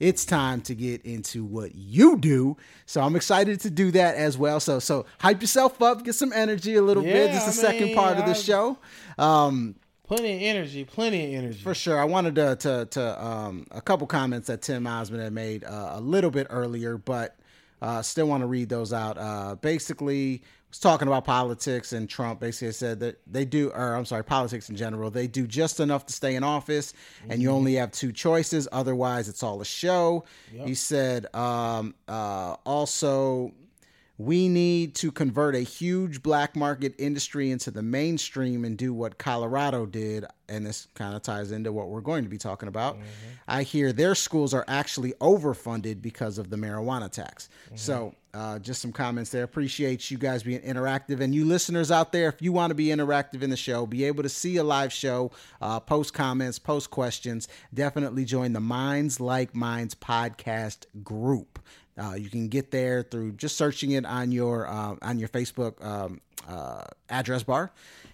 [0.00, 2.56] it's time to get into what you do.
[2.86, 4.60] So I'm excited to do that as well.
[4.60, 7.32] So so hype yourself up, get some energy a little yeah, bit.
[7.32, 8.78] This is the second part of the show.
[9.18, 11.98] Um, plenty of energy, plenty of energy for sure.
[11.98, 15.92] I wanted to to, to um, a couple comments that Tim Osmond had made uh,
[15.94, 17.36] a little bit earlier, but
[17.80, 19.18] uh, still want to read those out.
[19.18, 24.04] Uh, basically, was talking about politics and Trump basically said that they do, or I'm
[24.04, 26.92] sorry, politics in general, they do just enough to stay in office,
[27.22, 27.32] mm-hmm.
[27.32, 28.68] and you only have two choices.
[28.70, 30.24] Otherwise, it's all a show.
[30.52, 30.66] Yep.
[30.66, 33.52] He said um, uh, also
[34.18, 39.16] We need to convert a huge black market industry into the mainstream and do what
[39.16, 40.24] Colorado did.
[40.48, 42.96] And this kind of ties into what we're going to be talking about.
[42.96, 43.04] Mm-hmm.
[43.46, 47.48] I hear their schools are actually overfunded because of the marijuana tax.
[47.66, 47.76] Mm-hmm.
[47.76, 49.42] So, uh, just some comments there.
[49.42, 51.20] Appreciate you guys being interactive.
[51.20, 54.04] And you listeners out there, if you want to be interactive in the show, be
[54.04, 55.30] able to see a live show,
[55.60, 61.58] uh, post comments, post questions, definitely join the Minds Like Mines podcast group.
[61.98, 65.84] Uh, you can get there through just searching it on your uh, on your Facebook
[65.84, 67.72] um, uh, address bar,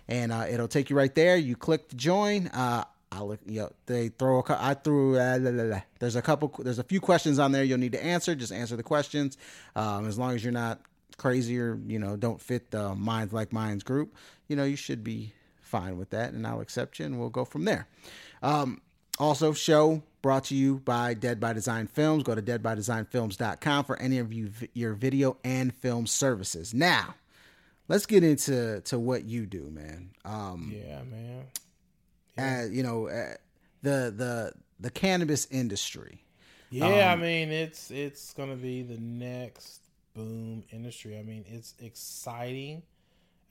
[0.08, 1.36] and uh, it'll take you right there.
[1.36, 2.48] You click to join.
[2.48, 3.40] Uh, I'll look.
[3.46, 4.40] You know, they throw.
[4.40, 5.18] A, I threw.
[5.18, 5.82] Uh, blah, blah, blah.
[5.98, 6.52] There's a couple.
[6.58, 7.64] There's a few questions on there.
[7.64, 8.34] You'll need to answer.
[8.34, 9.36] Just answer the questions.
[9.76, 10.80] Um, as long as you're not
[11.16, 14.14] crazy or you know don't fit the minds like mines group,
[14.48, 17.44] you know you should be fine with that, and I'll accept you, and we'll go
[17.44, 17.86] from there.
[18.42, 18.80] Um,
[19.18, 22.22] also, show brought to you by Dead by Design Films.
[22.22, 26.74] Go to deadbydesignfilms.com for any of you your video and film services.
[26.74, 27.14] Now,
[27.88, 30.10] let's get into to what you do, man.
[30.24, 31.44] Um, yeah, man.
[32.36, 32.60] Yeah.
[32.62, 33.34] Uh, you know, uh,
[33.82, 36.24] the the the cannabis industry.
[36.70, 39.80] Yeah, um, I mean, it's it's going to be the next
[40.14, 41.18] boom industry.
[41.18, 42.82] I mean, it's exciting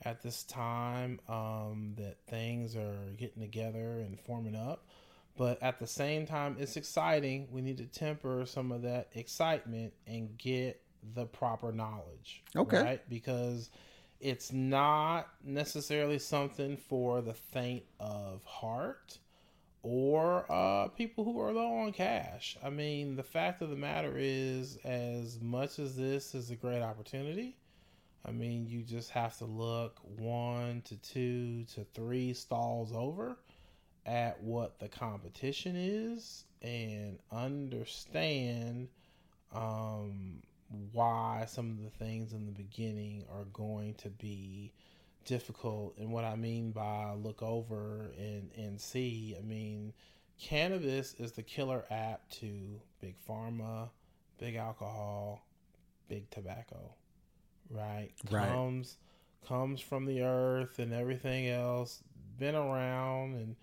[0.04, 4.86] at this time um, that things are getting together and forming up.
[5.36, 7.48] But at the same time, it's exciting.
[7.50, 10.80] We need to temper some of that excitement and get
[11.14, 12.42] the proper knowledge.
[12.54, 12.82] Okay.
[12.82, 13.08] Right?
[13.08, 13.70] Because
[14.20, 19.18] it's not necessarily something for the faint of heart
[19.82, 22.56] or uh, people who are low on cash.
[22.64, 26.80] I mean, the fact of the matter is, as much as this is a great
[26.80, 27.56] opportunity,
[28.24, 33.36] I mean, you just have to look one to two to three stalls over
[34.06, 38.88] at what the competition is and understand
[39.54, 40.42] um,
[40.92, 44.72] why some of the things in the beginning are going to be
[45.24, 45.94] difficult.
[45.98, 49.92] And what I mean by look over and, and see, I mean,
[50.40, 53.88] cannabis is the killer app to big pharma,
[54.38, 55.46] big alcohol,
[56.08, 56.94] big tobacco,
[57.70, 58.10] right?
[58.30, 58.48] Right.
[58.48, 58.96] Comes
[59.46, 62.02] comes from the earth and everything else,
[62.38, 63.56] been around and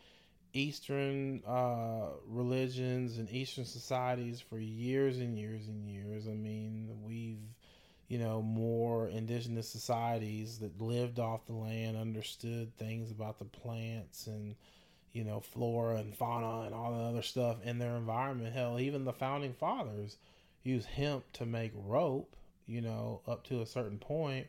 [0.53, 6.27] Eastern uh, religions and Eastern societies for years and years and years.
[6.27, 7.39] I mean, we've,
[8.07, 14.27] you know, more indigenous societies that lived off the land, understood things about the plants
[14.27, 14.55] and,
[15.13, 18.53] you know, flora and fauna and all the other stuff in their environment.
[18.53, 20.17] Hell, even the founding fathers
[20.63, 22.35] used hemp to make rope,
[22.67, 24.47] you know, up to a certain point.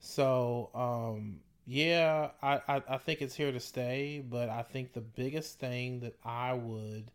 [0.00, 5.00] So, um, yeah, I, I, I, think it's here to stay, but I think the
[5.00, 7.10] biggest thing that I would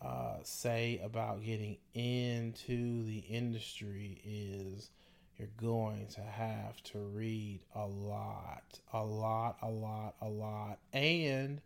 [0.00, 4.90] uh, say about getting into the industry is
[5.36, 11.60] you're going to have to read a lot, a lot, a lot, a lot, and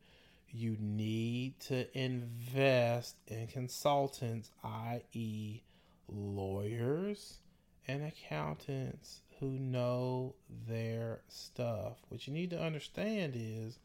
[0.51, 5.63] you need to invest in consultants, i.e.,
[6.09, 7.39] lawyers
[7.87, 10.35] and accountants who know
[10.69, 11.99] their stuff.
[12.09, 13.79] What you need to understand is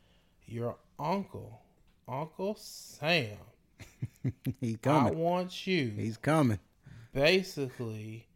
[0.45, 1.61] your uncle,
[2.07, 3.37] Uncle Sam.
[4.61, 5.13] he coming.
[5.13, 5.89] I want you.
[5.95, 6.59] He's coming.
[7.13, 8.27] Basically,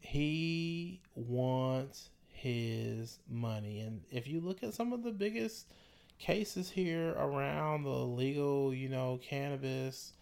[0.00, 3.80] he wants his money.
[3.80, 5.66] And if you look at some of the biggest
[6.18, 10.12] cases here around the legal, you know, cannabis,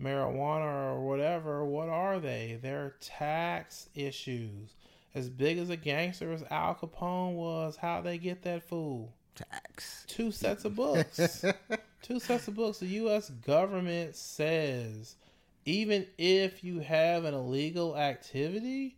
[0.00, 2.58] marijuana, or whatever, what are they?
[2.60, 4.74] They're tax issues
[5.14, 9.12] as big as a gangster as Al Capone was, how they get that fool?
[9.34, 10.04] Tax.
[10.08, 11.44] Two sets of books.
[12.02, 12.78] Two sets of books.
[12.78, 13.30] The U.S.
[13.30, 15.16] government says
[15.66, 18.96] even if you have an illegal activity,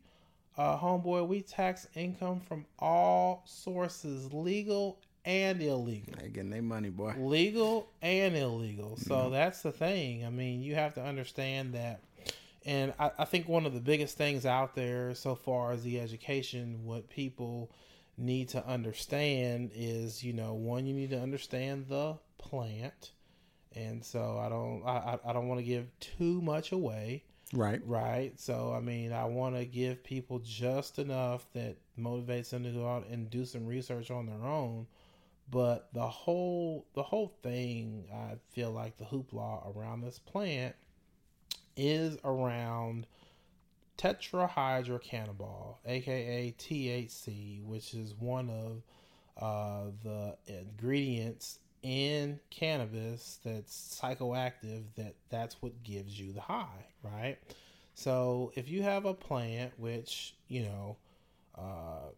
[0.56, 6.14] uh, homeboy, we tax income from all sources, legal and illegal.
[6.20, 7.14] They getting their money, boy.
[7.18, 8.96] Legal and illegal.
[8.98, 9.32] So mm-hmm.
[9.32, 10.26] that's the thing.
[10.26, 12.00] I mean, you have to understand that
[12.64, 16.00] and I, I, think one of the biggest things out there so far as the
[16.00, 17.70] education, what people
[18.16, 23.12] need to understand is, you know, one, you need to understand the plant.
[23.74, 27.24] And so I don't, I, I don't want to give too much away.
[27.52, 27.80] Right.
[27.86, 28.38] Right.
[28.38, 32.88] So, I mean, I want to give people just enough that motivates them to go
[32.88, 34.86] out and do some research on their own.
[35.50, 40.74] But the whole, the whole thing, I feel like the hoopla around this plant
[41.78, 43.06] is around
[43.96, 48.82] tetrahydrocannabinol, aka THC, which is one of
[49.42, 54.82] uh, the ingredients in cannabis that's psychoactive.
[54.96, 57.38] That that's what gives you the high, right?
[57.94, 60.96] So if you have a plant, which you know,
[61.56, 62.10] uh,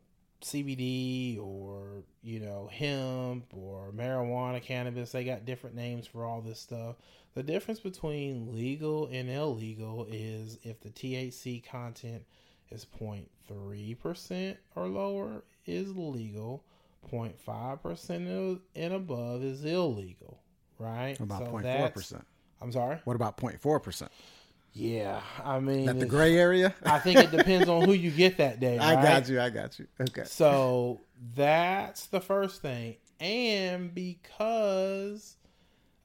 [0.42, 5.12] CBD or you know hemp or marijuana, cannabis.
[5.12, 6.96] They got different names for all this stuff.
[7.34, 12.24] The difference between legal and illegal is if the THC content
[12.70, 16.64] is 0.3% or lower is legal,
[17.10, 20.40] 0.5% and above is illegal,
[20.78, 21.18] right?
[21.20, 22.22] What about So 0.4%?
[22.60, 22.98] I'm sorry?
[23.04, 24.10] What about 0.4 percent?
[24.72, 26.74] Yeah, I mean, That the gray area?
[26.84, 28.78] I think it depends on who you get that day.
[28.80, 29.40] I got you.
[29.40, 29.86] I got you.
[30.00, 30.22] Okay.
[30.24, 31.00] So
[31.34, 32.96] that's the first thing.
[33.18, 35.36] And because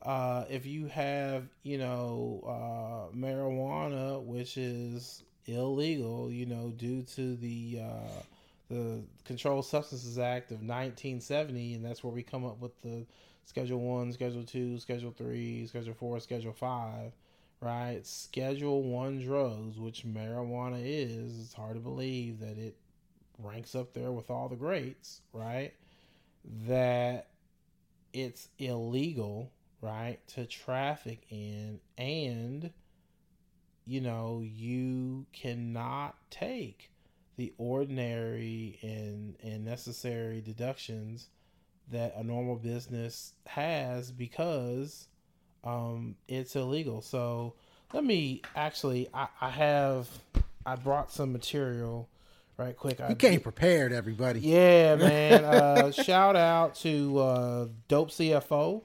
[0.06, 7.36] uh, if you have, you know, uh, marijuana, which is illegal, you know, due to
[7.36, 8.22] the uh,
[8.70, 13.06] the Controlled Substances Act of 1970, and that's where we come up with the
[13.46, 17.12] Schedule One, Schedule Two, Schedule Three, Schedule Four, Schedule Five.
[17.62, 21.40] Right, Schedule One drugs, which marijuana is.
[21.40, 22.76] It's hard to believe that it
[23.40, 25.74] ranks up there with all the greats, right?
[26.68, 27.28] That
[28.14, 29.52] it's illegal,
[29.86, 32.72] right, to traffic in, and
[33.86, 36.92] you know, you cannot take
[37.38, 41.28] the ordinary and, and necessary deductions
[41.92, 45.08] that a normal business has because
[45.64, 47.02] um, it's illegal.
[47.02, 47.54] So
[47.94, 50.08] let me actually, I, I have,
[50.66, 52.10] I brought some material
[52.58, 53.02] right quick.
[53.02, 54.40] I You came prepared, everybody.
[54.40, 55.46] yeah, man.
[55.46, 58.82] Uh, shout out to uh, Dope CFO,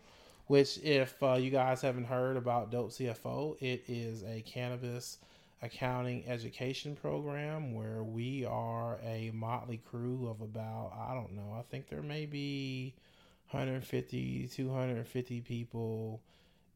[0.50, 5.18] which, if uh, you guys haven't heard about Dope CFO, it is a cannabis
[5.62, 11.62] accounting education program where we are a motley crew of about, I don't know, I
[11.70, 12.96] think there may be
[13.50, 16.20] 150, 250 people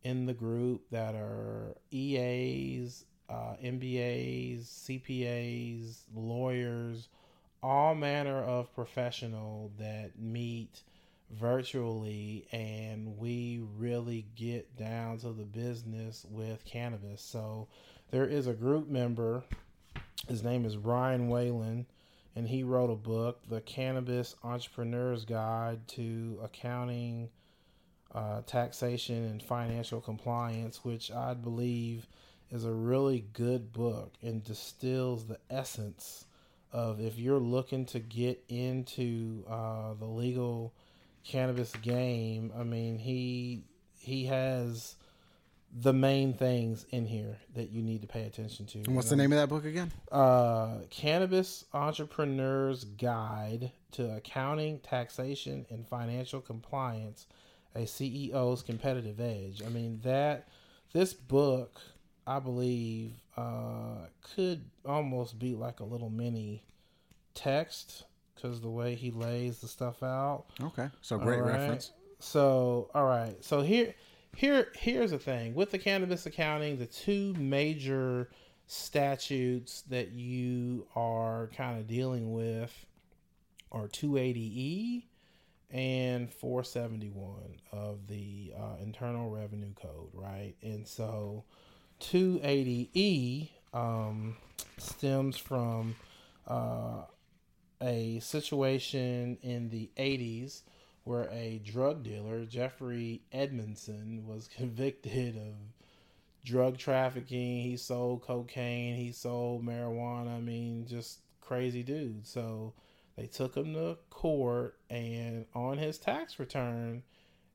[0.05, 7.09] in the group that are EAs, uh, MBAs, CPAs, lawyers,
[7.61, 10.85] all manner of professional that meet
[11.35, 17.23] virtually and we really get down to the business with cannabis.
[17.23, 17.69] So
[18.11, 19.45] there is a group member,
[20.29, 21.87] his name is Ryan Whalen,
[22.37, 27.29] and he wrote a book, The Cannabis Entrepreneur's Guide to Accounting,
[28.15, 32.07] uh, Taxation, and Financial Compliance, which I believe
[32.51, 36.27] is a really good book and distills the essence
[36.73, 40.75] of if you're looking to get into uh, the legal
[41.25, 42.53] cannabis game.
[42.57, 43.65] I mean, he
[43.99, 44.97] he has
[45.77, 48.79] the main things in here that you need to pay attention to.
[48.79, 49.91] And what's the name of that book again?
[50.13, 57.27] Uh, Cannabis Entrepreneur's Guide to Accounting, Taxation, and Financial Compliance:
[57.75, 59.63] A CEO's Competitive Edge.
[59.65, 60.49] I mean that
[60.93, 61.81] this book,
[62.27, 66.63] I believe, uh, could almost be like a little mini
[67.35, 70.45] text because the way he lays the stuff out.
[70.61, 70.89] Okay.
[71.01, 71.53] So great right.
[71.53, 71.93] reference.
[72.19, 73.37] So, all right.
[73.45, 73.95] So here,
[74.37, 76.79] here, here's the thing with the cannabis accounting.
[76.79, 78.31] The two major
[78.67, 82.87] statutes that you are kind of dealing with
[83.71, 85.05] are 280e
[85.71, 90.55] and 471 of the uh, Internal Revenue Code, right?
[90.63, 91.45] And so
[92.01, 94.37] 280e um,
[94.79, 95.97] stems from
[96.47, 97.03] uh,
[97.85, 100.63] a situation in the 80s
[101.05, 105.55] where a drug dealer, Jeffrey Edmondson, was convicted of
[106.45, 107.63] drug trafficking.
[107.63, 110.37] He sold cocaine, he sold marijuana.
[110.37, 112.27] I mean, just crazy dude.
[112.27, 112.73] So
[113.17, 117.03] they took him to court, and on his tax return,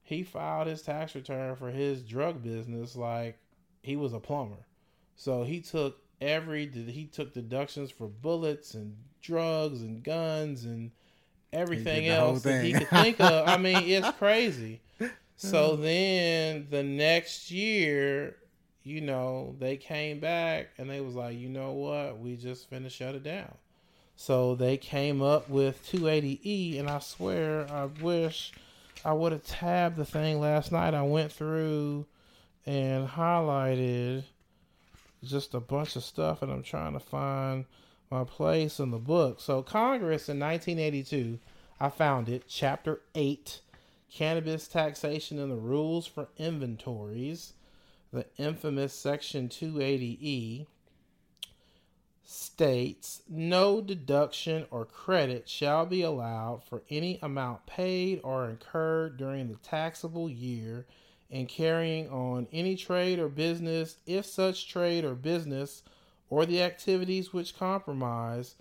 [0.04, 3.40] he filed his tax return for his drug business like
[3.82, 4.68] he was a plumber.
[5.16, 10.92] So he took every he took deductions for bullets and drugs and guns and
[11.52, 13.48] everything else that he could think of.
[13.48, 14.82] I mean, it's crazy.
[15.36, 18.36] So then the next year,
[18.84, 22.92] you know, they came back and they was like, you know what, we just finna
[22.92, 23.54] shut it down.
[24.18, 28.52] So they came up with 280E, and I swear, I wish
[29.06, 30.94] I would have tabbed the thing last night.
[30.94, 32.06] I went through
[32.66, 34.26] and highlighted
[35.24, 37.66] just a bunch of stuff, and I'm trying to find
[38.10, 39.40] my place in the book.
[39.40, 41.40] So Congress in 1982,
[41.80, 43.62] I found it, Chapter 8,
[44.12, 47.54] Cannabis Taxation and the Rules for Inventories,
[48.12, 50.66] the infamous Section 280E
[52.24, 59.48] states no deduction or credit shall be allowed for any amount paid or incurred during
[59.48, 60.86] the taxable year
[61.30, 65.84] in carrying on any trade or business if such trade or business
[66.30, 68.56] or the activities which compromise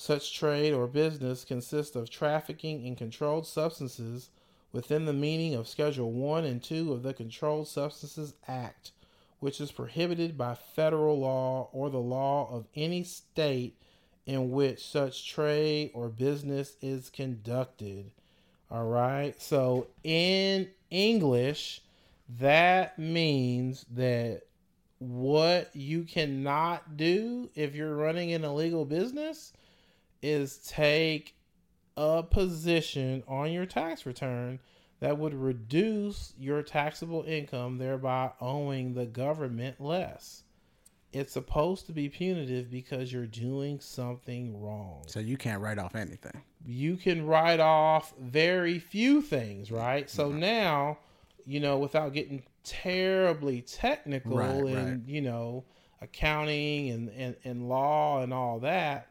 [0.00, 4.30] Such trade or business consists of trafficking in controlled substances
[4.72, 8.92] within the meaning of Schedule 1 and 2 of the Controlled Substances Act,
[9.40, 13.76] which is prohibited by federal law or the law of any state
[14.24, 18.12] in which such trade or business is conducted.
[18.70, 19.34] All right.
[19.42, 21.82] So in English,
[22.28, 24.42] that means that
[24.98, 29.52] what you cannot do if you're running an illegal business
[30.22, 31.36] is take
[31.96, 34.58] a position on your tax return
[35.00, 40.42] that would reduce your taxable income, thereby owing the government less.
[41.12, 45.04] It's supposed to be punitive because you're doing something wrong.
[45.06, 46.42] So you can't write off anything.
[46.66, 50.10] You can write off very few things, right?
[50.10, 50.98] So now,
[51.48, 55.00] you know, without getting terribly technical Right, and, right.
[55.06, 55.64] you know,
[56.02, 59.08] accounting and, and, and law and all that,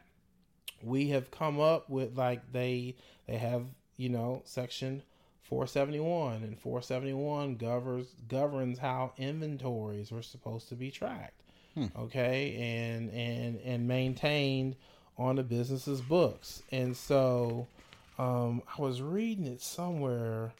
[0.82, 2.94] we have come up with like they
[3.26, 3.64] they have
[3.96, 5.02] you know section
[5.42, 11.42] 471 and 471 governs governs how inventories are supposed to be tracked
[11.98, 14.76] okay and and and maintained
[15.16, 17.66] on the business's books and so
[18.18, 20.52] um i was reading it somewhere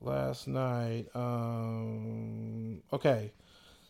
[0.00, 3.32] last night um okay.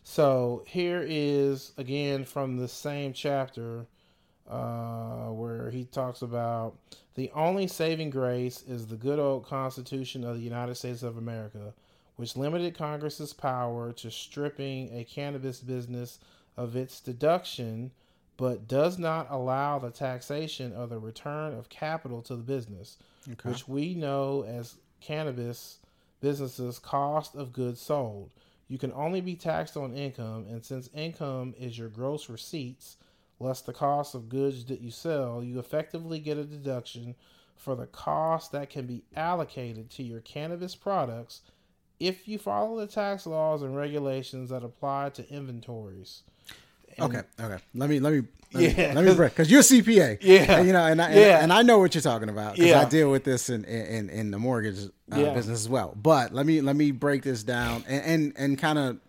[0.03, 3.85] So here is again from the same chapter
[4.49, 6.77] uh, where he talks about
[7.15, 11.73] the only saving grace is the good old Constitution of the United States of America,
[12.15, 16.19] which limited Congress's power to stripping a cannabis business
[16.55, 17.91] of its deduction,
[18.37, 22.97] but does not allow the taxation of the return of capital to the business,
[23.49, 25.79] which we know as cannabis
[26.21, 28.31] businesses' cost of goods sold.
[28.67, 32.97] You can only be taxed on income, and since income is your gross receipts,
[33.39, 37.15] less the cost of goods that you sell, you effectively get a deduction
[37.55, 41.41] for the cost that can be allocated to your cannabis products
[41.99, 46.23] if you follow the tax laws and regulations that apply to inventories.
[46.97, 47.57] And- Okay, okay.
[47.75, 48.21] Let me let me
[48.53, 50.17] let me, Yeah, let me break because you're a CPA.
[50.21, 50.57] Yeah.
[50.59, 51.43] And, you know, and I, and, Yeah.
[51.43, 52.81] and I know what you're talking about because Yeah.
[52.81, 54.79] I deal with this in in, in the mortgage
[55.11, 55.33] uh, Yeah.
[55.33, 55.93] business as well.
[56.01, 58.99] But let me let me break this down and and, and kind of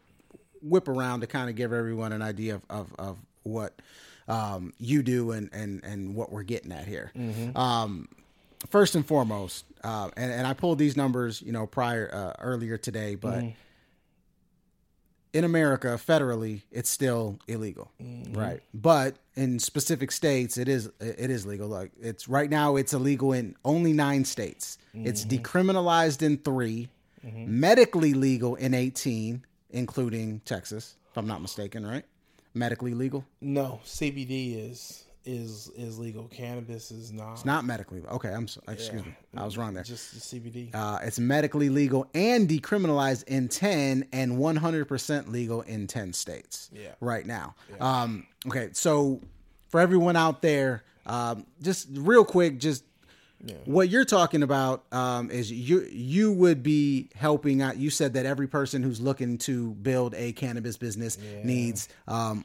[0.61, 3.81] whip around to kind of give everyone an idea of of, of what
[4.27, 7.13] um, you do and and and what we're getting at here.
[7.55, 8.09] Um,
[8.71, 12.77] first and foremost, uh, and and I pulled these numbers, you know, prior uh, earlier
[12.77, 13.45] today, but
[15.33, 18.33] in America, federally, it's still illegal, mm-hmm.
[18.35, 18.61] right?
[18.73, 21.69] But in specific states, it is it is legal.
[21.69, 24.79] Like it's right now, it's illegal in only nine states.
[24.95, 25.43] It's mm-hmm.
[25.43, 26.89] decriminalized in 3
[27.25, 27.61] mm-hmm.
[27.61, 32.05] medically legal in eighteen, including Texas, if I'm not mistaken, right?
[32.55, 33.25] Medically legal.
[33.41, 36.25] No, CBD is is is legal.
[36.29, 37.35] Cannabis is not.
[37.35, 38.03] It's not medically.
[38.11, 39.83] Okay, I'm so, excuse me, I was wrong there.
[39.85, 40.75] just the CBD.
[40.75, 46.93] Uh, it's medically legal and decriminalized in 10 and 100% legal in 10 states Yeah.
[47.01, 47.55] right now.
[47.81, 49.21] Um, okay, so
[49.69, 52.85] for everyone out there, um, just real quick, just
[53.67, 57.77] what you're talking about um, is you you would be helping out.
[57.77, 62.45] You said that every person who's looking to build a cannabis business needs um,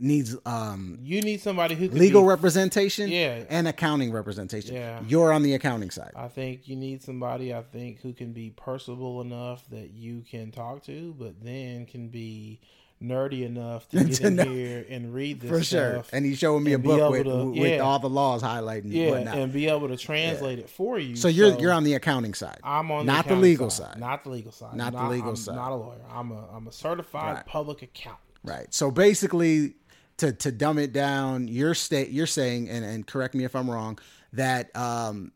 [0.00, 3.44] needs um, you need somebody who legal be representation Yeah.
[3.48, 4.74] and accounting representation.
[4.74, 5.00] Yeah.
[5.06, 6.12] You're on the accounting side.
[6.16, 10.50] I think you need somebody I think who can be personable enough that you can
[10.50, 12.60] talk to, but then can be
[13.02, 15.92] nerdy enough to get To in know- here and read this For sure.
[15.94, 16.10] stuff.
[16.12, 17.78] And he's showing me a book with, to- with yeah.
[17.80, 19.36] all the laws highlighting and yeah, whatnot.
[19.38, 21.16] and be able to translate it for you.
[21.16, 22.58] so you're you're on the accounting side.
[22.62, 23.98] I'm on not the, accounting legal side.
[23.98, 24.74] Not the legal side.
[24.76, 25.56] Not the legal I'm side.
[25.56, 25.98] Not a lawyer.
[26.10, 27.46] I'm a I'm a certified Right.
[27.46, 28.20] public accountant.
[28.44, 28.72] Right.
[28.72, 29.74] So basically
[30.22, 33.70] to to dumb it down, you're state you're saying and, and correct me if I'm
[33.70, 33.98] wrong,
[34.32, 35.32] that um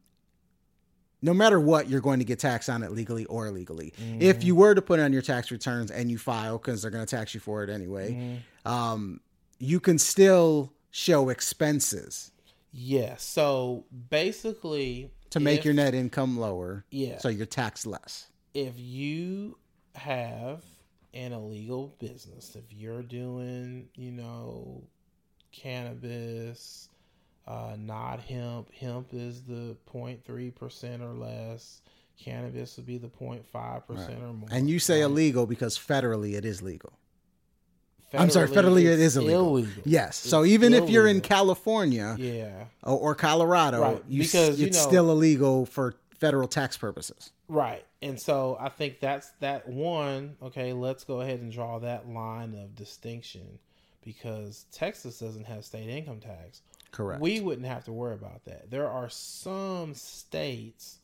[1.23, 3.93] no matter what, you're going to get taxed on it legally or illegally.
[4.01, 4.23] Mm-hmm.
[4.23, 6.91] If you were to put it on your tax returns and you file, because they're
[6.91, 8.73] going to tax you for it anyway, Mm-hmm.
[8.73, 9.21] um,
[9.59, 12.31] you can still show expenses
[12.73, 13.15] Yeah.
[13.17, 16.85] So basically, to make if- your net income lower.
[16.91, 17.19] Yeah.
[17.19, 18.27] So you're taxed less.
[18.55, 19.57] if you
[19.95, 20.63] have
[21.17, 24.83] an illegal business, if you're doing, you know,
[25.51, 26.89] cannabis,
[27.47, 31.81] uh, not hemp, hemp is the 0.3 percent or less.
[32.23, 34.49] Cannabis would be the 0.5 percent or more.
[34.51, 35.11] And you say right?
[35.11, 36.93] illegal because federally it is legal.
[38.15, 39.57] I'm sorry, federally it's illegal.
[39.59, 39.83] illegal.
[39.85, 40.17] Yes.
[40.17, 41.21] So It's even if you're in.
[41.21, 46.49] California yeah, or, or Colorado, Right, you, because, you it's know- still illegal for federal
[46.49, 47.33] tax purposes.
[47.49, 47.85] Right.
[48.03, 50.37] And so I think that's that one.
[50.43, 53.59] Okay, let's go ahead and draw that line of distinction
[54.03, 56.63] because Texas doesn't have state income tax.
[56.93, 57.21] Correct.
[57.21, 58.71] We wouldn't have to worry about that.
[58.71, 60.99] There are some states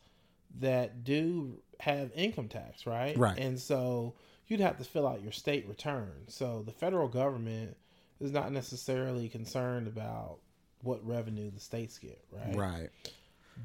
[0.61, 3.17] that do have income tax, right?
[3.17, 3.39] Right.
[3.39, 4.15] And so
[4.47, 6.13] you'd have to fill out your state return.
[6.29, 7.77] So the federal government
[8.21, 10.39] is not necessarily concerned about
[10.83, 12.55] what revenue the states get, right?
[12.55, 12.91] right.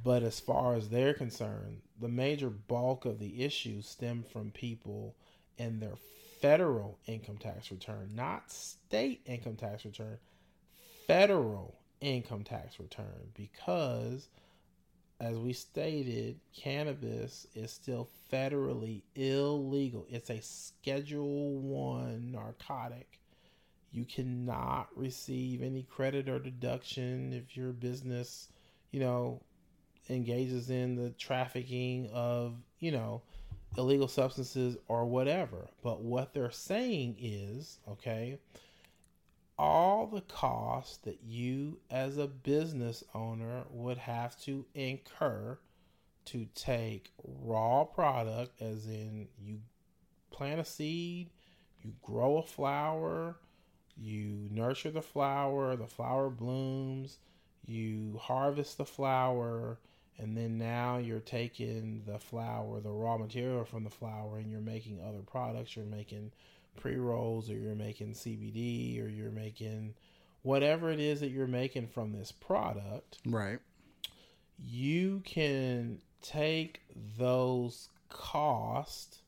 [0.03, 5.15] But as far as they're concerned, the major bulk of the issues stem from people
[5.57, 5.95] and their
[6.41, 10.17] federal income tax return, not state income tax return,
[11.07, 14.27] federal income tax return, because
[15.19, 20.05] as we stated, cannabis is still federally illegal.
[20.09, 23.19] It's a Schedule One narcotic.
[23.91, 28.49] You cannot receive any credit or deduction if your business,
[28.91, 29.41] you know,
[30.09, 33.21] engages in the trafficking of, you know,
[33.77, 35.67] illegal substances or whatever.
[35.83, 38.39] But what they're saying is, okay,
[39.57, 45.57] all the costs that you as a business owner would have to incur
[46.25, 49.59] to take raw product as in you
[50.29, 51.29] plant a seed,
[51.81, 53.37] you grow a flower,
[53.95, 57.17] you nurture the flower, the flower blooms,
[57.65, 59.79] you harvest the flower,
[60.19, 64.61] and then now you're taking the flower, the raw material from the flower, and you're
[64.61, 65.75] making other products.
[65.75, 66.31] You're making
[66.75, 69.93] pre rolls, or you're making CBD, or you're making
[70.41, 73.19] whatever it is that you're making from this product.
[73.25, 73.59] Right.
[74.57, 76.81] You can take
[77.17, 79.19] those cost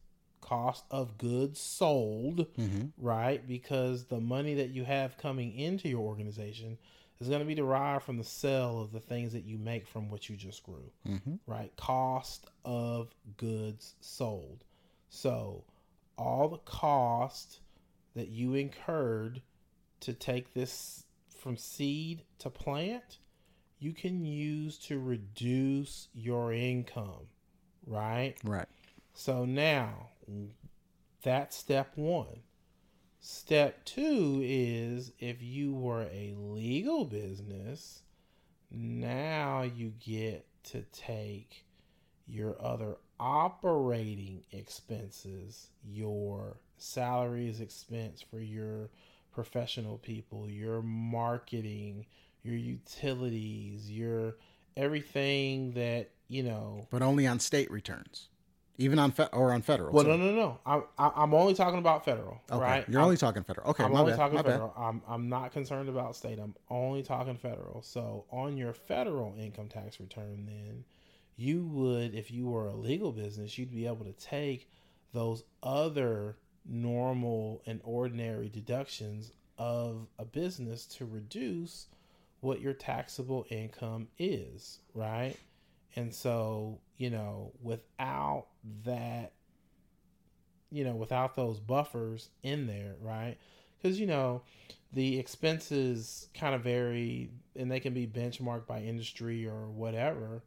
[0.42, 2.88] cost of goods sold, mm-hmm.
[2.98, 3.48] right?
[3.48, 6.80] Because the money that you have coming into your organization
[7.20, 10.10] is going to be derived from the sale of the things that you make from
[10.10, 11.36] what you just grew, mm-hmm.
[11.46, 11.76] right?
[11.76, 14.64] Cost of goods sold.
[15.10, 15.64] So,
[16.18, 17.60] all the cost
[18.16, 19.42] that you incurred
[20.02, 21.06] to take this
[21.38, 23.20] from seed to plant,
[23.80, 27.28] you can use to reduce your income,
[27.86, 28.36] right?
[28.44, 28.68] Right.
[29.14, 30.10] So now
[31.24, 32.42] that's step one.
[33.32, 38.02] Step two is if you were a legal business,
[38.72, 41.64] now you get to take
[42.28, 48.90] your other operating expenses, your salaries expense for your
[49.32, 52.08] professional people, your marketing,
[52.42, 54.38] your utilities, your
[54.76, 58.30] everything that, you know, But only on state returns,
[58.80, 59.94] even on fe- or on federal.
[59.94, 60.10] well, too.
[60.12, 60.60] no, no, no.
[60.66, 62.60] I'm I- I'm only talking about federal, Okay.
[62.62, 62.90] right?
[62.90, 63.70] You're I'm, only talking federal.
[63.72, 63.84] Okay.
[63.84, 64.18] I'm my only bad.
[64.18, 64.52] talking my bad.
[64.54, 64.74] federal.
[64.78, 66.40] I'm I'm not concerned about state.
[66.40, 67.82] I'm only talking federal.
[67.84, 70.86] So on your federal income tax return, then
[71.36, 74.70] you would, if you were a legal business, you'd be able to take
[75.14, 81.88] those other normal and ordinary deductions of a business to reduce
[82.42, 85.36] what your taxable income is, right?
[86.00, 88.46] And so, you know, without
[88.86, 89.34] that
[90.72, 93.38] you know, without those buffers in there, right?
[93.82, 94.44] Because, you know,
[94.94, 100.44] the expenses kind of vary and they can be benchmarked by industry or whatever.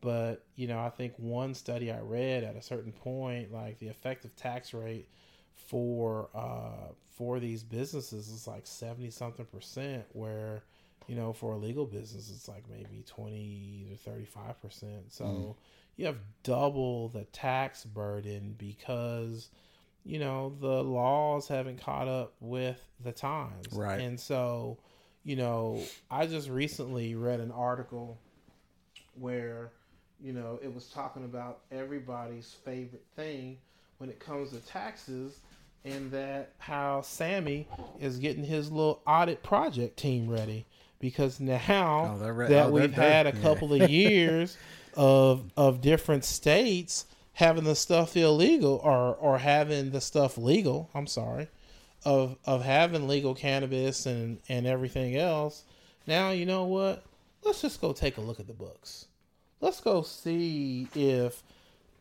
[0.00, 3.88] But, you know, I think one study I read at a certain point, like the
[3.88, 5.08] effective tax rate
[5.54, 10.62] for uh for these businesses is like 70 something percent where
[11.06, 15.12] you know for a legal business it's like maybe 20 to 35 percent.
[15.12, 15.50] So hmm.
[15.96, 19.48] you have double the tax burden because
[20.04, 23.72] you know the laws haven't caught up with the times.
[23.72, 24.00] Right.
[24.00, 24.78] and so
[25.26, 28.16] you know i just recently read an article
[29.18, 29.72] where
[30.20, 33.58] you know it was talking about everybody's favorite thing
[33.98, 35.40] when it comes to taxes
[35.84, 37.66] and that how sammy
[38.00, 40.64] is getting his little audit project team ready
[41.10, 43.42] because now Oh, re- that oh, we've had a yeah.
[43.42, 44.56] couple of years
[44.96, 51.06] of of different states having the stuff illegal or or having the stuff legal i'm
[51.06, 51.48] sorry
[52.04, 55.64] of of having legal cannabis and and everything else
[56.06, 57.04] now you know what?
[57.44, 59.06] Let's just go take a look at the books.
[59.60, 61.42] Let's go see if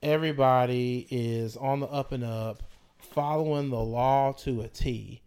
[0.03, 2.61] everybody is on the up and up
[2.99, 5.21] following the law to a t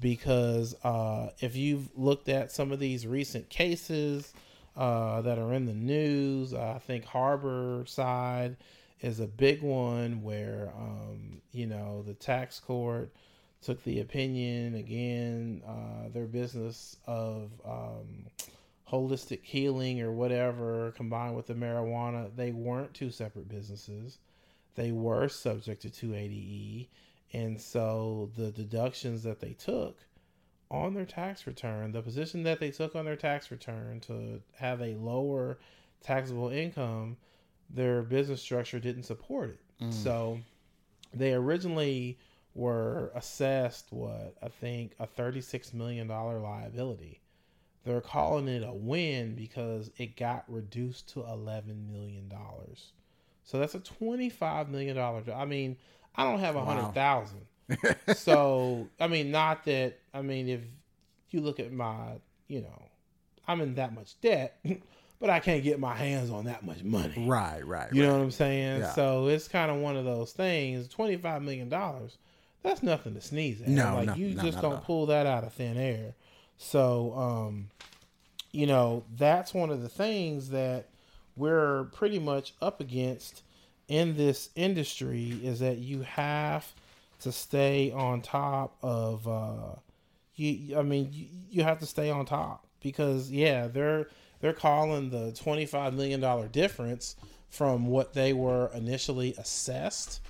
[0.00, 4.32] because uh, if you've looked at some of these recent cases
[4.76, 8.56] uh, that are in the news, I think Harborside
[9.00, 13.12] is a big one where um, you know the tax court
[13.62, 18.26] took the opinion again, uh, their business of um,
[18.90, 24.18] holistic healing or whatever combined with the marijuana, they weren't two separate businesses.
[24.74, 26.88] They were subject to 280E.
[27.32, 29.98] And so the deductions that they took
[30.70, 34.80] on their tax return, the position that they took on their tax return to have
[34.80, 35.58] a lower
[36.02, 37.16] taxable income,
[37.68, 39.84] their business structure didn't support it.
[39.84, 39.92] Mm.
[39.92, 40.40] So
[41.12, 42.18] they originally
[42.54, 47.20] were assessed what I think a $36 million liability.
[47.84, 52.30] They're calling it a win because it got reduced to $11 million.
[53.44, 54.98] So that's a $25 million.
[54.98, 55.76] I mean,
[56.14, 57.46] I don't have a hundred thousand.
[57.68, 57.76] Wow.
[58.14, 60.60] so I mean, not that I mean, if
[61.30, 62.18] you look at my,
[62.48, 62.82] you know,
[63.46, 64.58] I'm in that much debt,
[65.20, 67.26] but I can't get my hands on that much money.
[67.26, 67.92] Right, right.
[67.92, 68.08] You right.
[68.08, 68.80] know what I'm saying?
[68.80, 68.92] Yeah.
[68.92, 70.88] So it's kind of one of those things.
[70.88, 72.18] Twenty five million dollars,
[72.62, 73.68] that's nothing to sneeze at.
[73.68, 76.14] No, like no, you no, just don't pull that out of thin air.
[76.58, 77.70] So, um,
[78.52, 80.88] you know, that's one of the things that
[81.36, 83.42] we're pretty much up against
[83.90, 86.72] in this industry is that you have
[87.20, 89.74] to stay on top of uh
[90.36, 94.06] you I mean you, you have to stay on top because yeah, they're
[94.40, 97.16] they're calling the 25 million dollar difference
[97.50, 100.20] from what they were initially assessed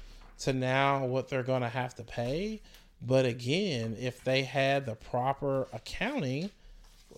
[0.41, 2.63] to now what they're going to have to pay.
[3.03, 6.51] But again, if they had the proper accounting,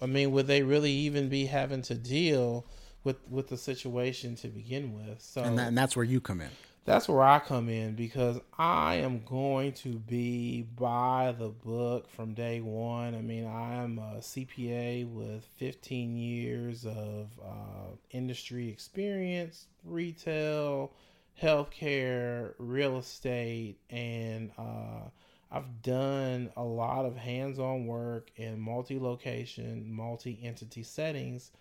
[0.00, 2.66] I mean, would they really even be having to deal
[3.04, 5.20] with with the situation to begin with.
[5.20, 6.50] So and, that, and that's where you come in.
[6.84, 12.34] That's where I come in because I am going to be by the book from
[12.34, 13.14] day one.
[13.14, 20.92] I mean, I am a CPA with 15 years of uh, industry experience, retail,
[21.40, 25.08] healthcare, real estate, and uh,
[25.52, 31.52] I've done a lot of hands on work in multi location, multi entity settings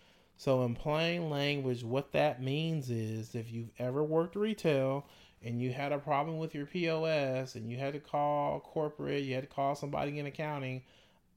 [0.42, 5.06] so, in plain language, what that means is if you've ever worked retail
[5.44, 9.36] and you had a problem with your POS and you had to call corporate, you
[9.36, 10.82] had to call somebody in accounting,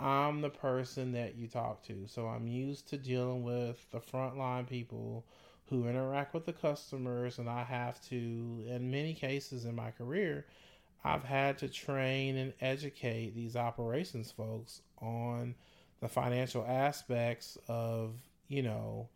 [0.01, 2.07] I'm the person that you talk to.
[2.07, 5.27] So, I'm used to dealing with the frontline people
[5.69, 10.47] who interact with the customers, and I have to, in many cases in my career,
[11.05, 15.57] I've had to train and educate these operations folks on
[16.01, 18.15] the financial aspects of
[18.49, 19.09] you know,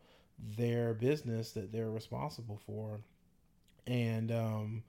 [0.57, 3.01] their business that they're responsible for.
[3.87, 4.83] And, um,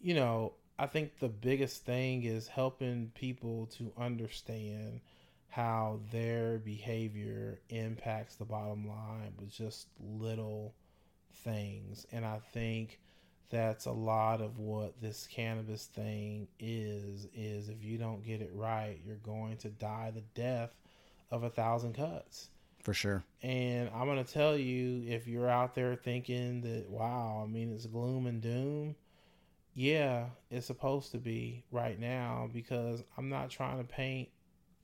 [0.00, 5.00] you know, I think the biggest thing is helping people to understand
[5.48, 10.74] how their behavior impacts the bottom line with just little
[11.32, 12.06] things.
[12.12, 13.00] And I think
[13.48, 18.50] that's a lot of what this cannabis thing is is if you don't get it
[18.52, 20.74] right, you're going to die the death
[21.30, 22.48] of a thousand cuts
[22.86, 23.24] for sure.
[23.42, 27.84] And I'm gonna tell you, if you're out there thinking that, wow, I mean, it's
[27.84, 28.94] gloom and doom.
[29.74, 34.28] Yeah, it's supposed to be right now because I'm not trying to paint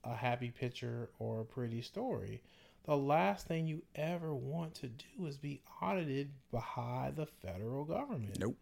[0.03, 2.41] a happy picture or a pretty story.
[2.83, 8.37] The last thing you ever want to do is be audited by the federal government.
[8.37, 8.57] Nope.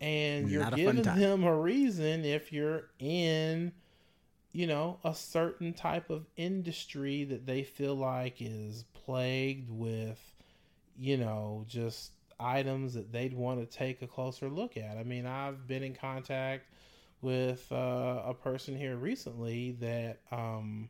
[0.00, 3.72] And you're giving them a reason if you're in
[4.58, 10.20] you know, a certain type of industry that they feel like is plagued with,
[10.98, 12.10] you know, just
[12.40, 14.96] items that they'd want to take a closer look at.
[14.98, 16.64] I mean, I've been in contact
[17.22, 20.88] with uh, a person here recently that, um,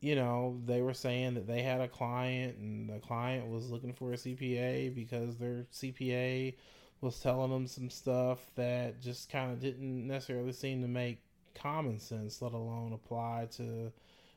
[0.00, 3.92] you know, they were saying that they had a client and the client was looking
[3.92, 6.54] for a CPA because their CPA
[7.02, 11.18] was telling them some stuff that just kind of didn't necessarily seem to make
[11.62, 13.92] common sense, let alone apply to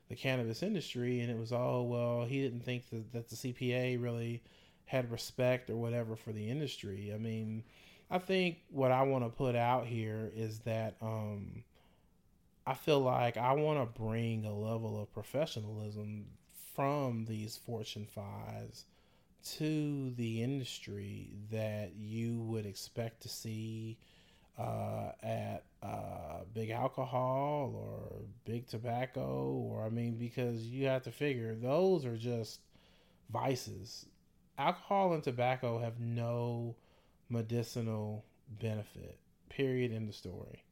[0.10, 1.22] the cannabis industry.
[1.22, 4.44] And it was, oh, well, he didn't think that, that the CPA really
[4.86, 7.12] had respect or whatever for the industry.
[7.14, 7.64] I mean,
[8.10, 11.64] I think what I want to put out here is that um,
[12.68, 16.26] I feel like I want to bring a level of professionalism
[16.76, 18.86] from these Fortune fives
[19.44, 23.98] to the industry that you would expect to see
[24.62, 31.12] uh, at uh, big alcohol or big tobacco, or I mean, because you have to
[31.12, 32.62] figure those are just
[33.32, 34.06] vices.
[34.58, 36.76] Alcohol and tobacco have no
[37.30, 38.26] medicinal
[38.60, 39.18] benefit.
[39.50, 39.92] Period.
[39.92, 40.64] In the story.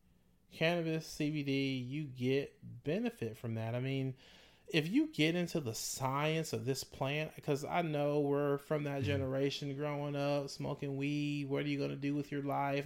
[0.54, 2.54] Cannabis, CBD, you get
[2.84, 3.76] benefit from that.
[3.76, 4.16] I mean,
[4.68, 9.00] if you get into the science of this plant, because I know we're from that
[9.00, 9.08] mm-hmm.
[9.08, 11.50] generation growing up, smoking weed.
[11.50, 12.86] What are you going to do with your life?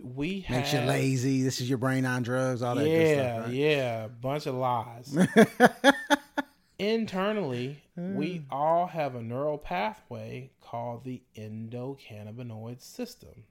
[0.00, 1.42] We makes you lazy.
[1.42, 2.62] This is your brain on drugs.
[2.62, 2.88] All that.
[2.88, 3.54] Yeah, stuff, right?
[3.54, 5.16] yeah, bunch of lies.
[6.78, 8.44] Internally, we mm.
[8.50, 13.44] all have a neural pathway called the endocannabinoid system,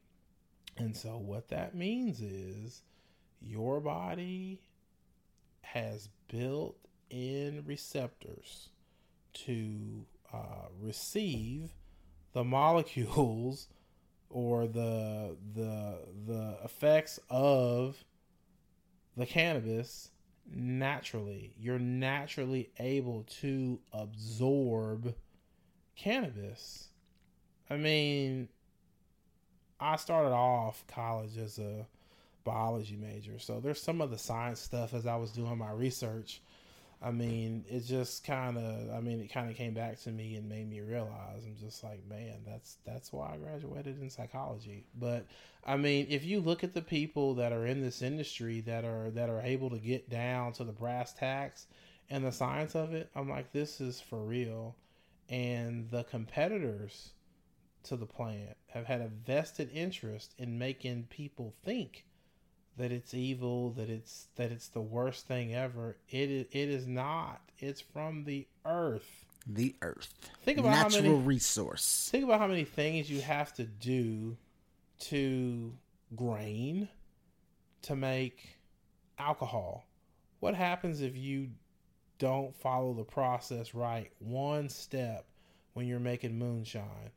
[0.77, 2.83] and so what that means is
[3.41, 4.61] your body
[5.61, 6.77] has built
[7.09, 8.69] in receptors
[9.33, 11.71] to uh, receive
[12.33, 13.67] the molecules
[14.29, 18.03] or the the the effects of
[19.15, 20.11] the cannabis
[20.49, 21.53] naturally.
[21.59, 25.15] You're naturally able to absorb
[25.95, 26.89] cannabis.
[27.69, 28.47] I mean,
[29.79, 31.85] I started off college as a
[32.43, 36.41] biology major, so there's some of the science stuff as I was doing my research
[37.01, 40.35] I mean, it just kind of, I mean, it kind of came back to me
[40.35, 44.87] and made me realize I'm just like, man, that's that's why I graduated in psychology.
[44.95, 45.27] But
[45.63, 49.11] I mean, if you look at the people that are in this industry that are
[49.11, 51.67] that are able to get down to the brass tacks
[52.09, 54.75] and the science of it, I'm like, this is for real.
[55.29, 57.11] And the competitors
[57.83, 62.05] to the plant have had a vested interest in making people think
[62.77, 65.97] that it's evil, that it's that it's the worst thing ever.
[66.09, 67.41] It is, it is not.
[67.59, 69.25] It's from the earth.
[69.47, 70.13] The earth.
[70.43, 72.09] Think about natural how many, resource.
[72.11, 74.37] Think about how many things you have to do
[74.99, 75.73] to
[76.15, 76.89] grain
[77.83, 78.57] to make
[79.17, 79.85] alcohol.
[80.39, 81.49] What happens if you
[82.19, 85.25] don't follow the process right one step
[85.73, 87.11] when you're making moonshine?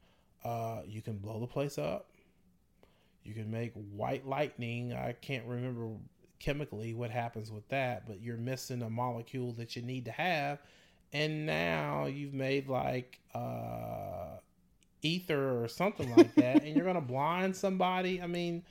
[0.45, 2.10] Uh, you can blow the place up
[3.25, 4.93] you can make white lightning.
[4.93, 5.91] I can't remember
[6.39, 10.59] chemically what happens with that, but you're missing a molecule that you need to have.
[11.13, 14.39] And now you've made like uh,
[15.03, 18.23] ether or something like that, and you're going to blind somebody.
[18.23, 18.63] I mean,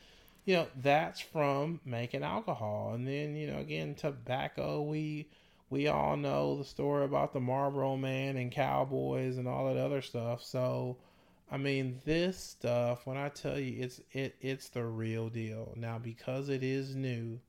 [0.46, 2.94] you know, that's from making alcohol.
[2.96, 5.28] And then, you know, again, tobacco, we
[5.70, 10.02] we all know the story about the Marlboro man and cowboys and all that other
[10.02, 10.44] stuff.
[10.44, 10.98] So,
[11.52, 13.06] I mean, this stuff.
[13.06, 15.74] When I tell you, it's it it's the real deal.
[15.76, 17.40] Now, because it is new,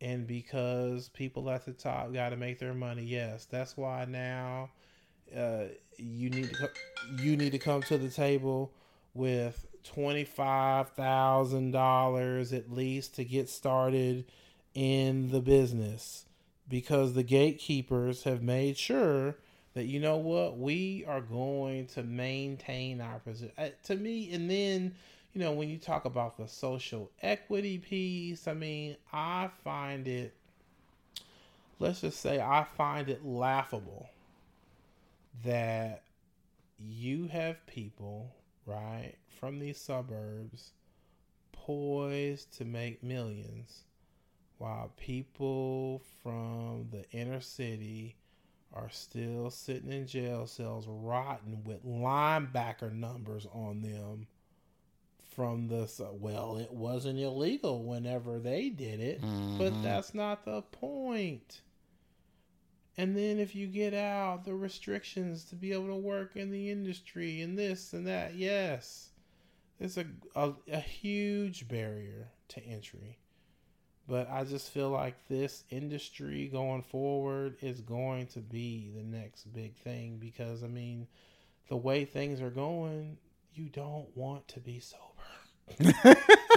[0.00, 4.70] and because people at the top got to make their money, yes, that's why now
[5.36, 5.64] uh,
[5.98, 6.70] you need to
[7.22, 8.72] you need to come to the table
[9.12, 14.24] with twenty five thousand dollars at least to get started
[14.72, 16.24] in the business,
[16.66, 19.36] because the gatekeepers have made sure
[19.74, 24.50] that you know what we are going to maintain our position uh, to me and
[24.50, 24.94] then
[25.32, 30.34] you know when you talk about the social equity piece i mean i find it
[31.78, 34.08] let's just say i find it laughable
[35.44, 36.02] that
[36.78, 38.32] you have people
[38.66, 40.70] right from these suburbs
[41.52, 43.84] poised to make millions
[44.58, 48.14] while people from the inner city
[48.74, 54.26] are still sitting in jail cells rotting with linebacker numbers on them
[55.34, 59.58] from the well it wasn't illegal whenever they did it mm-hmm.
[59.58, 61.60] but that's not the point
[62.96, 66.70] and then if you get out the restrictions to be able to work in the
[66.70, 69.10] industry and this and that yes
[69.80, 70.06] it's a,
[70.36, 73.18] a, a huge barrier to entry
[74.08, 79.44] but I just feel like this industry going forward is going to be the next
[79.52, 81.06] big thing because I mean,
[81.68, 83.16] the way things are going,
[83.54, 85.00] you don't want to be sober.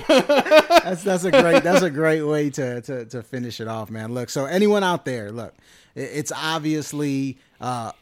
[0.08, 4.14] that's that's a great that's a great way to, to to finish it off, man.
[4.14, 5.56] Look, so anyone out there, look,
[5.96, 7.94] it's obviously uh,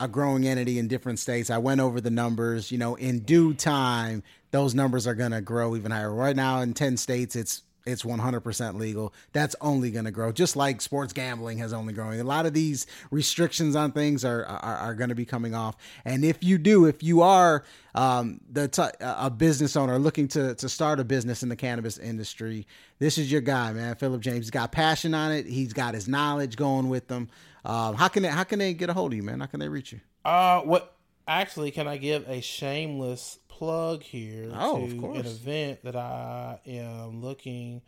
[0.00, 1.48] a growing entity in different states.
[1.50, 2.72] I went over the numbers.
[2.72, 6.12] You know, in due time, those numbers are going to grow even higher.
[6.12, 9.14] Right now, in ten states, it's it's 100% legal.
[9.32, 12.20] That's only going to grow, just like sports gambling has only growing.
[12.20, 15.76] A lot of these restrictions on things are are, are going to be coming off.
[16.04, 20.54] And if you do, if you are um, the t- a business owner looking to
[20.56, 22.66] to start a business in the cannabis industry,
[22.98, 23.96] this is your guy, man.
[23.96, 24.38] Phillip James.
[24.38, 25.46] He's got passion on it.
[25.46, 27.28] He's got his knowledge going with them.
[27.64, 29.40] Um, how can they how can they get a hold of you, man?
[29.40, 30.00] How can they reach you?
[30.24, 30.94] Uh, what
[31.26, 37.20] actually can I give a shameless plug here oh, to an event that I am
[37.20, 37.82] looking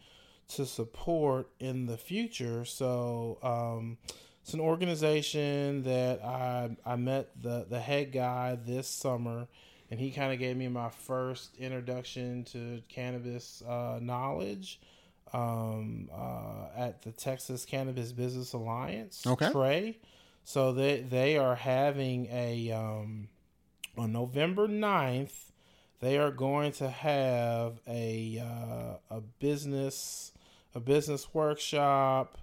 [0.49, 2.65] to support in the future.
[2.65, 3.97] So um,
[4.43, 9.47] it's an organization that I I met the the head guy this summer,
[9.93, 14.81] and he kind of gave me my first introduction to cannabis uh, knowledge
[15.33, 19.25] um, uh, at the Texas Cannabis Business Alliance.
[19.25, 19.99] Okay, Trey.
[20.43, 23.29] So they they are having a um,
[23.97, 25.50] on November 9th
[26.01, 30.33] they are going to have a uh, a business
[30.75, 32.39] a business workshop.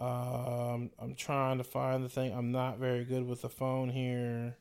[0.00, 2.32] Um, I'm trying to find the thing.
[2.32, 4.56] I'm not very good with the phone here.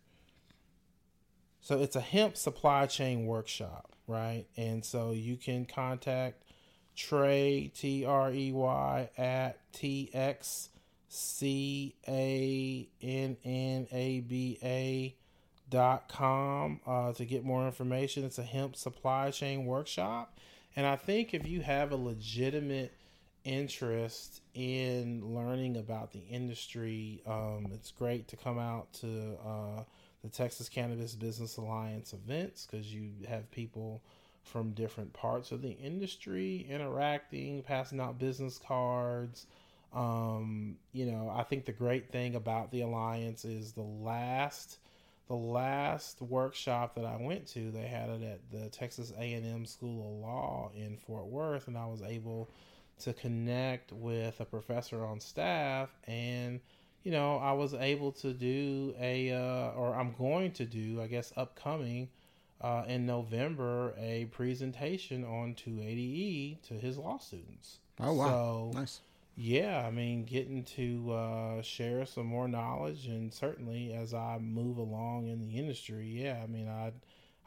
[1.61, 4.45] So it's a hemp supply chain workshop, right?
[4.57, 6.43] And so you can contact
[6.95, 10.69] Trey T R E Y at tx
[11.07, 15.15] C A N N A B A
[15.69, 18.23] dot com uh, to get more information.
[18.23, 20.37] It's a hemp supply chain workshop.
[20.75, 22.93] And I think if you have a legitimate
[23.43, 29.83] interest in learning about the industry, um, it's great to come out to uh,
[30.23, 34.01] the Texas Cannabis Business Alliance events because you have people
[34.43, 39.47] from different parts of the industry interacting, passing out business cards.
[39.93, 44.77] Um, you know, I think the great thing about the alliance is the last
[45.29, 50.01] the last workshop that I went to, they had it at the Texas A&M School
[50.01, 52.49] of Law in Fort Worth and I was able
[53.01, 56.59] to connect with a professor on staff and
[57.03, 61.07] you know, I was able to do a uh, or I'm going to do, I
[61.07, 62.09] guess upcoming
[62.59, 67.77] uh, in November a presentation on 280E to his law students.
[68.01, 68.27] Oh wow.
[68.27, 68.99] So, nice
[69.41, 74.77] yeah, I mean, getting to uh, share some more knowledge, and certainly as I move
[74.77, 76.91] along in the industry, yeah, I mean, I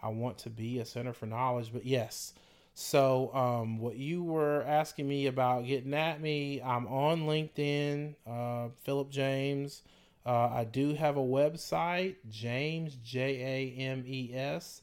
[0.02, 2.32] I want to be a center for knowledge, but yes.
[2.72, 8.70] So, um, what you were asking me about getting at me, I'm on LinkedIn, uh,
[8.84, 9.82] Phillip James.
[10.24, 14.80] Uh, I do have a website, James J A M E S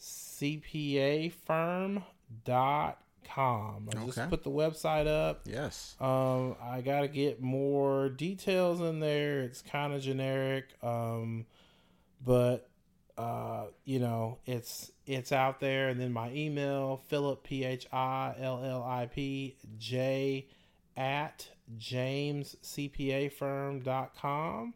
[0.00, 2.02] CPA firm
[2.44, 3.00] dot
[3.34, 3.88] com.
[3.94, 4.06] I okay.
[4.06, 5.42] just put the website up.
[5.44, 5.96] Yes.
[6.00, 9.40] Um, I got to get more details in there.
[9.40, 11.46] It's kind of generic, um,
[12.24, 12.70] but
[13.16, 15.88] uh, you know, it's it's out there.
[15.88, 20.46] And then my email, Phillip P H I L L I P J
[20.96, 21.48] at
[21.78, 24.74] jamescpafirm.com.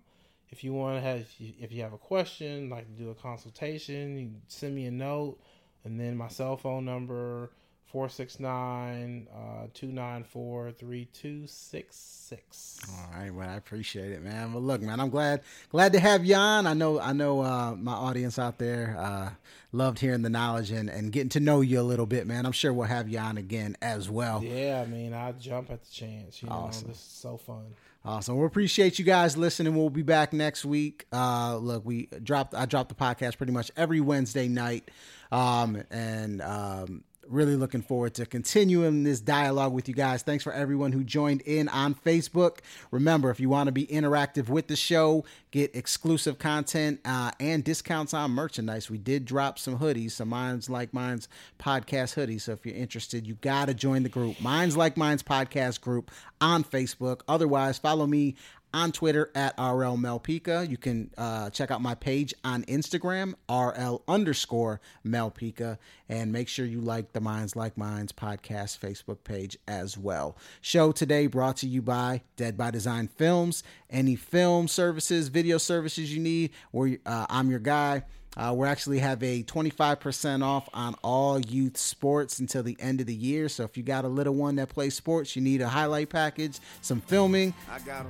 [0.50, 4.18] If you want to have, if you have a question, like to do a consultation,
[4.18, 5.40] you send me a note,
[5.84, 7.52] and then my cell phone number
[7.86, 12.80] 469 uh, 294 3266.
[12.88, 14.54] All right, well, I appreciate it, man.
[14.54, 16.66] Well, look, man, I'm glad glad to have you on.
[16.66, 19.32] I know I know uh, my audience out there uh,
[19.72, 22.46] loved hearing the knowledge and, and getting to know you a little bit, man.
[22.46, 24.42] I'm sure we'll have you on again as well.
[24.42, 26.42] Yeah, I mean, I jump at the chance.
[26.42, 26.88] You awesome.
[26.88, 27.74] know, this is so fun.
[28.04, 28.36] Awesome.
[28.36, 29.76] We appreciate you guys listening.
[29.76, 31.06] We'll be back next week.
[31.12, 34.90] Uh, look, we dropped I dropped the podcast pretty much every Wednesday night.
[35.30, 40.22] Um, and um, really looking forward to continuing this dialogue with you guys.
[40.22, 42.58] Thanks for everyone who joined in on Facebook.
[42.90, 47.64] Remember, if you want to be interactive with the show, get exclusive content uh, and
[47.64, 48.90] discounts on merchandise.
[48.90, 51.28] We did drop some hoodies, some Minds Like Mines
[51.58, 52.42] podcast hoodies.
[52.42, 56.10] So if you're interested, you got to join the group, Minds Like Mines podcast group
[56.40, 57.22] on Facebook.
[57.28, 58.36] Otherwise, follow me
[58.74, 60.68] on Twitter at RL Malpica.
[60.68, 65.78] You can uh, check out my page on Instagram, RL underscore Malpica,
[66.08, 70.36] and make sure you like the Minds Like Mines podcast Facebook page as well.
[70.60, 73.62] Show today brought to you by Dead by Design Films.
[73.90, 78.04] Any film services, video services you need, where uh, I'm your guy.
[78.36, 83.06] Uh, we actually have a 25% off on all youth sports until the end of
[83.06, 83.48] the year.
[83.48, 86.58] So if you got a little one that plays sports, you need a highlight package,
[86.80, 87.52] some filming,